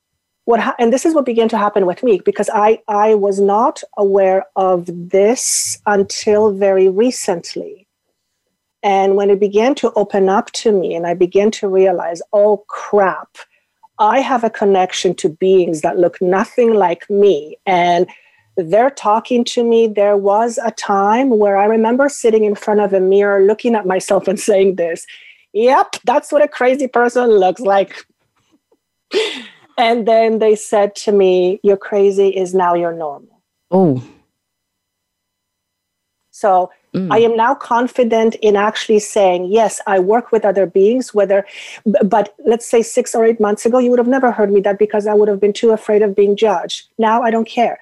what 0.46 0.60
ha- 0.60 0.76
and 0.80 0.92
this 0.92 1.06
is 1.06 1.14
what 1.14 1.26
began 1.26 1.50
to 1.50 1.58
happen 1.58 1.86
with 1.86 2.02
me 2.04 2.22
because 2.26 2.50
I 2.54 2.80
I 2.88 3.16
was 3.16 3.40
not 3.40 3.84
aware 3.98 4.46
of 4.56 4.88
this 4.88 5.78
until 5.86 6.52
very 6.52 6.90
recently. 6.90 7.88
And 8.82 9.16
when 9.16 9.30
it 9.30 9.40
began 9.40 9.76
to 9.76 9.92
open 9.94 10.30
up 10.30 10.52
to 10.54 10.72
me 10.72 10.96
and 10.96 11.06
I 11.06 11.14
began 11.14 11.52
to 11.52 11.68
realize, 11.68 12.22
oh 12.32 12.64
crap, 12.68 13.38
I 14.00 14.22
have 14.22 14.46
a 14.46 14.50
connection 14.50 15.14
to 15.16 15.30
beings 15.30 15.82
that 15.82 15.98
look 15.98 16.22
nothing 16.22 16.74
like 16.74 17.10
me 17.10 17.58
and 17.66 18.08
they're 18.64 18.90
talking 18.90 19.44
to 19.46 19.64
me. 19.64 19.88
There 19.88 20.18
was 20.18 20.60
a 20.64 20.72
time 20.72 21.38
where 21.38 21.58
I 21.58 21.66
remember 21.66 22.10
sitting 22.10 22.44
in 22.46 22.56
front 22.56 22.80
of 22.80 22.94
a 22.94 23.00
mirror 23.00 23.46
looking 23.46 23.76
at 23.76 23.86
myself 23.86 24.28
and 24.28 24.40
saying 24.40 24.76
this, 24.76 25.06
yep, 25.54 25.96
that's 26.04 26.32
what 26.32 26.42
a 26.42 26.48
crazy 26.48 26.88
person 26.88 27.30
looks 27.30 27.62
like. 27.62 28.06
and 29.78 30.08
then 30.08 30.40
they 30.40 30.56
said 30.56 30.96
to 30.96 31.12
me, 31.12 31.60
You're 31.64 31.78
crazy 31.78 32.30
is 32.30 32.54
now 32.54 32.74
your 32.74 32.94
normal. 32.94 33.42
Oh. 33.72 34.04
So 36.32 36.72
mm. 36.94 37.12
I 37.12 37.20
am 37.20 37.36
now 37.36 37.54
confident 37.54 38.36
in 38.36 38.56
actually 38.56 39.00
saying, 39.00 39.46
Yes, 39.46 39.82
I 39.88 40.00
work 40.00 40.32
with 40.32 40.46
other 40.46 40.66
beings, 40.66 41.14
whether, 41.14 41.46
but 42.04 42.36
let's 42.46 42.70
say 42.70 42.82
six 42.82 43.16
or 43.16 43.26
eight 43.26 43.40
months 43.40 43.66
ago, 43.66 43.80
you 43.80 43.90
would 43.90 44.00
have 44.00 44.08
never 44.08 44.32
heard 44.32 44.52
me 44.52 44.62
that 44.62 44.80
because 44.80 45.08
I 45.08 45.14
would 45.14 45.28
have 45.28 45.40
been 45.40 45.54
too 45.54 45.72
afraid 45.72 46.02
of 46.02 46.16
being 46.16 46.36
judged. 46.36 46.88
Now 46.98 47.22
I 47.22 47.32
don't 47.32 47.48
care. 47.48 47.80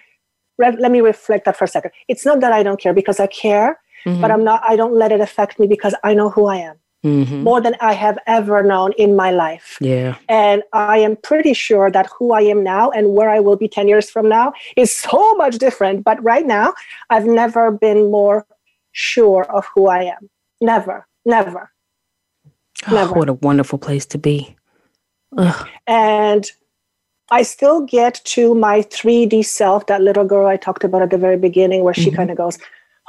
Let 0.58 0.92
me 0.92 1.02
reflect 1.02 1.46
that 1.46 1.56
for 1.56 1.66
a 1.66 1.68
second. 1.68 1.92
It's 2.08 2.26
not 2.26 2.40
that 2.42 2.52
I 2.52 2.64
don't 2.64 2.80
care 2.80 2.94
because 2.94 3.20
I 3.20 3.28
care, 3.28 3.80
mm-hmm. 4.06 4.22
but 4.22 4.32
I'm 4.32 4.44
not, 4.44 4.64
I 4.68 4.76
don't 4.76 4.94
let 4.94 5.12
it 5.12 5.22
affect 5.22 5.60
me 5.60 5.68
because 5.68 5.94
I 6.04 6.14
know 6.14 6.30
who 6.30 6.48
I 6.48 6.58
am 6.58 6.78
mm-hmm. 7.04 7.44
more 7.44 7.62
than 7.62 7.76
I 7.80 7.94
have 7.94 8.18
ever 8.28 8.64
known 8.64 8.94
in 8.94 9.16
my 9.16 9.32
life. 9.32 9.78
Yeah. 9.80 10.18
And 10.28 10.64
I 10.74 11.00
am 11.00 11.16
pretty 11.16 11.54
sure 11.54 11.92
that 11.92 12.08
who 12.18 12.34
I 12.34 12.42
am 12.42 12.64
now 12.64 12.90
and 12.92 13.14
where 13.14 13.30
I 13.30 13.40
will 13.40 13.56
be 13.56 13.68
10 13.68 13.88
years 13.88 14.10
from 14.10 14.28
now 14.30 14.54
is 14.76 14.96
so 14.96 15.36
much 15.36 15.58
different. 15.58 16.04
But 16.04 16.22
right 16.24 16.46
now, 16.46 16.74
I've 17.10 17.26
never 17.26 17.72
been 17.72 18.12
more 18.12 18.46
sure 18.92 19.44
of 19.52 19.66
who 19.74 19.88
I 19.88 20.04
am. 20.04 20.30
Never, 20.62 21.08
never. 21.26 21.72
Oh, 22.88 22.94
never. 22.94 23.14
What 23.14 23.30
a 23.30 23.34
wonderful 23.34 23.80
place 23.80 24.06
to 24.08 24.18
be. 24.18 24.56
Ugh. 25.38 25.68
And 25.86 26.52
I 27.30 27.44
still 27.44 27.82
get 27.82 28.22
to 28.26 28.56
my 28.56 28.82
3D 28.82 29.46
self, 29.46 29.88
that 29.88 30.02
little 30.02 30.26
girl 30.26 30.48
I 30.48 30.58
talked 30.58 30.84
about 30.84 31.02
at 31.02 31.10
the 31.10 31.18
very 31.18 31.38
beginning, 31.38 31.84
where 31.84 31.94
she 31.94 32.08
mm-hmm. 32.08 32.16
kind 32.16 32.32
of 32.32 32.38
goes, 32.38 32.58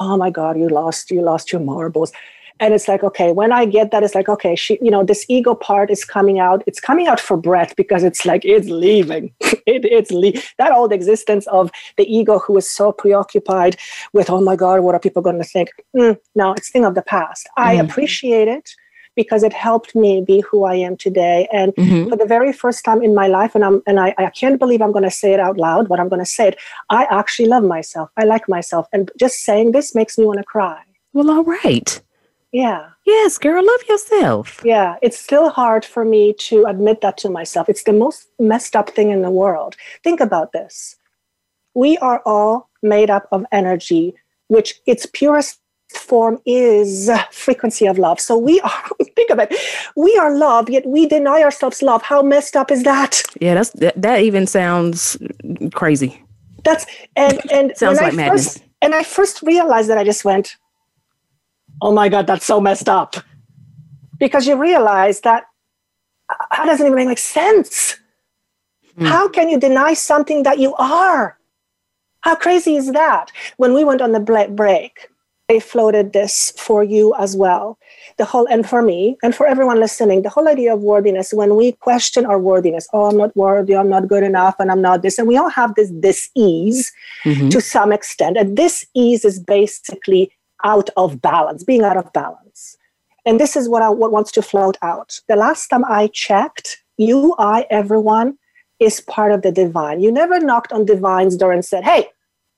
Oh 0.00 0.16
my 0.16 0.30
God, 0.30 0.58
you 0.58 0.68
lost, 0.68 1.10
you 1.10 1.22
lost 1.22 1.52
your 1.52 1.60
marbles 1.60 2.12
and 2.60 2.74
it's 2.74 2.88
like 2.88 3.02
okay 3.02 3.32
when 3.32 3.52
i 3.52 3.64
get 3.64 3.90
that 3.90 4.02
it's 4.02 4.14
like 4.14 4.28
okay 4.28 4.54
she 4.54 4.78
you 4.80 4.90
know 4.90 5.04
this 5.04 5.24
ego 5.28 5.54
part 5.54 5.90
is 5.90 6.04
coming 6.04 6.38
out 6.38 6.62
it's 6.66 6.80
coming 6.80 7.06
out 7.06 7.20
for 7.20 7.36
breath 7.36 7.74
because 7.76 8.02
it's 8.02 8.24
like 8.26 8.44
it's 8.44 8.68
leaving 8.68 9.32
it, 9.40 9.84
it's 9.84 10.10
le- 10.10 10.40
that 10.58 10.72
old 10.72 10.92
existence 10.92 11.46
of 11.48 11.70
the 11.96 12.04
ego 12.12 12.38
who 12.38 12.56
is 12.56 12.70
so 12.70 12.92
preoccupied 12.92 13.76
with 14.12 14.30
oh 14.30 14.40
my 14.40 14.56
god 14.56 14.80
what 14.80 14.94
are 14.94 15.00
people 15.00 15.22
going 15.22 15.38
to 15.38 15.44
think 15.44 15.70
mm, 15.96 16.18
no 16.34 16.52
it's 16.52 16.70
thing 16.70 16.84
of 16.84 16.94
the 16.94 17.02
past 17.02 17.46
mm. 17.58 17.62
i 17.62 17.72
appreciate 17.74 18.48
it 18.48 18.70
because 19.18 19.42
it 19.42 19.52
helped 19.52 19.96
me 19.96 20.22
be 20.24 20.38
who 20.48 20.62
I 20.62 20.76
am 20.76 20.96
today. 20.96 21.48
And 21.52 21.74
mm-hmm. 21.74 22.08
for 22.08 22.16
the 22.16 22.24
very 22.24 22.52
first 22.52 22.84
time 22.84 23.02
in 23.02 23.16
my 23.16 23.26
life, 23.26 23.56
and 23.56 23.64
I'm 23.64 23.82
and 23.84 23.98
I, 23.98 24.14
I 24.16 24.30
can't 24.30 24.60
believe 24.60 24.80
I'm 24.80 24.92
going 24.92 25.10
to 25.12 25.18
say 25.22 25.32
it 25.34 25.40
out 25.40 25.56
loud, 25.56 25.88
but 25.88 25.98
I'm 25.98 26.08
going 26.08 26.24
to 26.28 26.32
say 26.38 26.46
it. 26.50 26.56
I 26.88 27.02
actually 27.10 27.48
love 27.48 27.64
myself. 27.64 28.10
I 28.16 28.24
like 28.24 28.48
myself, 28.48 28.86
and 28.92 29.10
just 29.18 29.40
saying 29.40 29.72
this 29.72 29.92
makes 29.92 30.18
me 30.18 30.24
want 30.24 30.38
to 30.38 30.44
cry. 30.44 30.80
Well, 31.12 31.32
all 31.32 31.42
right. 31.42 32.00
Yeah. 32.52 32.90
Yes, 33.04 33.38
girl, 33.38 33.66
love 33.72 33.82
yourself. 33.88 34.62
Yeah, 34.64 34.96
it's 35.02 35.18
still 35.18 35.50
hard 35.50 35.84
for 35.84 36.04
me 36.04 36.32
to 36.48 36.64
admit 36.66 37.00
that 37.00 37.18
to 37.18 37.28
myself. 37.28 37.68
It's 37.68 37.82
the 37.82 37.92
most 37.92 38.28
messed 38.38 38.76
up 38.76 38.88
thing 38.90 39.10
in 39.10 39.22
the 39.22 39.30
world. 39.42 39.74
Think 40.04 40.20
about 40.20 40.52
this. 40.52 40.96
We 41.74 41.98
are 41.98 42.22
all 42.24 42.70
made 42.82 43.10
up 43.10 43.26
of 43.32 43.44
energy, 43.50 44.14
which 44.46 44.80
its 44.86 45.06
purest 45.06 45.58
form 45.90 46.38
is 46.44 47.10
frequency 47.30 47.86
of 47.86 47.98
love. 47.98 48.20
So 48.20 48.36
we 48.36 48.60
are, 48.60 48.84
think 49.16 49.30
of 49.30 49.38
it, 49.38 49.54
we 49.96 50.16
are 50.16 50.36
love, 50.36 50.68
yet 50.70 50.86
we 50.86 51.06
deny 51.06 51.42
ourselves 51.42 51.82
love. 51.82 52.02
How 52.02 52.22
messed 52.22 52.56
up 52.56 52.70
is 52.70 52.82
that? 52.84 53.22
Yeah, 53.40 53.54
that's 53.54 53.70
that, 53.70 54.00
that 54.00 54.20
even 54.20 54.46
sounds 54.46 55.16
crazy. 55.74 56.22
That's 56.64 56.86
and 57.16 57.40
and 57.50 57.72
sounds 57.76 58.00
like 58.00 58.12
I 58.12 58.16
madness. 58.16 58.54
First, 58.54 58.64
and 58.82 58.94
I 58.94 59.02
first 59.02 59.42
realized 59.42 59.88
that 59.88 59.98
I 59.98 60.04
just 60.04 60.24
went, 60.24 60.56
oh 61.82 61.92
my 61.92 62.08
God, 62.08 62.26
that's 62.26 62.44
so 62.44 62.60
messed 62.60 62.88
up. 62.88 63.16
Because 64.18 64.46
you 64.46 64.56
realize 64.56 65.20
that 65.20 65.44
that 66.50 66.66
doesn't 66.66 66.86
even 66.86 67.06
make 67.06 67.18
sense. 67.18 67.98
Mm. 68.98 69.06
How 69.06 69.28
can 69.28 69.48
you 69.48 69.58
deny 69.58 69.94
something 69.94 70.42
that 70.42 70.58
you 70.58 70.74
are? 70.74 71.38
How 72.20 72.34
crazy 72.34 72.76
is 72.76 72.90
that? 72.92 73.30
When 73.56 73.74
we 73.74 73.84
went 73.84 74.02
on 74.02 74.12
the 74.12 74.20
break, 74.20 75.08
they 75.48 75.58
floated 75.58 76.12
this 76.12 76.52
for 76.58 76.84
you 76.84 77.14
as 77.18 77.34
well. 77.34 77.78
The 78.18 78.26
whole, 78.26 78.46
and 78.48 78.68
for 78.68 78.82
me, 78.82 79.16
and 79.22 79.34
for 79.34 79.46
everyone 79.46 79.80
listening, 79.80 80.22
the 80.22 80.28
whole 80.28 80.46
idea 80.46 80.74
of 80.74 80.80
worthiness, 80.80 81.32
when 81.32 81.56
we 81.56 81.72
question 81.72 82.26
our 82.26 82.38
worthiness, 82.38 82.86
oh, 82.92 83.06
I'm 83.06 83.16
not 83.16 83.34
worthy, 83.34 83.74
I'm 83.74 83.88
not 83.88 84.08
good 84.08 84.22
enough, 84.22 84.56
and 84.58 84.70
I'm 84.70 84.82
not 84.82 85.00
this, 85.00 85.18
and 85.18 85.26
we 85.26 85.38
all 85.38 85.48
have 85.48 85.74
this 85.74 85.90
this 85.94 86.28
ease 86.34 86.92
mm-hmm. 87.24 87.48
to 87.48 87.60
some 87.62 87.92
extent. 87.92 88.36
And 88.36 88.58
this 88.58 88.84
ease 88.94 89.24
is 89.24 89.40
basically 89.40 90.30
out 90.64 90.90
of 90.98 91.22
balance, 91.22 91.64
being 91.64 91.82
out 91.82 91.96
of 91.96 92.12
balance. 92.12 92.76
And 93.24 93.40
this 93.40 93.56
is 93.56 93.68
what 93.70 93.82
I 93.82 93.88
what 93.88 94.12
wants 94.12 94.30
to 94.32 94.42
float 94.42 94.76
out. 94.82 95.20
The 95.28 95.36
last 95.36 95.68
time 95.68 95.84
I 95.86 96.08
checked, 96.08 96.82
you, 96.98 97.34
I, 97.38 97.66
everyone 97.70 98.36
is 98.80 99.00
part 99.00 99.32
of 99.32 99.40
the 99.40 99.52
divine. 99.52 100.02
You 100.02 100.12
never 100.12 100.38
knocked 100.40 100.72
on 100.72 100.84
divine's 100.84 101.36
door 101.36 101.52
and 101.52 101.64
said, 101.64 101.84
Hey, 101.84 102.08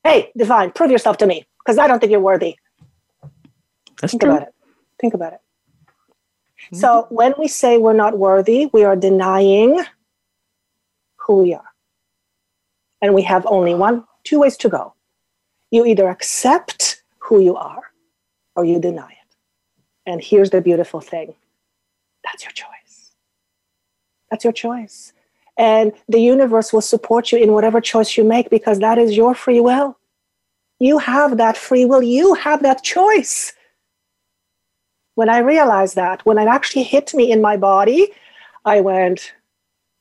hey, 0.02 0.32
divine, 0.36 0.72
prove 0.72 0.90
yourself 0.90 1.18
to 1.18 1.26
me, 1.26 1.46
because 1.60 1.78
I 1.78 1.86
don't 1.86 2.00
think 2.00 2.10
you're 2.10 2.20
worthy. 2.20 2.56
That's 4.00 4.12
Think 4.12 4.22
true. 4.22 4.30
about 4.30 4.42
it. 4.48 4.54
Think 5.00 5.14
about 5.14 5.32
it. 5.34 5.40
Mm-hmm. 6.64 6.76
So 6.76 7.06
when 7.10 7.34
we 7.38 7.48
say 7.48 7.78
we're 7.78 7.92
not 7.92 8.18
worthy, 8.18 8.70
we 8.72 8.84
are 8.84 8.96
denying 8.96 9.80
who 11.16 11.42
we 11.42 11.54
are. 11.54 11.64
And 13.02 13.14
we 13.14 13.22
have 13.22 13.46
only 13.46 13.74
one, 13.74 14.04
two 14.24 14.40
ways 14.40 14.56
to 14.58 14.68
go. 14.68 14.94
You 15.70 15.86
either 15.86 16.08
accept 16.08 17.02
who 17.18 17.40
you 17.40 17.56
are 17.56 17.82
or 18.56 18.64
you 18.64 18.80
deny 18.80 19.10
it. 19.10 19.36
And 20.06 20.22
here's 20.22 20.50
the 20.50 20.60
beautiful 20.60 21.00
thing 21.00 21.34
that's 22.24 22.44
your 22.44 22.52
choice. 22.52 23.12
That's 24.30 24.44
your 24.44 24.52
choice. 24.52 25.12
And 25.56 25.92
the 26.08 26.20
universe 26.20 26.72
will 26.72 26.80
support 26.80 27.32
you 27.32 27.38
in 27.38 27.52
whatever 27.52 27.80
choice 27.80 28.16
you 28.16 28.24
make 28.24 28.50
because 28.50 28.78
that 28.80 28.98
is 28.98 29.16
your 29.16 29.34
free 29.34 29.60
will. 29.60 29.98
You 30.78 30.98
have 30.98 31.36
that 31.36 31.56
free 31.56 31.84
will, 31.84 32.02
you 32.02 32.34
have 32.34 32.62
that 32.62 32.82
choice. 32.82 33.52
When 35.20 35.28
I 35.28 35.40
realized 35.40 35.96
that, 35.96 36.24
when 36.24 36.38
it 36.38 36.48
actually 36.48 36.84
hit 36.84 37.12
me 37.12 37.30
in 37.30 37.42
my 37.42 37.58
body, 37.58 38.08
I 38.64 38.80
went, 38.80 39.34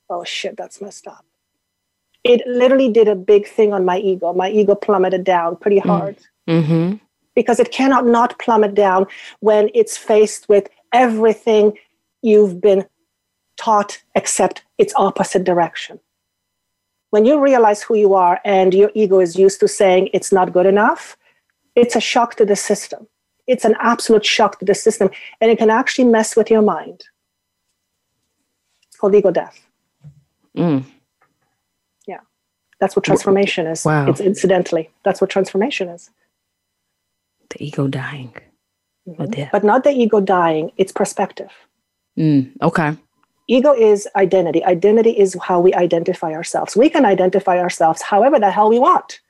oh 0.08 0.24
shit, 0.24 0.56
that's 0.56 0.80
messed 0.80 1.06
up. 1.06 1.26
It 2.24 2.40
literally 2.46 2.90
did 2.90 3.06
a 3.06 3.14
big 3.14 3.46
thing 3.46 3.74
on 3.74 3.84
my 3.84 3.98
ego. 3.98 4.32
My 4.32 4.48
ego 4.50 4.74
plummeted 4.74 5.24
down 5.24 5.56
pretty 5.56 5.80
mm. 5.80 5.86
hard. 5.86 6.16
Mm-hmm 6.48 6.96
because 7.34 7.60
it 7.60 7.70
cannot 7.70 8.04
not 8.06 8.38
plummet 8.38 8.74
down 8.74 9.06
when 9.38 9.70
it's 9.72 9.96
faced 9.96 10.48
with 10.48 10.68
everything 10.92 11.72
you've 12.22 12.60
been 12.60 12.84
taught 13.56 14.02
except 14.14 14.62
its 14.78 14.92
opposite 14.96 15.44
direction. 15.44 16.00
When 17.10 17.24
you 17.24 17.40
realize 17.40 17.82
who 17.82 17.94
you 17.94 18.14
are 18.14 18.40
and 18.44 18.74
your 18.74 18.90
ego 18.94 19.20
is 19.20 19.36
used 19.36 19.60
to 19.60 19.68
saying 19.68 20.10
it's 20.12 20.32
not 20.32 20.52
good 20.52 20.66
enough, 20.66 21.16
it's 21.76 21.94
a 21.94 22.00
shock 22.00 22.34
to 22.36 22.44
the 22.44 22.56
system. 22.56 23.06
It's 23.50 23.64
an 23.64 23.74
absolute 23.80 24.24
shock 24.24 24.58
to 24.60 24.64
the 24.64 24.74
system, 24.74 25.10
and 25.40 25.50
it 25.50 25.58
can 25.58 25.70
actually 25.70 26.04
mess 26.04 26.36
with 26.36 26.50
your 26.50 26.62
mind. 26.62 27.04
It's 28.88 28.96
called 28.96 29.14
ego 29.14 29.30
death. 29.30 29.58
Mm. 30.56 30.84
Yeah, 32.06 32.20
that's 32.78 32.94
what 32.96 33.04
transformation 33.04 33.66
is. 33.66 33.84
Wow. 33.84 34.08
It's 34.08 34.20
incidentally, 34.20 34.90
that's 35.04 35.20
what 35.20 35.30
transformation 35.30 35.88
is 35.88 36.10
the 37.50 37.62
ego 37.62 37.86
dying. 37.86 38.34
Mm-hmm. 39.06 39.48
But 39.52 39.64
not 39.64 39.84
the 39.84 39.90
ego 39.90 40.20
dying, 40.20 40.72
it's 40.76 40.92
perspective. 40.92 41.50
Mm, 42.18 42.52
okay. 42.62 42.96
Ego 43.48 43.72
is 43.72 44.08
identity. 44.14 44.64
Identity 44.64 45.10
is 45.10 45.36
how 45.42 45.60
we 45.60 45.74
identify 45.74 46.32
ourselves. 46.32 46.76
We 46.76 46.88
can 46.88 47.04
identify 47.04 47.58
ourselves 47.58 48.02
however 48.02 48.38
the 48.38 48.50
hell 48.50 48.68
we 48.68 48.78
want. 48.78 49.20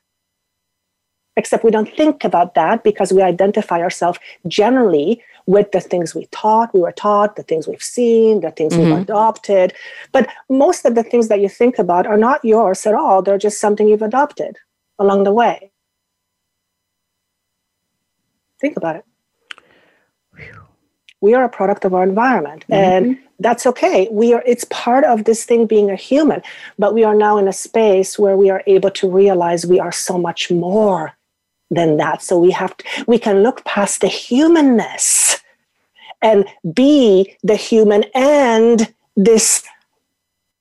Except 1.37 1.65
we 1.65 1.71
don't 1.71 1.95
think 1.97 2.25
about 2.25 2.55
that 2.55 2.83
because 2.83 3.13
we 3.13 3.23
identify 3.23 3.81
ourselves 3.81 4.19
generally 4.49 5.23
with 5.47 5.73
the 5.73 5.81
things 5.81 6.15
we 6.15 6.27
taught, 6.27 6.75
we 6.75 6.81
were 6.81 6.93
taught, 6.93 7.37
the 7.37 7.43
things 7.43 7.67
we've 7.67 7.83
seen, 7.83 8.41
the 8.41 8.51
things 8.51 8.73
mm-hmm. 8.73 8.91
we've 8.91 9.01
adopted. 9.03 9.73
But 10.13 10.29
most 10.49 10.85
of 10.85 10.95
the 10.95 11.03
things 11.03 11.29
that 11.29 11.41
you 11.41 11.49
think 11.49 11.79
about 11.79 12.07
are 12.07 12.17
not 12.17 12.45
yours 12.45 12.87
at 12.87 12.95
all. 12.95 13.23
They're 13.23 13.39
just 13.39 13.61
something 13.61 13.89
you've 13.89 14.03
adopted 14.03 14.59
along 14.99 15.25
the 15.25 15.33
way. 15.33 15.71
Think 18.61 18.77
about 18.77 18.97
it. 18.97 19.05
We 21.23 21.35
are 21.35 21.45
a 21.45 21.49
product 21.49 21.85
of 21.85 21.95
our 21.95 22.03
environment. 22.03 22.65
Mm-hmm. 22.65 22.73
And 22.73 23.19
that's 23.39 23.67
okay. 23.67 24.09
We 24.11 24.35
are 24.35 24.43
it's 24.47 24.65
part 24.65 25.05
of 25.05 25.25
this 25.25 25.45
thing 25.45 25.67
being 25.67 25.91
a 25.91 25.97
human, 25.97 26.43
but 26.79 26.95
we 26.95 27.05
are 27.05 27.15
now 27.15 27.39
in 27.39 27.49
a 27.49 27.53
space 27.53 28.19
where 28.19 28.37
we 28.37 28.51
are 28.51 28.63
able 28.67 28.91
to 28.93 29.11
realize 29.11 29.67
we 29.67 29.81
are 29.81 29.93
so 29.93 30.19
much 30.19 30.51
more 30.51 31.15
than 31.71 31.97
that. 31.99 32.23
So 32.23 32.39
we 32.39 32.51
have 32.51 32.77
to, 32.77 33.05
we 33.07 33.19
can 33.19 33.43
look 33.43 33.65
past 33.65 34.01
the 34.01 34.09
humanness 34.09 35.41
and 36.23 36.45
be 36.75 37.37
the 37.43 37.57
human 37.57 38.05
and 38.15 38.93
this 39.17 39.65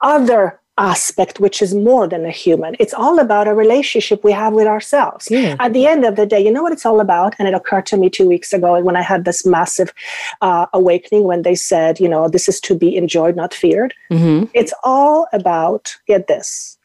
other 0.02 0.60
aspect 0.80 1.42
which 1.42 1.62
is 1.62 1.76
more 1.76 2.08
than 2.08 2.26
a 2.26 2.32
human 2.32 2.74
it's 2.80 2.94
all 2.94 3.20
about 3.20 3.50
a 3.50 3.54
relationship 3.54 4.24
we 4.24 4.32
have 4.32 4.54
with 4.54 4.66
ourselves 4.66 5.30
yeah. 5.30 5.58
at 5.60 5.74
the 5.74 5.86
end 5.86 6.06
of 6.06 6.16
the 6.16 6.26
day 6.26 6.40
you 6.40 6.50
know 6.50 6.64
what 6.64 6.72
it's 6.72 6.86
all 6.86 7.02
about 7.02 7.36
and 7.38 7.50
it 7.50 7.54
occurred 7.54 7.86
to 7.86 7.98
me 7.98 8.10
two 8.10 8.26
weeks 8.26 8.54
ago 8.54 8.80
when 8.82 8.96
i 8.96 9.02
had 9.02 9.26
this 9.26 9.46
massive 9.46 9.94
uh, 10.42 10.66
awakening 10.72 11.26
when 11.26 11.42
they 11.42 11.54
said 11.54 12.00
you 12.00 12.08
know 12.08 12.30
this 12.30 12.48
is 12.48 12.62
to 12.62 12.74
be 12.74 12.96
enjoyed 12.96 13.36
not 13.36 13.54
feared 13.54 13.94
mm-hmm. 14.10 14.46
it's 14.54 14.74
all 14.86 15.28
about 15.34 15.98
get 16.08 16.28
this 16.28 16.78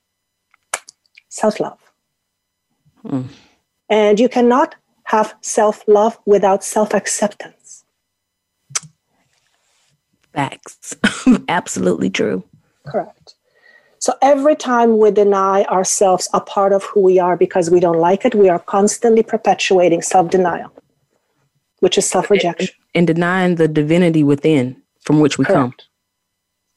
self-love 1.28 1.78
mm. 3.06 3.24
And 3.88 4.18
you 4.18 4.28
cannot 4.28 4.74
have 5.04 5.34
self-love 5.40 6.18
without 6.26 6.64
self-acceptance 6.64 7.84
facts 10.32 10.96
absolutely 11.48 12.10
true 12.10 12.42
correct 12.86 13.34
so 14.04 14.12
every 14.20 14.54
time 14.54 14.98
we 14.98 15.10
deny 15.10 15.62
ourselves 15.62 16.28
a 16.34 16.40
part 16.42 16.74
of 16.74 16.84
who 16.84 17.00
we 17.00 17.18
are 17.18 17.38
because 17.38 17.70
we 17.70 17.80
don't 17.80 17.98
like 17.98 18.26
it, 18.26 18.34
we 18.34 18.50
are 18.50 18.58
constantly 18.58 19.22
perpetuating 19.22 20.02
self 20.02 20.28
denial, 20.28 20.70
which 21.80 21.96
is 21.96 22.06
self 22.06 22.28
rejection. 22.28 22.68
And, 22.94 23.06
denying 23.06 23.54
the 23.54 23.66
divinity 23.66 24.22
within 24.22 24.76
from 25.00 25.20
which 25.20 25.38
we 25.38 25.46
Correct. 25.46 25.58
come. 25.58 25.74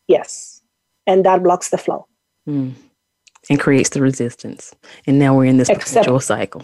Yes. 0.08 0.62
And 1.06 1.26
that 1.26 1.44
blocks 1.44 1.70
the 1.70 1.78
flow. 1.78 2.08
Mm. 2.48 2.76
And 3.50 3.60
creates 3.60 3.90
the 3.90 4.02
resistance. 4.02 4.74
And 5.06 5.20
now 5.20 5.36
we're 5.36 5.52
in 5.52 5.58
this 5.58 5.68
perpetual 5.68 6.22
cycle. 6.22 6.64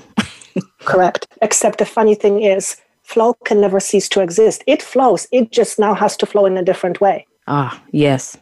Correct. 0.79 1.27
Except 1.41 1.79
the 1.79 1.85
funny 1.85 2.15
thing 2.15 2.41
is, 2.41 2.77
flow 3.03 3.33
can 3.45 3.61
never 3.61 3.79
cease 3.79 4.07
to 4.09 4.21
exist. 4.21 4.63
It 4.67 4.81
flows, 4.81 5.27
it 5.31 5.51
just 5.51 5.79
now 5.79 5.93
has 5.93 6.15
to 6.17 6.25
flow 6.25 6.45
in 6.45 6.57
a 6.57 6.63
different 6.63 7.01
way. 7.01 7.27
Ah, 7.47 7.81
yes 7.91 8.37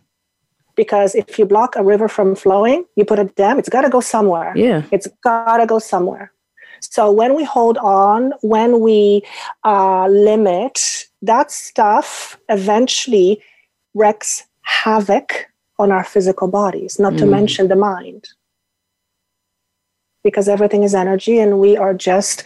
because 0.76 1.16
if 1.16 1.38
you 1.38 1.46
block 1.46 1.76
a 1.76 1.84
river 1.84 2.08
from 2.08 2.36
flowing, 2.36 2.86
you 2.96 3.06
put 3.06 3.20
a 3.20 3.26
dam, 3.26 3.60
it's 3.60 3.70
got 3.70 3.82
to 3.82 3.90
go 3.90 4.00
somewhere. 4.00 4.52
Yeah. 4.56 4.84
It's 4.92 5.08
got 5.24 5.58
to 5.58 5.66
go 5.66 5.80
somewhere. 5.80 6.32
So 6.80 7.12
when 7.12 7.36
we 7.36 7.44
hold 7.44 7.78
on, 7.78 8.34
when 8.42 8.80
we 8.80 9.22
uh, 9.64 10.08
limit, 10.08 11.06
that 11.22 11.52
stuff 11.52 12.40
eventually 12.50 13.42
wreaks 13.94 14.44
havoc 14.64 15.48
on 15.78 15.92
our 15.92 16.04
physical 16.04 16.48
bodies, 16.48 17.00
not 17.00 17.14
mm. 17.14 17.20
to 17.20 17.26
mention 17.26 17.68
the 17.68 17.76
mind. 17.76 18.30
Because 20.24 20.48
everything 20.48 20.84
is 20.84 20.94
energy 20.94 21.40
and 21.40 21.60
we 21.60 21.78
are 21.78 21.94
just 21.94 22.44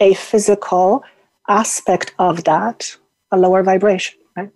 a 0.00 0.14
physical 0.14 1.02
aspect 1.48 2.14
of 2.18 2.44
that, 2.44 2.96
a 3.32 3.36
lower 3.36 3.62
vibration, 3.62 4.18
right? 4.36 4.50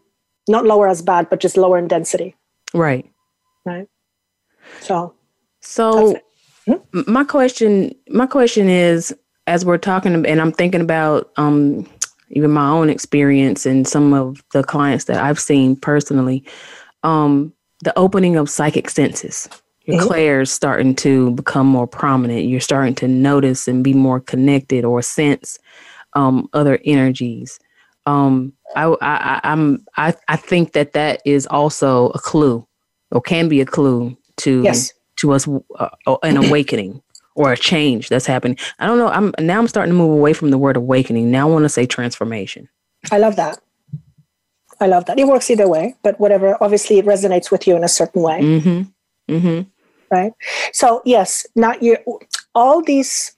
Not 0.49 0.65
lower 0.65 0.89
as 0.89 1.03
bad, 1.03 1.29
but 1.31 1.41
just 1.41 1.57
lower 1.57 1.79
in 1.79 1.89
density. 1.89 2.37
Right. 2.75 3.11
Right. 3.65 3.89
So. 4.81 5.15
So, 5.63 6.19
hmm? 6.67 7.03
my 7.07 7.25
question, 7.25 7.95
my 8.09 8.27
question 8.27 8.69
is, 8.69 9.15
as 9.47 9.65
we're 9.65 9.79
talking, 9.79 10.25
and 10.27 10.41
I'm 10.41 10.53
thinking 10.53 10.81
about 10.81 11.31
um, 11.37 11.87
even 12.31 12.51
my 12.51 12.69
own 12.69 12.89
experience 12.89 13.67
and 13.67 13.87
some 13.87 14.15
of 14.15 14.43
the 14.53 14.63
clients 14.63 15.05
that 15.05 15.23
I've 15.23 15.41
seen 15.41 15.77
personally, 15.77 16.45
um, 17.03 17.53
the 17.83 17.97
opening 17.99 18.37
of 18.37 18.49
psychic 18.49 18.89
senses. 18.89 19.49
Your 19.93 20.03
clairs 20.03 20.51
starting 20.51 20.95
to 20.97 21.33
become 21.33 21.67
more 21.67 21.87
prominent. 21.87 22.47
You're 22.47 22.61
starting 22.61 22.95
to 22.97 23.09
notice 23.09 23.69
and 23.69 23.85
be 23.85 23.95
more 23.95 24.21
connected 24.21 24.85
or 24.85 25.03
sense 25.03 25.59
um, 26.15 26.49
other 26.53 26.79
energies. 26.85 27.59
Um, 28.07 28.53
I, 28.77 28.85
I, 29.01 29.41
I'm, 29.45 29.85
I, 29.97 30.15
I 30.29 30.37
think 30.37 30.73
that 30.73 30.93
that 30.93 31.21
is 31.25 31.47
also 31.47 32.09
a 32.11 32.19
clue 32.19 32.67
or 33.11 33.21
can 33.21 33.49
be 33.49 33.61
a 33.61 33.67
clue 33.67 34.17
to 34.39 34.63
yes. 34.63 34.93
to 35.17 35.33
us 35.33 35.49
uh, 35.79 36.17
an 36.23 36.37
awakening 36.37 37.03
or 37.35 37.53
a 37.53 37.57
change 37.57 38.09
that's 38.09 38.27
happening. 38.27 38.57
I 38.79 38.87
don't 38.87 38.99
know. 38.99 39.09
I'm 39.09 39.35
now 39.39 39.59
I'm 39.59 39.69
starting 39.69 39.93
to 39.93 39.99
move 39.99 40.13
away 40.13 40.33
from 40.33 40.51
the 40.51 40.59
word 40.59 40.77
awakening. 40.77 41.31
Now 41.31 41.49
I 41.49 41.53
want 41.53 41.65
to 41.65 41.69
say 41.69 41.87
transformation. 41.87 42.69
I 43.11 43.19
love 43.19 43.37
that. 43.37 43.61
I 44.81 44.87
love 44.87 45.05
that. 45.07 45.19
It 45.19 45.27
works 45.27 45.51
either 45.51 45.69
way, 45.69 45.95
but 46.03 46.19
whatever. 46.19 46.57
Obviously, 46.63 46.99
it 46.99 47.05
resonates 47.05 47.51
with 47.51 47.67
you 47.67 47.77
in 47.77 47.85
a 47.85 47.89
certain 47.89 48.23
way. 48.23 48.41
Mm-hmm. 48.41 49.35
Mm-hmm. 49.35 49.69
Right. 50.11 50.33
So 50.73 51.03
yes, 51.05 51.47
not 51.55 51.83
you. 51.83 51.97
All 52.55 52.83
these, 52.83 53.37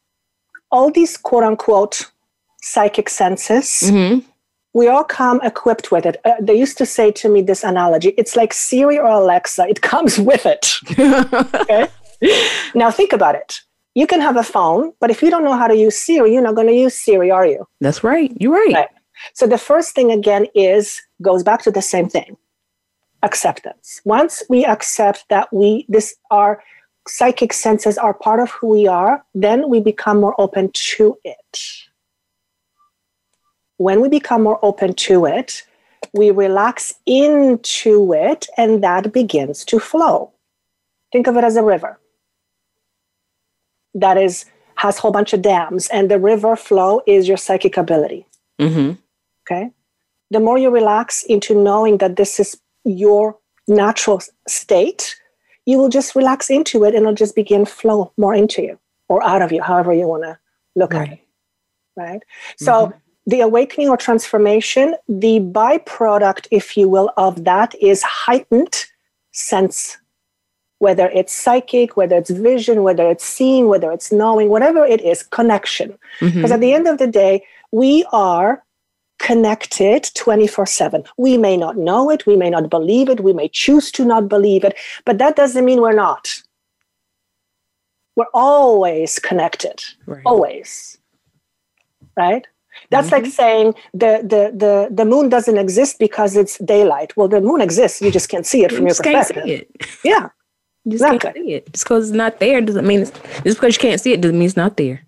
all 0.70 0.90
these 0.90 1.16
quote 1.16 1.44
unquote 1.44 2.10
psychic 2.62 3.08
senses 3.08 3.82
mm-hmm 3.84 4.28
we 4.74 4.88
all 4.88 5.04
come 5.04 5.40
equipped 5.42 5.92
with 5.92 6.06
it. 6.06 6.18
Uh, 6.24 6.32
they 6.40 6.54
used 6.54 6.78
to 6.78 6.86
say 6.86 7.10
to 7.12 7.28
me 7.28 7.42
this 7.42 7.64
analogy 7.64 8.14
it's 8.16 8.36
like 8.36 8.52
Siri 8.52 8.98
or 8.98 9.06
Alexa, 9.06 9.66
it 9.68 9.82
comes 9.90 10.18
with 10.18 10.46
it. 10.46 10.72
okay? 11.54 11.88
Now, 12.74 12.90
think 12.90 13.12
about 13.12 13.34
it. 13.34 13.60
You 13.94 14.06
can 14.06 14.20
have 14.20 14.36
a 14.36 14.42
phone, 14.42 14.92
but 15.00 15.10
if 15.10 15.22
you 15.22 15.30
don't 15.30 15.44
know 15.44 15.56
how 15.56 15.66
to 15.66 15.76
use 15.76 15.96
Siri, 15.96 16.32
you're 16.32 16.42
not 16.42 16.54
going 16.54 16.68
to 16.68 16.74
use 16.74 16.94
Siri, 16.94 17.30
are 17.30 17.46
you? 17.46 17.66
That's 17.80 18.02
right. 18.02 18.32
You're 18.40 18.52
right. 18.52 18.74
right. 18.74 18.88
So, 19.34 19.46
the 19.46 19.58
first 19.58 19.94
thing 19.94 20.10
again 20.10 20.46
is 20.54 21.02
goes 21.20 21.42
back 21.42 21.62
to 21.62 21.70
the 21.70 21.82
same 21.82 22.08
thing 22.08 22.36
acceptance. 23.22 24.00
Once 24.04 24.42
we 24.48 24.64
accept 24.64 25.24
that 25.28 25.52
we, 25.52 25.86
this, 25.88 26.14
our 26.30 26.62
psychic 27.06 27.52
senses 27.52 27.98
are 27.98 28.14
part 28.14 28.40
of 28.40 28.50
who 28.50 28.68
we 28.68 28.86
are, 28.86 29.24
then 29.34 29.68
we 29.68 29.80
become 29.80 30.20
more 30.20 30.34
open 30.40 30.70
to 30.72 31.16
it 31.24 31.58
when 33.82 34.00
we 34.00 34.08
become 34.08 34.42
more 34.42 34.60
open 34.62 34.94
to 34.94 35.26
it, 35.26 35.64
we 36.12 36.30
relax 36.30 36.94
into 37.06 38.12
it 38.12 38.46
and 38.56 38.82
that 38.82 39.12
begins 39.12 39.64
to 39.64 39.78
flow. 39.80 40.32
Think 41.10 41.26
of 41.26 41.36
it 41.36 41.44
as 41.44 41.56
a 41.56 41.62
river 41.62 41.98
that 43.94 44.16
is 44.16 44.46
has 44.76 44.98
a 44.98 45.00
whole 45.00 45.10
bunch 45.10 45.32
of 45.32 45.42
dams 45.42 45.88
and 45.88 46.10
the 46.10 46.18
river 46.18 46.56
flow 46.56 47.02
is 47.06 47.28
your 47.28 47.36
psychic 47.36 47.76
ability. 47.76 48.26
Mm-hmm. 48.60 48.92
Okay. 49.42 49.70
The 50.30 50.40
more 50.40 50.58
you 50.58 50.70
relax 50.70 51.24
into 51.24 51.54
knowing 51.54 51.98
that 51.98 52.16
this 52.16 52.40
is 52.40 52.58
your 52.84 53.38
natural 53.68 54.20
state, 54.48 55.16
you 55.66 55.78
will 55.78 55.88
just 55.88 56.14
relax 56.14 56.50
into 56.50 56.84
it 56.84 56.94
and 56.94 57.02
it'll 57.02 57.14
just 57.14 57.36
begin 57.36 57.64
flow 57.64 58.12
more 58.16 58.34
into 58.34 58.62
you 58.62 58.78
or 59.08 59.22
out 59.22 59.42
of 59.42 59.52
you, 59.52 59.62
however 59.62 59.92
you 59.92 60.06
want 60.06 60.24
to 60.24 60.38
look 60.74 60.92
right. 60.92 61.08
at 61.08 61.14
it. 61.14 61.26
Right. 61.96 62.22
So 62.56 62.72
mm-hmm 62.72 62.98
the 63.26 63.40
awakening 63.40 63.88
or 63.88 63.96
transformation, 63.96 64.96
the 65.08 65.40
byproduct, 65.40 66.48
if 66.50 66.76
you 66.76 66.88
will, 66.88 67.10
of 67.16 67.44
that 67.44 67.74
is 67.80 68.02
heightened 68.02 68.86
sense, 69.30 69.98
whether 70.78 71.08
it's 71.10 71.32
psychic, 71.32 71.96
whether 71.96 72.16
it's 72.16 72.30
vision, 72.30 72.82
whether 72.82 73.08
it's 73.08 73.24
seeing, 73.24 73.68
whether 73.68 73.92
it's 73.92 74.10
knowing, 74.10 74.48
whatever 74.48 74.84
it 74.84 75.00
is, 75.00 75.22
connection. 75.22 75.96
Because 76.18 76.34
mm-hmm. 76.34 76.52
at 76.52 76.60
the 76.60 76.72
end 76.72 76.88
of 76.88 76.98
the 76.98 77.06
day, 77.06 77.44
we 77.70 78.04
are 78.12 78.64
connected 79.22 80.10
24 80.14 80.66
7. 80.66 81.04
We 81.16 81.38
may 81.38 81.56
not 81.56 81.76
know 81.76 82.10
it, 82.10 82.26
we 82.26 82.36
may 82.36 82.50
not 82.50 82.68
believe 82.68 83.08
it, 83.08 83.20
we 83.20 83.32
may 83.32 83.48
choose 83.48 83.90
to 83.92 84.04
not 84.04 84.28
believe 84.28 84.64
it, 84.64 84.76
but 85.06 85.18
that 85.18 85.36
doesn't 85.36 85.64
mean 85.64 85.80
we're 85.80 85.94
not. 85.94 86.28
We're 88.16 88.34
always 88.34 89.18
connected, 89.18 89.82
right. 90.04 90.22
always. 90.26 90.98
Right? 92.14 92.46
That's 92.90 93.08
mm-hmm. 93.08 93.24
like 93.24 93.32
saying 93.32 93.74
the, 93.94 94.20
the 94.22 94.42
the 94.54 94.88
the 94.90 95.04
moon 95.04 95.28
doesn't 95.28 95.56
exist 95.56 95.98
because 95.98 96.36
it's 96.36 96.58
daylight. 96.58 97.16
Well, 97.16 97.28
the 97.28 97.40
moon 97.40 97.60
exists. 97.60 98.02
You 98.02 98.10
just 98.10 98.28
can't 98.28 98.46
see 98.46 98.64
it 98.64 98.70
from 98.70 98.86
you 98.86 98.88
your 98.88 98.96
perspective. 98.96 99.34
Can't 99.36 99.46
see 99.46 99.52
it. 99.52 99.70
Yeah. 100.04 100.28
You 100.84 100.92
just 100.92 101.04
exactly. 101.04 101.18
can't 101.20 101.36
see 101.36 101.54
it. 101.54 101.72
Just 101.72 101.84
because 101.84 102.08
it's 102.08 102.16
not 102.16 102.40
there 102.40 102.60
doesn't 102.60 102.86
mean 102.86 103.00
it's 103.02 103.12
just 103.44 103.58
because 103.58 103.76
you 103.76 103.80
can't 103.80 104.00
see 104.00 104.12
it 104.12 104.20
doesn't 104.20 104.38
mean 104.38 104.46
it's 104.46 104.56
not 104.56 104.76
there. 104.76 105.06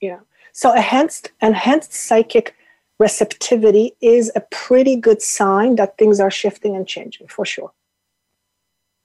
Yeah. 0.00 0.20
So 0.52 0.72
enhanced 0.72 1.32
enhanced 1.40 1.92
psychic 1.92 2.54
receptivity 2.98 3.94
is 4.00 4.30
a 4.34 4.40
pretty 4.50 4.96
good 4.96 5.22
sign 5.22 5.76
that 5.76 5.98
things 5.98 6.20
are 6.20 6.30
shifting 6.30 6.76
and 6.76 6.86
changing 6.86 7.26
for 7.28 7.44
sure. 7.44 7.72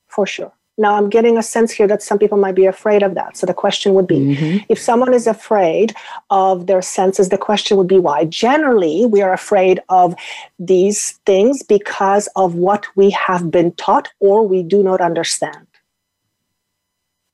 For 0.08 0.26
sure. 0.26 0.54
Now, 0.80 0.96
I'm 0.96 1.10
getting 1.10 1.38
a 1.38 1.44
sense 1.44 1.72
here 1.72 1.88
that 1.88 2.04
some 2.04 2.20
people 2.20 2.38
might 2.38 2.54
be 2.54 2.66
afraid 2.66 3.02
of 3.02 3.16
that. 3.16 3.36
So 3.36 3.48
the 3.48 3.54
question 3.54 3.96
would 3.96 4.06
be 4.06 4.20
mm-hmm. 4.20 4.58
if 4.70 4.78
someone 4.78 5.12
is 5.12 5.26
afraid 5.26 5.96
of 6.30 6.68
their 6.68 6.84
senses, 6.84 7.30
the 7.30 7.38
question 7.38 7.78
would 7.78 7.88
be 7.88 7.98
why? 7.98 8.26
Generally, 8.26 9.08
we 9.08 9.24
are 9.24 9.34
afraid 9.34 9.82
of 9.90 10.14
these 10.60 11.14
things 11.26 11.64
because 11.64 12.30
of 12.36 12.54
what 12.54 12.86
we 12.96 13.10
have 13.10 13.50
been 13.50 13.72
taught 13.74 14.10
or 14.20 14.48
we 14.48 14.62
do 14.62 14.84
not 14.84 15.02
understand, 15.02 15.66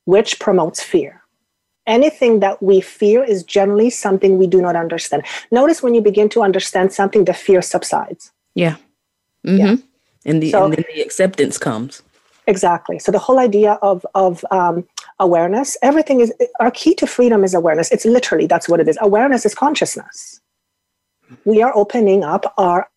which 0.05 0.39
promotes 0.39 0.81
fear. 0.81 1.22
Anything 1.85 2.39
that 2.39 2.63
we 2.63 2.79
fear 2.79 3.23
is 3.23 3.43
generally 3.43 3.89
something 3.89 4.37
we 4.37 4.47
do 4.47 4.61
not 4.61 4.75
understand. 4.75 5.23
Notice 5.51 5.83
when 5.83 5.93
you 5.93 6.01
begin 6.01 6.29
to 6.29 6.41
understand 6.41 6.93
something, 6.93 7.25
the 7.25 7.33
fear 7.33 7.61
subsides. 7.61 8.31
Yeah. 8.55 8.77
Mm-hmm. 9.45 9.57
Yeah. 9.57 9.75
And 10.25 10.41
the 10.41 10.51
so, 10.51 10.65
and 10.65 10.73
then 10.73 10.85
the 10.95 11.01
acceptance 11.01 11.57
comes. 11.57 12.01
Exactly. 12.47 12.99
So 12.99 13.11
the 13.11 13.19
whole 13.19 13.39
idea 13.39 13.73
of 13.81 14.05
of 14.15 14.45
um, 14.51 14.87
awareness, 15.19 15.77
everything 15.81 16.21
is 16.21 16.33
our 16.59 16.71
key 16.71 16.93
to 16.95 17.07
freedom 17.07 17.43
is 17.43 17.53
awareness. 17.53 17.91
It's 17.91 18.05
literally 18.05 18.47
that's 18.47 18.69
what 18.69 18.79
it 18.79 18.87
is. 18.87 18.97
Awareness 19.01 19.45
is 19.45 19.53
consciousness. 19.53 20.41
We 21.45 21.61
are 21.61 21.75
opening 21.75 22.23
up 22.23 22.53
our 22.57 22.87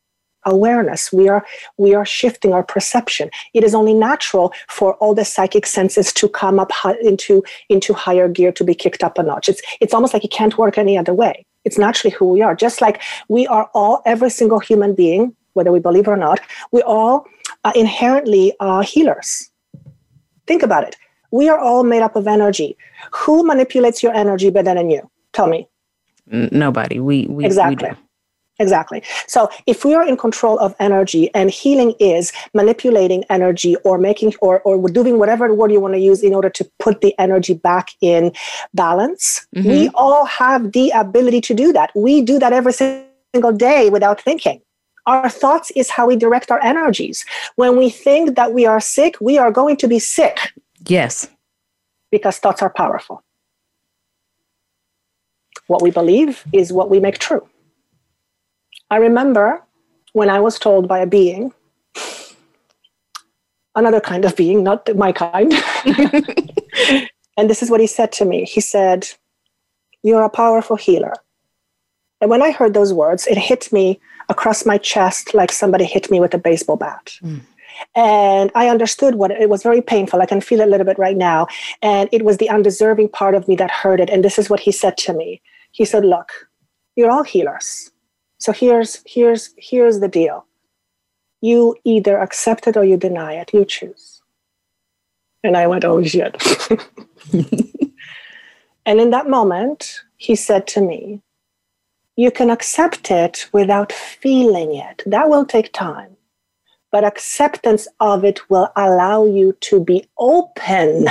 awareness. 0.47 1.13
We 1.13 1.29
are 1.29 1.45
we 1.77 1.95
are 1.95 2.07
shifting 2.07 2.53
our 2.55 2.63
perception. 2.63 3.31
It 3.53 3.65
is 3.65 3.75
only 3.75 3.93
natural 3.93 4.53
for 4.69 4.95
all 4.95 5.15
the 5.15 5.25
psychic 5.25 5.67
senses 5.67 6.13
to 6.15 6.29
come 6.29 6.59
up 6.59 6.73
into 7.03 7.43
into 7.69 7.93
higher 7.93 8.29
gear 8.29 8.53
to 8.53 8.65
be 8.65 8.75
kicked 8.75 9.05
up 9.05 9.19
a 9.19 9.23
notch. 9.23 9.49
It's 9.49 9.61
it's 9.81 9.93
almost 9.93 10.15
like 10.15 10.25
it 10.25 10.31
can't 10.31 10.57
work 10.57 10.79
any 10.79 10.97
other 10.97 11.13
way. 11.13 11.45
It's 11.65 11.79
naturally 11.79 12.15
who 12.15 12.27
we 12.27 12.43
are. 12.43 12.55
Just 12.55 12.81
like 12.81 13.03
we 13.29 13.47
are 13.49 13.69
all 13.75 14.03
every 14.07 14.31
single 14.31 14.61
human 14.61 14.95
being 14.95 15.35
whether 15.53 15.73
we 15.73 15.81
believe 15.81 16.07
or 16.07 16.19
not 16.19 16.39
we 16.71 16.83
all 16.83 17.27
are 17.65 17.73
inherently 17.75 18.55
uh, 18.61 18.83
healers. 18.83 19.51
Think 20.47 20.63
about 20.63 20.85
it. 20.85 20.97
We 21.31 21.49
are 21.49 21.59
all 21.59 21.83
made 21.83 22.03
up 22.03 22.15
of 22.15 22.27
energy. 22.27 22.77
Who 23.13 23.45
manipulates 23.45 24.03
your 24.03 24.15
energy 24.15 24.51
better 24.51 24.75
than 24.75 24.91
you? 24.91 25.11
Tell 25.33 25.49
me. 25.49 25.69
Nobody. 26.27 27.01
We, 27.01 27.27
we 27.27 27.45
exactly. 27.45 27.91
we 27.91 27.97
Exactly. 28.59 29.03
So 29.27 29.51
if 29.67 29.85
we 29.85 29.95
are 29.95 30.07
in 30.07 30.17
control 30.17 30.59
of 30.59 30.75
energy 30.79 31.31
and 31.35 31.51
healing 31.51 31.95
is 32.01 32.33
manipulating 32.55 33.23
energy 33.29 33.77
or 33.85 33.99
making 33.99 34.33
or, 34.41 34.61
or 34.61 34.89
doing 34.89 35.19
whatever 35.19 35.53
word 35.53 35.73
you 35.73 35.81
want 35.81 35.95
to 35.95 36.01
use 36.01 36.23
in 36.23 36.35
order 36.35 36.49
to 36.49 36.71
put 36.79 37.03
the 37.03 37.15
energy 37.19 37.53
back 37.53 37.91
in 38.01 38.33
balance, 38.73 39.47
mm-hmm. 39.55 39.69
we 39.69 39.89
all 39.95 40.25
have 40.25 40.73
the 40.73 40.91
ability 40.91 41.43
to 41.43 41.55
do 41.55 41.73
that. 41.75 41.91
We 41.95 42.23
do 42.23 42.39
that 42.39 42.55
every 42.55 42.73
single 42.73 43.53
day 43.53 43.91
without 43.91 44.21
thinking. 44.21 44.63
Our 45.05 45.29
thoughts 45.29 45.71
is 45.77 45.91
how 45.91 46.07
we 46.07 46.17
direct 46.17 46.51
our 46.51 46.63
energies. 46.65 47.25
When 47.57 47.77
we 47.77 47.91
think 47.91 48.37
that 48.37 48.53
we 48.53 48.65
are 48.65 48.81
sick, 48.81 49.17
we 49.21 49.39
are 49.39 49.53
going 49.53 49.77
to 49.77 49.89
be 49.89 49.99
sick. 49.99 50.53
Yes. 50.89 51.29
Because 52.11 52.39
thoughts 52.39 52.63
are 52.63 52.71
powerful. 52.71 53.23
What 55.67 55.83
we 55.83 55.91
believe 55.91 56.45
is 56.53 56.73
what 56.73 56.91
we 56.91 57.01
make 57.01 57.19
true. 57.19 57.47
I 58.91 58.97
remember 58.97 59.63
when 60.13 60.31
I 60.31 60.41
was 60.41 60.59
told 60.59 60.89
by 60.89 61.01
a 61.01 61.07
being, 61.07 61.53
another 63.75 64.01
kind 64.01 64.25
of 64.25 64.37
being, 64.37 64.63
not 64.63 64.95
my 64.97 65.13
kind. 65.13 65.53
and 67.37 67.51
this 67.51 67.63
is 67.63 67.71
what 67.71 67.81
he 67.81 67.87
said 67.87 68.13
to 68.13 68.25
me. 68.25 68.45
He 68.45 68.61
said, 68.61 69.09
You're 70.03 70.23
a 70.23 70.31
powerful 70.31 70.77
healer. 70.77 71.15
And 72.21 72.31
when 72.31 72.43
I 72.43 72.51
heard 72.51 72.75
those 72.75 72.93
words, 72.93 73.27
it 73.27 73.37
hit 73.37 73.71
me 73.73 74.01
across 74.29 74.65
my 74.65 74.79
chest 74.79 75.35
like 75.35 75.53
somebody 75.53 75.85
hit 75.85 76.11
me 76.11 76.19
with 76.19 76.35
a 76.35 76.39
baseball 76.39 76.77
bat. 76.77 77.19
Mm. 77.23 77.41
And 77.95 78.51
I 78.55 78.69
understood 78.69 79.17
what 79.17 79.31
it 79.31 79.51
was 79.51 79.63
very 79.63 79.83
painful. 79.83 80.23
I 80.23 80.27
can 80.27 80.41
feel 80.41 80.61
it 80.61 80.69
a 80.69 80.71
little 80.71 80.87
bit 80.87 80.99
right 80.99 81.17
now. 81.17 81.47
And 81.83 82.09
it 82.11 82.25
was 82.25 82.39
the 82.39 82.49
undeserving 82.49 83.11
part 83.11 83.35
of 83.35 83.47
me 83.49 83.57
that 83.57 83.71
heard 83.71 84.01
it. 84.01 84.09
And 84.09 84.25
this 84.25 84.39
is 84.39 84.49
what 84.49 84.61
he 84.61 84.73
said 84.73 84.97
to 84.99 85.13
me. 85.13 85.43
He 85.73 85.85
said, 85.85 86.05
Look, 86.05 86.31
you're 86.95 87.11
all 87.11 87.23
healers. 87.23 87.91
So 88.39 88.53
here's 88.53 89.03
here's 89.07 89.55
here's 89.57 90.01
the 90.01 90.09
deal. 90.09 90.47
You 91.41 91.77
either 91.85 92.19
accept 92.19 92.67
it 92.67 92.77
or 92.77 92.85
you 92.85 92.97
deny 92.97 93.35
it. 93.35 93.53
You 93.53 93.65
choose. 93.65 94.23
And 95.45 95.57
I 95.57 95.67
went, 95.67 95.85
oh 95.85 96.03
shit. 96.03 96.43
and 98.87 99.01
in 99.01 99.11
that 99.11 99.29
moment, 99.29 100.01
he 100.17 100.35
said 100.35 100.67
to 100.69 100.81
me, 100.81 101.23
You 102.17 102.31
can 102.31 102.51
accept 102.51 103.11
it 103.11 103.49
without 103.53 103.93
feeling 103.93 104.75
it. 104.75 105.03
That 105.07 105.29
will 105.29 105.45
take 105.45 105.73
time. 105.73 106.17
But 106.91 107.05
acceptance 107.05 107.87
of 108.01 108.25
it 108.25 108.49
will 108.49 108.73
allow 108.75 109.27
you 109.27 109.53
to 109.61 109.81
be 109.81 110.09
open 110.19 111.09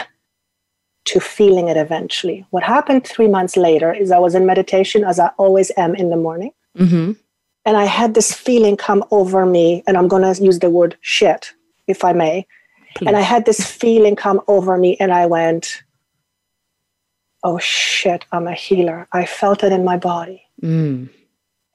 to 1.05 1.19
feeling 1.19 1.67
it 1.67 1.77
eventually. 1.77 2.45
What 2.49 2.63
happened 2.63 3.05
three 3.05 3.27
months 3.27 3.55
later 3.55 3.93
is 3.93 4.11
I 4.11 4.19
was 4.19 4.35
in 4.35 4.45
meditation, 4.45 5.03
as 5.03 5.19
I 5.19 5.27
always 5.37 5.71
am 5.77 5.95
in 5.95 6.09
the 6.09 6.17
morning. 6.17 6.51
Mm-hmm. 6.77 7.13
And 7.65 7.77
I 7.77 7.85
had 7.85 8.13
this 8.13 8.33
feeling 8.33 8.77
come 8.77 9.03
over 9.11 9.45
me, 9.45 9.83
and 9.87 9.97
I'm 9.97 10.07
going 10.07 10.21
to 10.21 10.43
use 10.43 10.59
the 10.59 10.69
word 10.69 10.97
shit, 11.01 11.53
if 11.87 12.03
I 12.03 12.13
may. 12.13 12.47
Please. 12.95 13.07
And 13.07 13.17
I 13.17 13.21
had 13.21 13.45
this 13.45 13.65
feeling 13.65 14.15
come 14.15 14.41
over 14.47 14.77
me, 14.77 14.95
and 14.99 15.11
I 15.11 15.25
went, 15.25 15.83
oh 17.45 17.59
shit, 17.59 18.25
I'm 18.31 18.47
a 18.47 18.53
healer. 18.53 19.07
I 19.11 19.25
felt 19.25 19.63
it 19.63 19.71
in 19.71 19.85
my 19.85 19.97
body. 19.97 20.43
Mm. 20.61 21.09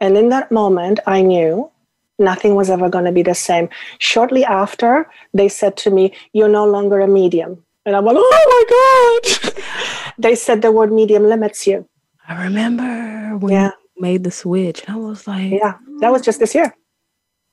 And 0.01 0.17
in 0.17 0.29
that 0.31 0.51
moment, 0.51 1.01
I 1.07 1.23
knew 1.23 1.71
nothing 2.19 2.55
was 2.55 2.69
ever 2.69 2.89
going 2.89 3.05
to 3.05 3.13
be 3.13 3.23
the 3.23 3.35
same. 3.35 3.69
Shortly 3.99 4.45
after, 4.45 5.09
they 5.33 5.49
said 5.49 5.77
to 5.79 5.91
me, 5.91 6.13
You're 6.33 6.49
no 6.49 6.67
longer 6.67 7.01
a 7.01 7.09
medium. 7.09 7.65
And 7.87 7.97
I'm 7.97 8.05
like, 8.05 8.17
Oh 8.19 8.45
my 8.55 9.43
God. 9.43 9.55
they 10.19 10.35
said 10.35 10.61
the 10.61 10.73
word 10.73 10.93
medium 10.93 11.25
limits 11.25 11.67
you. 11.67 11.87
I 12.29 12.45
remember 12.45 13.37
when 13.39 13.53
yeah 13.53 13.71
made 14.01 14.25
the 14.25 14.31
switch. 14.31 14.89
I 14.89 14.97
was 14.97 15.27
like, 15.27 15.53
yeah, 15.53 15.75
that 16.01 16.11
was 16.11 16.23
just 16.23 16.39
this 16.39 16.55
year. 16.55 16.75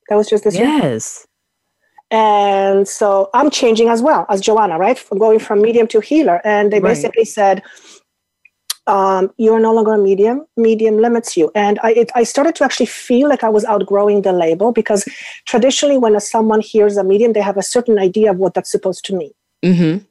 That 0.09 0.15
was 0.15 0.29
just 0.29 0.43
this 0.43 0.55
yes. 0.55 0.61
year. 0.63 0.91
Yes. 0.91 1.27
And 2.09 2.87
so 2.87 3.29
I'm 3.33 3.49
changing 3.49 3.89
as 3.89 4.01
well 4.01 4.25
as 4.29 4.39
Joanna, 4.39 4.77
right? 4.77 4.97
From 4.97 5.17
going 5.17 5.39
from 5.39 5.61
medium 5.61 5.87
to 5.87 5.99
healer. 5.99 6.41
And 6.45 6.71
they 6.71 6.79
right. 6.79 6.91
basically 6.91 7.25
said, 7.25 7.61
um, 8.87 9.33
you're 9.37 9.59
no 9.59 9.73
longer 9.73 9.95
a 9.95 9.97
medium. 9.97 10.45
Medium 10.55 10.97
limits 10.99 11.35
you. 11.35 11.51
And 11.53 11.77
I, 11.83 11.91
it, 11.91 12.11
I 12.15 12.23
started 12.23 12.55
to 12.55 12.63
actually 12.63 12.85
feel 12.85 13.27
like 13.27 13.43
I 13.43 13.49
was 13.49 13.65
outgrowing 13.65 14.21
the 14.21 14.31
label 14.31 14.71
because 14.71 15.03
traditionally, 15.45 15.97
when 15.97 16.15
a, 16.15 16.21
someone 16.21 16.61
hears 16.61 16.95
a 16.95 17.03
medium, 17.03 17.33
they 17.33 17.41
have 17.41 17.57
a 17.57 17.63
certain 17.63 17.99
idea 17.99 18.31
of 18.31 18.37
what 18.37 18.53
that's 18.53 18.71
supposed 18.71 19.03
to 19.05 19.15
mean. 19.15 19.33
Mm-hmm 19.65 20.05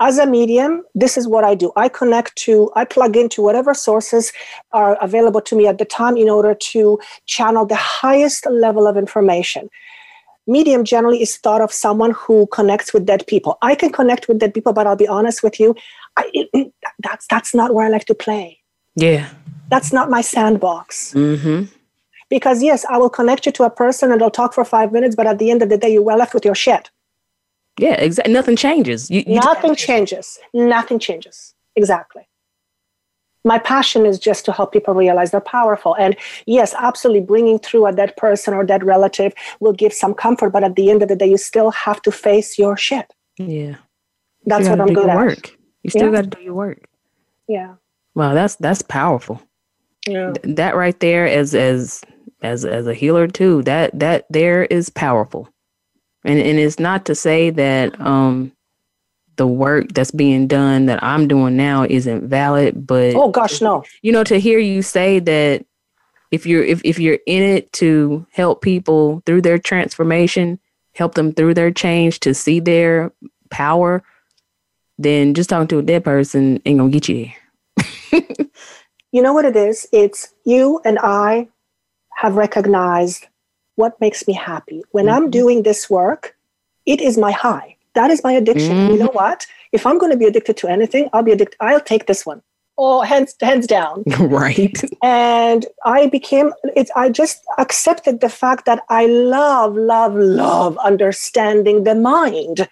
as 0.00 0.18
a 0.18 0.26
medium, 0.26 0.84
this 0.94 1.16
is 1.16 1.26
what 1.26 1.44
I 1.44 1.54
do. 1.54 1.72
I 1.76 1.88
connect 1.88 2.36
to, 2.36 2.70
I 2.76 2.84
plug 2.84 3.16
into 3.16 3.42
whatever 3.42 3.72
sources 3.72 4.32
are 4.72 4.96
available 5.02 5.40
to 5.42 5.56
me 5.56 5.66
at 5.66 5.78
the 5.78 5.84
time 5.84 6.16
in 6.16 6.28
order 6.28 6.54
to 6.54 7.00
channel 7.24 7.64
the 7.64 7.76
highest 7.76 8.46
level 8.46 8.86
of 8.86 8.96
information. 8.96 9.70
Medium 10.46 10.84
generally 10.84 11.22
is 11.22 11.36
thought 11.38 11.60
of 11.60 11.72
someone 11.72 12.12
who 12.12 12.46
connects 12.48 12.92
with 12.92 13.06
dead 13.06 13.26
people. 13.26 13.58
I 13.62 13.74
can 13.74 13.90
connect 13.90 14.28
with 14.28 14.38
dead 14.38 14.54
people, 14.54 14.72
but 14.72 14.86
I'll 14.86 14.96
be 14.96 15.08
honest 15.08 15.42
with 15.42 15.58
you, 15.58 15.74
I, 16.16 16.30
it, 16.32 16.72
that's 17.00 17.26
that's 17.28 17.54
not 17.54 17.74
where 17.74 17.86
I 17.86 17.88
like 17.88 18.04
to 18.04 18.14
play. 18.14 18.60
Yeah, 18.94 19.28
that's 19.70 19.92
not 19.92 20.08
my 20.08 20.20
sandbox. 20.20 21.12
Mm-hmm. 21.14 21.64
Because 22.28 22.62
yes, 22.62 22.84
I 22.88 22.98
will 22.98 23.10
connect 23.10 23.46
you 23.46 23.52
to 23.52 23.64
a 23.64 23.70
person 23.70 24.12
and 24.12 24.20
they'll 24.20 24.30
talk 24.30 24.52
for 24.52 24.64
five 24.64 24.92
minutes, 24.92 25.16
but 25.16 25.26
at 25.26 25.38
the 25.38 25.50
end 25.50 25.62
of 25.62 25.68
the 25.68 25.78
day, 25.78 25.92
you're 25.92 26.02
well 26.02 26.18
left 26.18 26.34
with 26.34 26.44
your 26.44 26.54
shit. 26.54 26.90
Yeah, 27.78 27.94
exactly. 27.94 28.32
Nothing 28.32 28.56
changes. 28.56 29.10
You, 29.10 29.22
you 29.26 29.40
Nothing 29.40 29.74
changes. 29.74 30.38
Nothing 30.54 30.98
changes. 30.98 31.54
Exactly. 31.74 32.26
My 33.44 33.58
passion 33.58 34.06
is 34.06 34.18
just 34.18 34.44
to 34.46 34.52
help 34.52 34.72
people 34.72 34.94
realize 34.94 35.30
they're 35.30 35.40
powerful. 35.40 35.94
And 35.96 36.16
yes, 36.46 36.74
absolutely, 36.76 37.20
bringing 37.20 37.58
through 37.60 37.86
a 37.86 37.92
dead 37.92 38.16
person 38.16 38.54
or 38.54 38.64
dead 38.64 38.82
relative 38.82 39.34
will 39.60 39.72
give 39.72 39.92
some 39.92 40.14
comfort. 40.14 40.50
But 40.50 40.64
at 40.64 40.74
the 40.74 40.90
end 40.90 41.02
of 41.02 41.08
the 41.08 41.16
day, 41.16 41.28
you 41.28 41.36
still 41.36 41.70
have 41.70 42.02
to 42.02 42.10
face 42.10 42.58
your 42.58 42.76
shit. 42.76 43.12
Yeah, 43.38 43.76
that's 44.46 44.68
what 44.68 44.80
I'm 44.80 44.92
good 44.92 45.08
at. 45.08 45.16
Work. 45.16 45.56
You 45.82 45.90
still 45.90 46.06
yeah. 46.06 46.22
got 46.22 46.30
to 46.32 46.38
do 46.38 46.42
your 46.42 46.54
work. 46.54 46.88
Yeah. 47.46 47.74
Wow, 48.16 48.34
that's 48.34 48.56
that's 48.56 48.82
powerful. 48.82 49.40
Yeah. 50.08 50.32
Th- 50.32 50.56
that 50.56 50.74
right 50.74 50.98
there, 50.98 51.26
as 51.26 51.54
as 51.54 52.02
as 52.42 52.64
as 52.64 52.88
a 52.88 52.94
healer 52.94 53.28
too, 53.28 53.62
that 53.62 53.96
that 53.96 54.26
there 54.30 54.64
is 54.64 54.88
powerful 54.88 55.48
and 56.26 56.38
and 56.38 56.58
it's 56.58 56.78
not 56.78 57.06
to 57.06 57.14
say 57.14 57.50
that 57.50 57.98
um 58.00 58.52
the 59.36 59.46
work 59.46 59.92
that's 59.92 60.10
being 60.10 60.46
done 60.46 60.86
that 60.86 61.02
I'm 61.02 61.28
doing 61.28 61.56
now 61.56 61.84
isn't 61.88 62.28
valid, 62.28 62.86
but 62.86 63.14
oh 63.14 63.30
gosh, 63.30 63.60
no. 63.60 63.84
You 64.02 64.12
know, 64.12 64.24
to 64.24 64.38
hear 64.38 64.58
you 64.58 64.82
say 64.82 65.18
that 65.20 65.64
if 66.30 66.46
you're 66.46 66.64
if, 66.64 66.80
if 66.84 66.98
you're 66.98 67.18
in 67.26 67.42
it 67.42 67.72
to 67.74 68.26
help 68.32 68.62
people 68.62 69.22
through 69.26 69.42
their 69.42 69.58
transformation, 69.58 70.58
help 70.94 71.14
them 71.14 71.32
through 71.32 71.54
their 71.54 71.70
change 71.70 72.20
to 72.20 72.34
see 72.34 72.60
their 72.60 73.12
power, 73.50 74.02
then 74.98 75.34
just 75.34 75.50
talking 75.50 75.68
to 75.68 75.78
a 75.78 75.82
dead 75.82 76.04
person 76.04 76.60
ain't 76.64 76.78
gonna 76.78 76.90
get 76.90 77.08
you 77.08 77.30
there. 78.12 78.22
you 79.12 79.22
know 79.22 79.32
what 79.32 79.44
it 79.44 79.56
is? 79.56 79.86
It's 79.92 80.32
you 80.44 80.80
and 80.84 80.98
I 80.98 81.48
have 82.16 82.36
recognized 82.36 83.26
what 83.76 84.00
makes 84.00 84.26
me 84.26 84.34
happy. 84.34 84.82
When 84.90 85.06
mm-hmm. 85.06 85.14
I'm 85.14 85.30
doing 85.30 85.62
this 85.62 85.88
work, 85.88 86.36
it 86.84 87.00
is 87.00 87.16
my 87.16 87.32
high. 87.32 87.76
That 87.94 88.10
is 88.10 88.22
my 88.22 88.32
addiction. 88.32 88.76
Mm-hmm. 88.76 88.92
You 88.92 88.98
know 88.98 89.12
what? 89.12 89.46
If 89.72 89.86
I'm 89.86 89.98
going 89.98 90.12
to 90.12 90.18
be 90.18 90.26
addicted 90.26 90.56
to 90.58 90.68
anything, 90.68 91.08
I'll 91.12 91.22
be 91.22 91.32
addicted. 91.32 91.56
I'll 91.60 91.80
take 91.80 92.06
this 92.06 92.26
one. 92.26 92.42
Oh, 92.78 93.00
hands 93.00 93.34
hands 93.40 93.66
down. 93.66 94.04
right. 94.20 94.78
And 95.02 95.64
I 95.84 96.08
became 96.08 96.52
it's 96.76 96.90
I 96.94 97.08
just 97.08 97.42
accepted 97.56 98.20
the 98.20 98.28
fact 98.28 98.66
that 98.66 98.82
I 98.90 99.06
love, 99.06 99.76
love, 99.76 100.14
love 100.14 100.76
understanding 100.78 101.84
the 101.84 101.94
mind. 101.94 102.68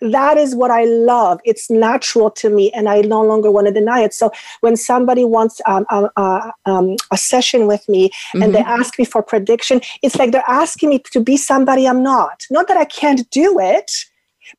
That 0.00 0.36
is 0.36 0.54
what 0.54 0.70
I 0.70 0.84
love. 0.84 1.40
It's 1.44 1.70
natural 1.70 2.30
to 2.32 2.50
me, 2.50 2.70
and 2.72 2.88
I 2.88 3.00
no 3.02 3.22
longer 3.22 3.50
want 3.50 3.66
to 3.66 3.72
deny 3.72 4.00
it. 4.00 4.14
So 4.14 4.30
when 4.60 4.76
somebody 4.76 5.24
wants 5.24 5.60
um, 5.66 5.86
uh, 5.90 6.08
uh, 6.16 6.50
um, 6.66 6.96
a 7.10 7.16
session 7.16 7.66
with 7.66 7.88
me 7.88 8.08
mm-hmm. 8.08 8.42
and 8.42 8.54
they 8.54 8.60
mm-hmm. 8.60 8.80
ask 8.80 8.98
me 8.98 9.04
for 9.04 9.22
prediction, 9.22 9.80
it's 10.02 10.16
like 10.16 10.32
they're 10.32 10.42
asking 10.48 10.90
me 10.90 11.00
to 11.12 11.20
be 11.20 11.36
somebody 11.36 11.86
I'm 11.86 12.02
not. 12.02 12.44
Not 12.50 12.68
that 12.68 12.76
I 12.76 12.84
can't 12.84 13.28
do 13.30 13.58
it, 13.58 13.90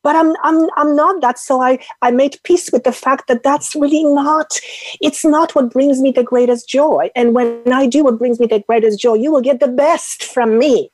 but 0.04 0.16
I'm 0.16 0.36
I'm 0.44 0.70
I'm 0.76 0.96
not 0.96 1.22
that. 1.22 1.40
So 1.40 1.62
I 1.62 1.80
I 2.02 2.12
made 2.12 2.38
peace 2.44 2.72
with 2.72 2.84
the 2.84 2.92
fact 2.92 3.28
that 3.28 3.44
that's 3.44 3.76
really 3.76 4.04
not. 4.04 4.60
It's 5.02 5.26
not 5.26 5.56
what 5.56 5.72
brings 5.72 6.00
me 6.00 6.12
the 6.12 6.24
greatest 6.24 6.70
joy. 6.70 7.10
And 7.16 7.34
when 7.34 7.62
I 7.72 7.88
do 7.88 8.04
what 8.04 8.20
brings 8.20 8.40
me 8.40 8.48
the 8.48 8.64
greatest 8.68 9.00
joy, 9.00 9.16
you 9.16 9.32
will 9.32 9.42
get 9.42 9.60
the 9.60 9.68
best 9.68 10.24
from 10.24 10.58
me. 10.58 10.92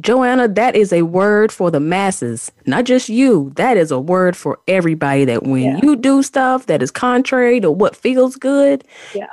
Joanna, 0.00 0.48
that 0.48 0.74
is 0.74 0.92
a 0.92 1.02
word 1.02 1.52
for 1.52 1.70
the 1.70 1.80
masses, 1.80 2.50
not 2.66 2.84
just 2.84 3.08
you. 3.08 3.52
That 3.56 3.76
is 3.76 3.90
a 3.90 4.00
word 4.00 4.36
for 4.36 4.58
everybody 4.68 5.24
that 5.26 5.42
when 5.42 5.62
yeah. 5.62 5.80
you 5.82 5.96
do 5.96 6.22
stuff 6.22 6.66
that 6.66 6.82
is 6.82 6.90
contrary 6.90 7.60
to 7.60 7.70
what 7.70 7.94
feels 7.94 8.36
good, 8.36 8.84
yeah. 9.14 9.26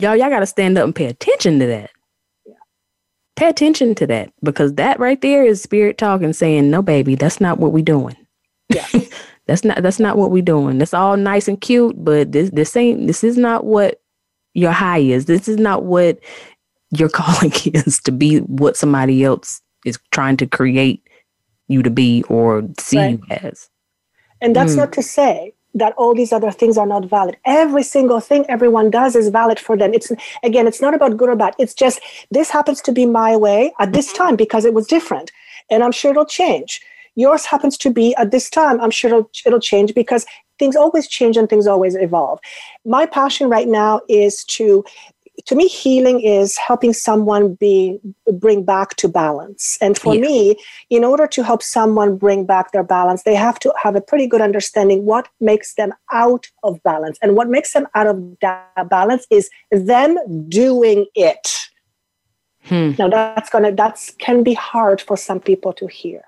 Y'all, 0.00 0.14
y'all 0.14 0.30
got 0.30 0.40
to 0.40 0.46
stand 0.46 0.78
up 0.78 0.84
and 0.84 0.94
pay 0.94 1.06
attention 1.06 1.58
to 1.58 1.66
that. 1.66 1.90
Yeah. 2.46 2.54
Pay 3.34 3.48
attention 3.48 3.96
to 3.96 4.06
that 4.06 4.32
because 4.44 4.74
that 4.74 5.00
right 5.00 5.20
there 5.20 5.44
is 5.44 5.60
spirit 5.60 5.98
talking 5.98 6.32
saying, 6.32 6.70
"No, 6.70 6.82
baby, 6.82 7.16
that's 7.16 7.40
not 7.40 7.58
what 7.58 7.72
we're 7.72 7.82
doing." 7.82 8.16
Yeah. 8.68 8.86
that's 9.46 9.64
not 9.64 9.82
that's 9.82 9.98
not 9.98 10.16
what 10.16 10.30
we're 10.30 10.42
doing. 10.42 10.78
That's 10.78 10.94
all 10.94 11.16
nice 11.16 11.48
and 11.48 11.60
cute, 11.60 11.96
but 12.04 12.30
this 12.30 12.50
this 12.50 12.76
ain't 12.76 13.08
this 13.08 13.24
is 13.24 13.36
not 13.36 13.64
what 13.64 14.00
your 14.54 14.70
high 14.70 14.98
is. 14.98 15.24
This 15.24 15.48
is 15.48 15.56
not 15.56 15.84
what 15.84 16.20
your 16.90 17.08
calling 17.20 17.52
is 17.74 18.00
to 18.00 18.12
be 18.12 18.38
what 18.38 18.76
somebody 18.76 19.24
else 19.24 19.60
is 19.84 19.98
trying 20.10 20.36
to 20.38 20.46
create 20.46 21.02
you 21.68 21.82
to 21.82 21.90
be 21.90 22.22
or 22.24 22.66
see 22.78 22.98
right. 22.98 23.20
you 23.28 23.36
as. 23.42 23.68
And 24.40 24.54
that's 24.54 24.72
mm. 24.72 24.78
not 24.78 24.92
to 24.94 25.02
say 25.02 25.52
that 25.74 25.92
all 25.96 26.14
these 26.14 26.32
other 26.32 26.50
things 26.50 26.78
are 26.78 26.86
not 26.86 27.04
valid. 27.04 27.36
Every 27.44 27.82
single 27.82 28.20
thing 28.20 28.44
everyone 28.48 28.90
does 28.90 29.14
is 29.14 29.28
valid 29.28 29.58
for 29.60 29.76
them. 29.76 29.92
It's 29.92 30.10
again, 30.42 30.66
it's 30.66 30.80
not 30.80 30.94
about 30.94 31.16
good 31.16 31.28
or 31.28 31.36
bad. 31.36 31.54
It's 31.58 31.74
just 31.74 32.00
this 32.30 32.50
happens 32.50 32.80
to 32.82 32.92
be 32.92 33.06
my 33.06 33.36
way 33.36 33.72
at 33.78 33.92
this 33.92 34.08
mm-hmm. 34.08 34.24
time 34.24 34.36
because 34.36 34.64
it 34.64 34.74
was 34.74 34.86
different. 34.86 35.30
And 35.70 35.82
I'm 35.82 35.92
sure 35.92 36.10
it'll 36.10 36.24
change. 36.24 36.80
Yours 37.14 37.44
happens 37.44 37.76
to 37.78 37.90
be 37.90 38.14
at 38.16 38.30
this 38.30 38.48
time. 38.48 38.80
I'm 38.80 38.92
sure 38.92 39.10
it'll, 39.10 39.30
it'll 39.44 39.60
change 39.60 39.92
because 39.94 40.24
things 40.58 40.76
always 40.76 41.08
change 41.08 41.36
and 41.36 41.48
things 41.48 41.66
always 41.66 41.94
evolve. 41.94 42.38
My 42.84 43.06
passion 43.06 43.48
right 43.48 43.68
now 43.68 44.00
is 44.08 44.44
to 44.44 44.84
to 45.46 45.54
me 45.54 45.68
healing 45.68 46.20
is 46.20 46.56
helping 46.56 46.92
someone 46.92 47.54
be 47.54 47.98
bring 48.32 48.64
back 48.64 48.96
to 48.96 49.08
balance. 49.08 49.78
And 49.80 49.96
for 49.96 50.14
yeah. 50.14 50.20
me 50.20 50.56
in 50.90 51.04
order 51.04 51.26
to 51.26 51.42
help 51.42 51.62
someone 51.62 52.16
bring 52.16 52.44
back 52.44 52.72
their 52.72 52.82
balance 52.82 53.22
they 53.22 53.34
have 53.34 53.58
to 53.60 53.72
have 53.82 53.96
a 53.96 54.00
pretty 54.00 54.26
good 54.26 54.40
understanding 54.40 55.04
what 55.04 55.28
makes 55.40 55.74
them 55.74 55.92
out 56.12 56.46
of 56.62 56.82
balance. 56.82 57.18
And 57.22 57.36
what 57.36 57.48
makes 57.48 57.72
them 57.72 57.86
out 57.94 58.06
of 58.06 58.38
that 58.40 58.88
balance 58.88 59.26
is 59.30 59.50
them 59.70 60.18
doing 60.48 61.06
it. 61.14 61.56
Hmm. 62.64 62.90
now 62.98 63.08
that's 63.08 63.48
gonna 63.48 63.72
that's 63.72 64.10
can 64.18 64.42
be 64.42 64.52
hard 64.52 65.00
for 65.00 65.16
some 65.16 65.40
people 65.40 65.72
to 65.74 65.86
hear. 65.86 66.22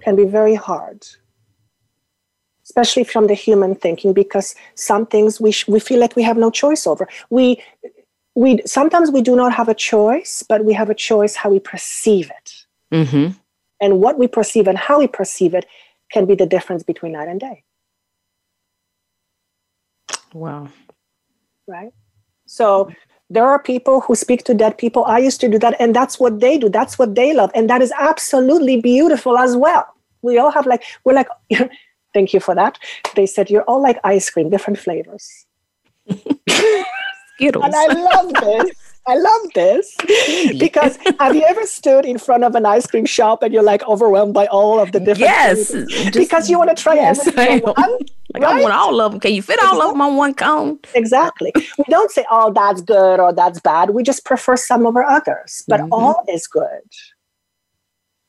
Can 0.00 0.16
be 0.16 0.24
very 0.24 0.54
hard 0.54 1.04
especially 2.66 3.04
from 3.04 3.28
the 3.28 3.34
human 3.34 3.74
thinking, 3.74 4.12
because 4.12 4.54
some 4.74 5.06
things 5.06 5.40
we, 5.40 5.52
sh- 5.52 5.68
we 5.68 5.78
feel 5.78 6.00
like 6.00 6.16
we 6.16 6.22
have 6.24 6.36
no 6.36 6.50
choice 6.50 6.86
over. 6.86 7.08
We, 7.30 7.62
we 8.34 8.60
sometimes 8.66 9.10
we 9.10 9.22
do 9.22 9.36
not 9.36 9.52
have 9.52 9.68
a 9.68 9.74
choice, 9.74 10.44
but 10.46 10.64
we 10.64 10.74
have 10.74 10.90
a 10.90 10.94
choice 10.94 11.36
how 11.36 11.50
we 11.50 11.60
perceive 11.60 12.30
it. 12.30 12.66
Mm-hmm. 12.92 13.38
And 13.80 14.00
what 14.00 14.18
we 14.18 14.26
perceive 14.26 14.66
and 14.66 14.76
how 14.76 14.98
we 14.98 15.06
perceive 15.06 15.54
it 15.54 15.66
can 16.10 16.26
be 16.26 16.34
the 16.34 16.46
difference 16.46 16.82
between 16.82 17.12
night 17.12 17.28
and 17.28 17.40
day. 17.40 17.62
Wow. 20.32 20.68
Right? 21.68 21.92
So 22.46 22.90
there 23.30 23.46
are 23.46 23.58
people 23.58 24.00
who 24.00 24.14
speak 24.14 24.44
to 24.44 24.54
dead 24.54 24.76
people. 24.76 25.04
I 25.04 25.18
used 25.18 25.40
to 25.42 25.48
do 25.48 25.58
that, 25.60 25.76
and 25.80 25.94
that's 25.94 26.18
what 26.18 26.40
they 26.40 26.58
do. 26.58 26.68
That's 26.68 26.98
what 26.98 27.14
they 27.14 27.32
love. 27.32 27.50
And 27.54 27.70
that 27.70 27.80
is 27.80 27.92
absolutely 27.98 28.80
beautiful 28.80 29.38
as 29.38 29.56
well. 29.56 29.86
We 30.22 30.38
all 30.38 30.50
have 30.50 30.66
like, 30.66 30.84
we're 31.04 31.14
like, 31.14 31.28
Thank 32.16 32.32
you 32.32 32.40
for 32.40 32.54
that. 32.54 32.78
They 33.14 33.26
said, 33.26 33.50
You're 33.50 33.64
all 33.64 33.82
like 33.82 33.98
ice 34.02 34.30
cream, 34.30 34.48
different 34.48 34.78
flavors. 34.78 35.44
Skittles. 37.34 37.62
And 37.66 37.74
I 37.74 37.86
love 37.88 38.32
this. 38.32 38.70
I 39.06 39.16
love 39.16 39.42
this 39.54 39.94
because 40.58 40.98
have 41.20 41.36
you 41.36 41.44
ever 41.46 41.66
stood 41.66 42.06
in 42.06 42.16
front 42.16 42.42
of 42.42 42.54
an 42.54 42.64
ice 42.64 42.86
cream 42.86 43.04
shop 43.04 43.42
and 43.42 43.52
you're 43.52 43.62
like 43.62 43.86
overwhelmed 43.86 44.32
by 44.32 44.46
all 44.46 44.80
of 44.80 44.92
the 44.92 44.98
different 44.98 45.30
yes 45.30 45.70
just, 45.72 46.14
because 46.14 46.48
you 46.48 46.58
want 46.58 46.74
to 46.74 46.82
try 46.82 46.94
yes, 46.94 47.20
everything 47.28 47.60
one, 47.60 47.98
like 48.32 48.42
right? 48.42 48.60
I 48.60 48.62
want 48.62 48.72
all 48.72 48.98
of 49.02 49.12
them. 49.12 49.20
Can 49.20 49.34
you 49.34 49.42
fit 49.42 49.56
exactly. 49.56 49.78
all 49.78 49.86
of 49.86 49.92
them 49.92 50.00
on 50.00 50.16
one 50.16 50.32
cone? 50.32 50.80
Exactly. 50.94 51.52
we 51.54 51.84
don't 51.90 52.10
say, 52.10 52.24
"Oh, 52.30 52.50
that's 52.52 52.80
good" 52.80 53.20
or 53.20 53.32
"That's 53.32 53.60
bad." 53.60 53.90
We 53.90 54.02
just 54.02 54.24
prefer 54.24 54.56
some 54.56 54.86
over 54.86 55.04
others, 55.04 55.62
but 55.68 55.80
mm-hmm. 55.80 55.92
all 55.92 56.24
is 56.28 56.46
good. 56.46 56.88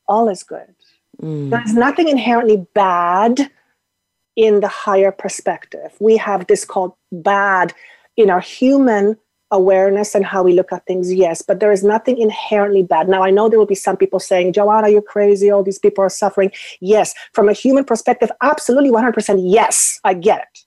All 0.08 0.28
is 0.28 0.44
good. 0.44 0.76
Mm. 1.22 1.50
There's 1.50 1.74
nothing 1.74 2.08
inherently 2.10 2.68
bad 2.74 3.50
in 4.38 4.62
the 4.62 4.68
higher 4.70 5.12
perspective. 5.12 5.94
We 6.00 6.16
have 6.16 6.48
this 6.48 6.64
called 6.64 6.94
bad 7.12 7.74
in 8.16 8.30
our 8.30 8.40
human 8.40 9.18
awareness 9.52 10.14
and 10.14 10.26
how 10.26 10.44
we 10.44 10.54
look 10.54 10.72
at 10.72 10.86
things, 10.86 11.14
yes, 11.14 11.42
but 11.42 11.60
there 11.60 11.72
is 11.72 11.84
nothing 11.84 12.18
inherently 12.18 12.84
bad. 12.84 13.10
Now, 13.10 13.24
I 13.24 13.32
know 13.32 13.50
there 13.50 13.58
will 13.58 13.66
be 13.66 13.76
some 13.76 13.98
people 13.98 14.20
saying, 14.20 14.54
Joanna, 14.54 14.90
you're 14.90 15.02
crazy. 15.02 15.50
All 15.50 15.64
these 15.64 15.80
people 15.80 16.04
are 16.04 16.10
suffering. 16.10 16.52
Yes, 16.82 17.14
from 17.34 17.50
a 17.50 17.54
human 17.54 17.84
perspective, 17.84 18.30
absolutely 18.42 18.92
100% 18.92 19.40
yes, 19.42 20.00
I 20.04 20.14
get 20.14 20.42
it. 20.42 20.60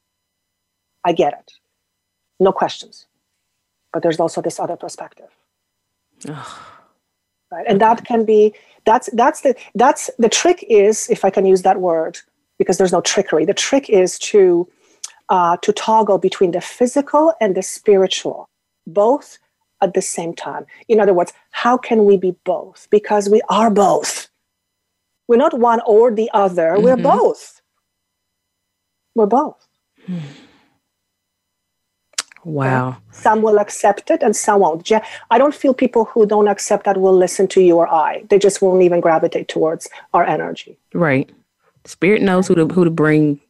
I 1.05 1.13
get 1.13 1.35
it. 1.35 1.53
No 2.41 2.53
questions. 2.53 3.07
But 3.93 4.03
there's 4.03 4.19
also 4.19 4.41
this 4.41 4.59
other 4.59 4.77
perspective. 4.77 5.29
right? 7.51 7.67
And 7.69 7.81
that 7.81 8.05
can 8.05 8.25
be 8.25 8.55
that's 8.87 9.11
that's 9.13 9.43
the 9.43 9.55
that's 9.75 10.11
the 10.19 10.29
trick 10.29 10.65
is 10.69 11.09
if 11.11 11.25
I 11.25 11.31
can 11.31 11.45
use 11.45 11.63
that 11.63 11.81
word 11.81 12.19
because 12.61 12.77
there's 12.77 12.93
no 12.93 13.01
trickery. 13.01 13.47
The 13.47 13.55
trick 13.55 13.89
is 13.89 14.19
to 14.31 14.69
uh, 15.31 15.57
to 15.59 15.73
toggle 15.73 16.19
between 16.19 16.51
the 16.51 16.61
physical 16.61 17.33
and 17.41 17.57
the 17.57 17.63
spiritual, 17.63 18.47
both 18.87 19.39
at 19.81 19.95
the 19.95 20.03
same 20.03 20.35
time. 20.35 20.67
In 20.87 21.01
other 21.01 21.15
words, 21.15 21.33
how 21.53 21.79
can 21.79 22.05
we 22.05 22.19
be 22.19 22.35
both? 22.45 22.87
Because 22.91 23.31
we 23.31 23.41
are 23.49 23.71
both. 23.71 24.29
We're 25.27 25.39
not 25.39 25.59
one 25.59 25.81
or 25.87 26.15
the 26.15 26.29
other. 26.35 26.73
Mm-hmm. 26.73 26.85
We're 26.85 26.97
both. 26.97 27.63
We're 29.15 29.27
both. 29.27 29.67
Wow. 32.45 32.99
Some 33.11 33.43
will 33.43 33.59
accept 33.59 34.11
it 34.11 34.23
and 34.23 34.35
some 34.35 34.61
won't. 34.61 34.91
I 35.31 35.39
don't 35.39 35.55
feel 35.55 35.73
people 35.73 36.07
who 36.07 36.27
don't 36.27 36.49
accept 36.49 36.85
that 36.85 36.99
will 36.99 37.17
listen 37.17 37.47
to 37.49 37.61
you 37.63 37.77
or 37.77 37.89
I. 37.89 38.25
They 38.29 38.39
just 38.39 38.61
won't 38.61 38.83
even 38.83 39.01
gravitate 39.01 39.49
towards 39.49 39.89
our 40.13 40.25
energy. 40.25 40.79
Right. 40.93 41.31
Spirit 41.87 42.23
knows 42.23 42.49
who 42.49 42.55
to 42.55 42.67
who 42.67 42.85
to 42.85 42.91
bring 42.91 43.41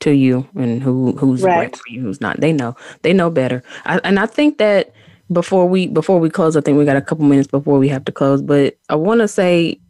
to 0.00 0.12
you 0.12 0.48
and 0.56 0.82
who 0.82 1.12
who's 1.12 1.42
right, 1.42 1.56
right 1.56 1.76
for 1.76 1.82
you, 1.88 2.00
who's 2.02 2.20
not. 2.20 2.40
They 2.40 2.52
know. 2.52 2.74
They 3.02 3.12
know 3.12 3.30
better. 3.30 3.62
I, 3.84 3.98
and 4.04 4.18
I 4.18 4.26
think 4.26 4.58
that 4.58 4.92
before 5.32 5.66
we 5.66 5.86
before 5.86 6.18
we 6.18 6.30
close, 6.30 6.56
I 6.56 6.60
think 6.60 6.78
we 6.78 6.84
got 6.84 6.96
a 6.96 7.02
couple 7.02 7.24
minutes 7.24 7.48
before 7.48 7.78
we 7.78 7.88
have 7.88 8.04
to 8.06 8.12
close. 8.12 8.42
But 8.42 8.76
I 8.88 8.96
want 8.96 9.20
to 9.20 9.28
say 9.28 9.80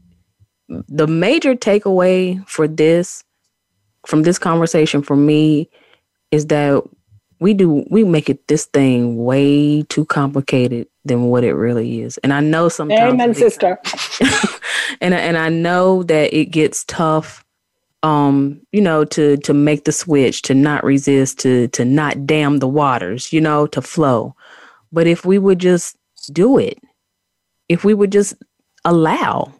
the 0.68 1.06
major 1.06 1.54
takeaway 1.54 2.46
for 2.48 2.68
this 2.68 3.24
from 4.06 4.22
this 4.22 4.38
conversation 4.38 5.02
for 5.02 5.16
me 5.16 5.68
is 6.30 6.46
that 6.46 6.82
we 7.40 7.54
do 7.54 7.84
we 7.90 8.04
make 8.04 8.28
it 8.28 8.46
this 8.48 8.66
thing 8.66 9.16
way 9.24 9.82
too 9.82 10.04
complicated 10.04 10.86
than 11.04 11.24
what 11.24 11.44
it 11.44 11.54
really 11.54 12.02
is. 12.02 12.18
And 12.18 12.32
I 12.32 12.40
know 12.40 12.68
sometimes 12.68 13.14
Amen, 13.14 13.34
sister. 13.34 13.78
and 15.00 15.14
and 15.14 15.38
I 15.38 15.48
know 15.48 16.02
that 16.04 16.36
it 16.36 16.46
gets 16.46 16.84
tough 16.84 17.44
um 18.02 18.60
you 18.72 18.80
know 18.80 19.04
to 19.04 19.36
to 19.38 19.52
make 19.52 19.84
the 19.84 19.92
switch 19.92 20.42
to 20.42 20.54
not 20.54 20.82
resist 20.82 21.38
to 21.38 21.68
to 21.68 21.84
not 21.84 22.26
dam 22.26 22.58
the 22.58 22.68
waters 22.68 23.32
you 23.32 23.40
know 23.40 23.66
to 23.66 23.82
flow. 23.82 24.34
But 24.92 25.06
if 25.06 25.24
we 25.24 25.38
would 25.38 25.58
just 25.58 25.96
do 26.32 26.58
it 26.58 26.78
if 27.70 27.84
we 27.84 27.94
would 27.94 28.12
just 28.12 28.34
allow 28.84 29.54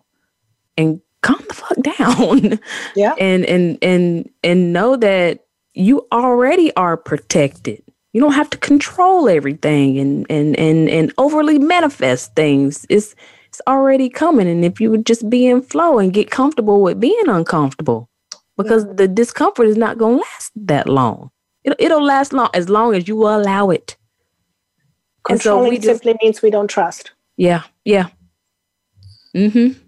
and 0.77 1.01
calm 1.23 1.41
the 1.49 1.55
fuck 1.55 1.79
down 1.97 2.59
yeah. 2.97 3.15
and 3.19 3.47
and 3.47 3.79
and 3.81 4.29
and 4.43 4.73
know 4.73 4.97
that 4.97 5.47
you 5.73 6.07
already 6.13 6.75
are 6.75 6.97
protected. 6.97 7.83
You 8.13 8.21
don't 8.21 8.33
have 8.33 8.51
to 8.51 8.59
control 8.59 9.29
everything 9.29 9.99
and 9.99 10.27
and 10.29 10.59
and 10.59 10.91
and 10.91 11.13
overly 11.17 11.59
manifest 11.59 12.35
things. 12.35 12.85
It's 12.91 13.15
it's 13.47 13.61
already 13.69 14.09
coming. 14.09 14.49
And 14.49 14.65
if 14.65 14.81
you 14.81 14.91
would 14.91 15.07
just 15.07 15.31
be 15.31 15.47
in 15.47 15.63
flow 15.63 16.01
and 16.01 16.13
get 16.13 16.31
comfortable 16.31 16.83
with 16.83 16.99
being 16.99 17.29
uncomfortable 17.29 18.10
because 18.63 18.87
the 18.95 19.09
discomfort 19.09 19.67
is 19.67 19.77
not 19.77 19.99
going 19.99 20.19
to 20.19 20.23
last 20.23 20.53
that 20.57 20.89
long. 20.89 21.31
It'll, 21.65 21.77
it'll 21.79 22.05
last 22.05 22.33
long 22.33 22.49
as 22.55 22.69
long 22.69 22.95
as 22.95 23.09
you 23.09 23.23
allow 23.23 23.71
it. 23.71 23.97
Controlling 25.25 25.81
so 25.83 25.89
simply 25.89 26.13
just, 26.13 26.23
means 26.23 26.43
we 26.43 26.51
don't 26.51 26.69
trust. 26.69 27.13
Yeah, 27.37 27.63
yeah. 27.85 28.09
Mm-hmm. 29.35 29.79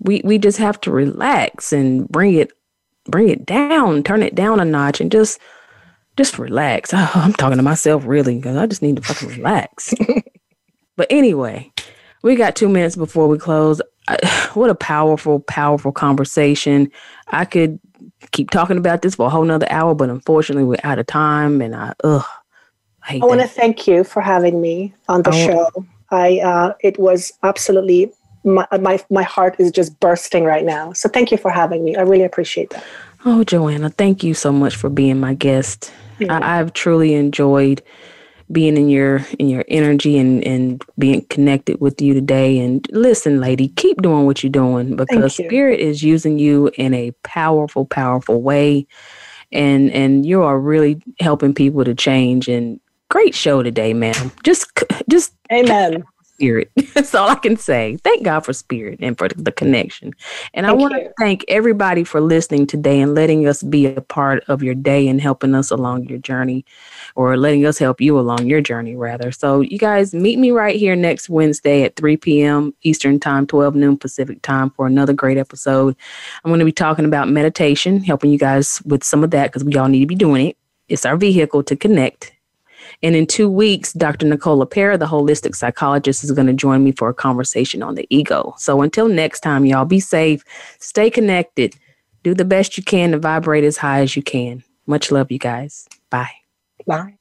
we 0.00 0.20
we 0.22 0.36
just 0.36 0.58
have 0.58 0.78
to 0.82 0.90
relax 0.90 1.72
and 1.72 2.06
bring 2.08 2.34
it 2.34 2.52
bring 3.08 3.28
it 3.28 3.46
down, 3.46 4.02
turn 4.02 4.22
it 4.22 4.34
down 4.34 4.60
a 4.60 4.64
notch, 4.64 5.00
and 5.00 5.10
just 5.10 5.40
just 6.16 6.38
relax. 6.38 6.90
Oh, 6.94 7.10
I'm 7.14 7.32
talking 7.32 7.56
to 7.56 7.62
myself 7.62 8.04
really 8.06 8.36
because 8.36 8.56
I 8.56 8.66
just 8.66 8.82
need 8.82 8.96
to 8.96 9.02
fucking 9.02 9.28
relax. 9.28 9.94
but 10.96 11.06
anyway, 11.10 11.70
we 12.22 12.36
got 12.36 12.56
two 12.56 12.68
minutes 12.68 12.96
before 12.96 13.28
we 13.28 13.38
close. 13.38 13.80
I, 14.08 14.50
what 14.54 14.70
a 14.70 14.74
powerful, 14.74 15.40
powerful 15.40 15.92
conversation. 15.92 16.90
I 17.28 17.44
could 17.44 17.78
keep 18.32 18.50
talking 18.50 18.78
about 18.78 19.02
this 19.02 19.14
for 19.14 19.26
a 19.26 19.30
whole 19.30 19.44
nother 19.44 19.66
hour, 19.70 19.94
but 19.94 20.10
unfortunately, 20.10 20.64
we're 20.64 20.76
out 20.84 20.98
of 20.98 21.06
time. 21.06 21.60
And 21.60 21.74
I, 21.74 21.92
ugh, 22.04 22.24
I, 23.08 23.20
I 23.22 23.26
want 23.26 23.40
to 23.40 23.48
thank 23.48 23.86
you 23.86 24.04
for 24.04 24.20
having 24.20 24.60
me 24.60 24.94
on 25.08 25.22
the 25.22 25.30
I 25.30 25.46
show. 25.46 25.70
I, 26.10 26.38
uh, 26.40 26.74
it 26.80 26.98
was 26.98 27.32
absolutely 27.42 28.12
my, 28.46 28.66
my 28.80 29.04
my 29.10 29.24
heart 29.24 29.56
is 29.58 29.70
just 29.70 29.98
bursting 29.98 30.44
right 30.44 30.64
now. 30.64 30.92
So 30.92 31.08
thank 31.08 31.32
you 31.32 31.36
for 31.36 31.50
having 31.50 31.84
me. 31.84 31.96
I 31.96 32.02
really 32.02 32.24
appreciate 32.24 32.70
that. 32.70 32.84
Oh, 33.24 33.42
Joanna, 33.42 33.90
thank 33.90 34.22
you 34.22 34.34
so 34.34 34.52
much 34.52 34.76
for 34.76 34.88
being 34.88 35.18
my 35.18 35.34
guest. 35.34 35.92
Yeah. 36.20 36.38
I, 36.38 36.60
I've 36.60 36.72
truly 36.72 37.14
enjoyed 37.14 37.82
being 38.52 38.76
in 38.76 38.88
your 38.88 39.26
in 39.38 39.48
your 39.48 39.64
energy 39.68 40.18
and 40.18 40.44
and 40.44 40.84
being 40.98 41.24
connected 41.26 41.80
with 41.80 42.00
you 42.00 42.14
today. 42.14 42.58
And 42.58 42.86
listen 42.92 43.40
lady 43.40 43.68
keep 43.68 44.00
doing 44.02 44.26
what 44.26 44.42
you're 44.42 44.50
doing 44.50 44.96
because 44.96 45.38
you. 45.38 45.46
spirit 45.46 45.80
is 45.80 46.02
using 46.02 46.38
you 46.38 46.70
in 46.76 46.94
a 46.94 47.12
powerful 47.22 47.86
powerful 47.86 48.42
way. 48.42 48.86
And 49.52 49.90
and 49.92 50.26
you 50.26 50.42
are 50.42 50.58
really 50.58 51.02
helping 51.20 51.54
people 51.54 51.84
to 51.84 51.94
change. 51.94 52.48
And 52.48 52.80
great 53.08 53.34
show 53.34 53.62
today 53.62 53.94
ma'am. 53.94 54.32
Just 54.42 54.70
just 55.08 55.34
amen 55.52 56.04
spirit. 56.36 56.70
That's 56.94 57.14
all 57.14 57.28
I 57.28 57.36
can 57.36 57.56
say. 57.56 57.96
Thank 58.04 58.24
God 58.24 58.40
for 58.40 58.52
spirit 58.52 58.98
and 59.00 59.16
for 59.16 59.28
the 59.28 59.50
connection. 59.50 60.12
And 60.52 60.66
thank 60.66 60.78
I 60.78 60.80
want 60.80 60.94
to 60.94 61.12
thank 61.18 61.44
everybody 61.48 62.04
for 62.04 62.20
listening 62.20 62.66
today 62.66 63.00
and 63.00 63.14
letting 63.14 63.46
us 63.48 63.62
be 63.62 63.86
a 63.86 64.02
part 64.02 64.44
of 64.48 64.62
your 64.62 64.74
day 64.74 65.08
and 65.08 65.20
helping 65.20 65.54
us 65.54 65.70
along 65.70 66.04
your 66.04 66.18
journey 66.18 66.64
or 67.14 67.36
letting 67.36 67.64
us 67.64 67.78
help 67.78 68.00
you 68.00 68.18
along 68.18 68.46
your 68.46 68.60
journey, 68.60 68.96
rather. 68.96 69.32
So, 69.32 69.60
you 69.60 69.78
guys 69.78 70.14
meet 70.14 70.38
me 70.38 70.50
right 70.50 70.76
here 70.76 70.94
next 70.94 71.30
Wednesday 71.30 71.82
at 71.84 71.96
3 71.96 72.18
p.m. 72.18 72.74
Eastern 72.82 73.18
Time, 73.18 73.46
12 73.46 73.74
noon 73.74 73.96
Pacific 73.96 74.42
Time 74.42 74.70
for 74.70 74.86
another 74.86 75.14
great 75.14 75.38
episode. 75.38 75.96
I'm 76.44 76.50
going 76.50 76.58
to 76.58 76.64
be 76.66 76.72
talking 76.72 77.06
about 77.06 77.28
meditation, 77.28 78.02
helping 78.02 78.30
you 78.30 78.38
guys 78.38 78.82
with 78.84 79.02
some 79.02 79.24
of 79.24 79.30
that 79.30 79.50
because 79.50 79.64
we 79.64 79.76
all 79.76 79.88
need 79.88 80.00
to 80.00 80.06
be 80.06 80.14
doing 80.14 80.48
it. 80.48 80.58
It's 80.88 81.06
our 81.06 81.16
vehicle 81.16 81.62
to 81.64 81.76
connect 81.76 82.35
and 83.02 83.14
in 83.14 83.26
two 83.26 83.48
weeks, 83.48 83.92
Dr. 83.92 84.26
Nicola 84.26 84.66
LePera, 84.66 84.98
the 84.98 85.06
holistic 85.06 85.54
psychologist, 85.54 86.24
is 86.24 86.32
going 86.32 86.46
to 86.46 86.52
join 86.52 86.82
me 86.84 86.92
for 86.92 87.08
a 87.08 87.14
conversation 87.14 87.82
on 87.82 87.94
the 87.94 88.06
ego. 88.10 88.54
So 88.58 88.82
until 88.82 89.08
next 89.08 89.40
time, 89.40 89.64
y'all 89.66 89.84
be 89.84 90.00
safe, 90.00 90.44
stay 90.78 91.10
connected, 91.10 91.76
do 92.22 92.34
the 92.34 92.44
best 92.44 92.76
you 92.76 92.84
can 92.84 93.12
to 93.12 93.18
vibrate 93.18 93.64
as 93.64 93.76
high 93.76 94.00
as 94.00 94.16
you 94.16 94.22
can. 94.22 94.64
Much 94.86 95.10
love, 95.10 95.30
you 95.30 95.38
guys. 95.38 95.88
Bye. 96.10 96.30
Bye. 96.86 97.16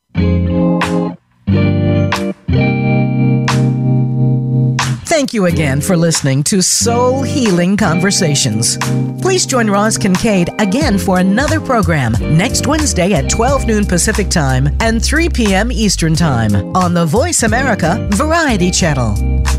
Thank 5.16 5.34
you 5.34 5.46
again 5.46 5.80
for 5.80 5.96
listening 5.96 6.44
to 6.44 6.62
Soul 6.62 7.24
Healing 7.24 7.78
Conversations. 7.78 8.78
Please 9.22 9.46
join 9.46 9.70
Roz 9.70 9.98
Kincaid 9.98 10.50
again 10.60 10.98
for 10.98 11.20
another 11.20 11.62
program 11.62 12.12
next 12.20 12.68
Wednesday 12.68 13.14
at 13.14 13.30
12 13.30 13.66
noon 13.66 13.86
Pacific 13.86 14.28
Time 14.28 14.68
and 14.82 15.02
3 15.02 15.30
p.m. 15.30 15.72
Eastern 15.72 16.16
Time 16.16 16.54
on 16.76 16.94
the 16.94 17.06
Voice 17.06 17.44
America 17.44 18.10
Variety 18.12 18.70
Channel. 18.70 19.16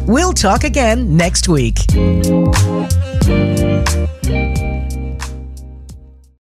We'll 0.07 0.35
talk 0.35 0.65
again 0.65 1.17
next 1.17 1.49
week. 1.49 1.79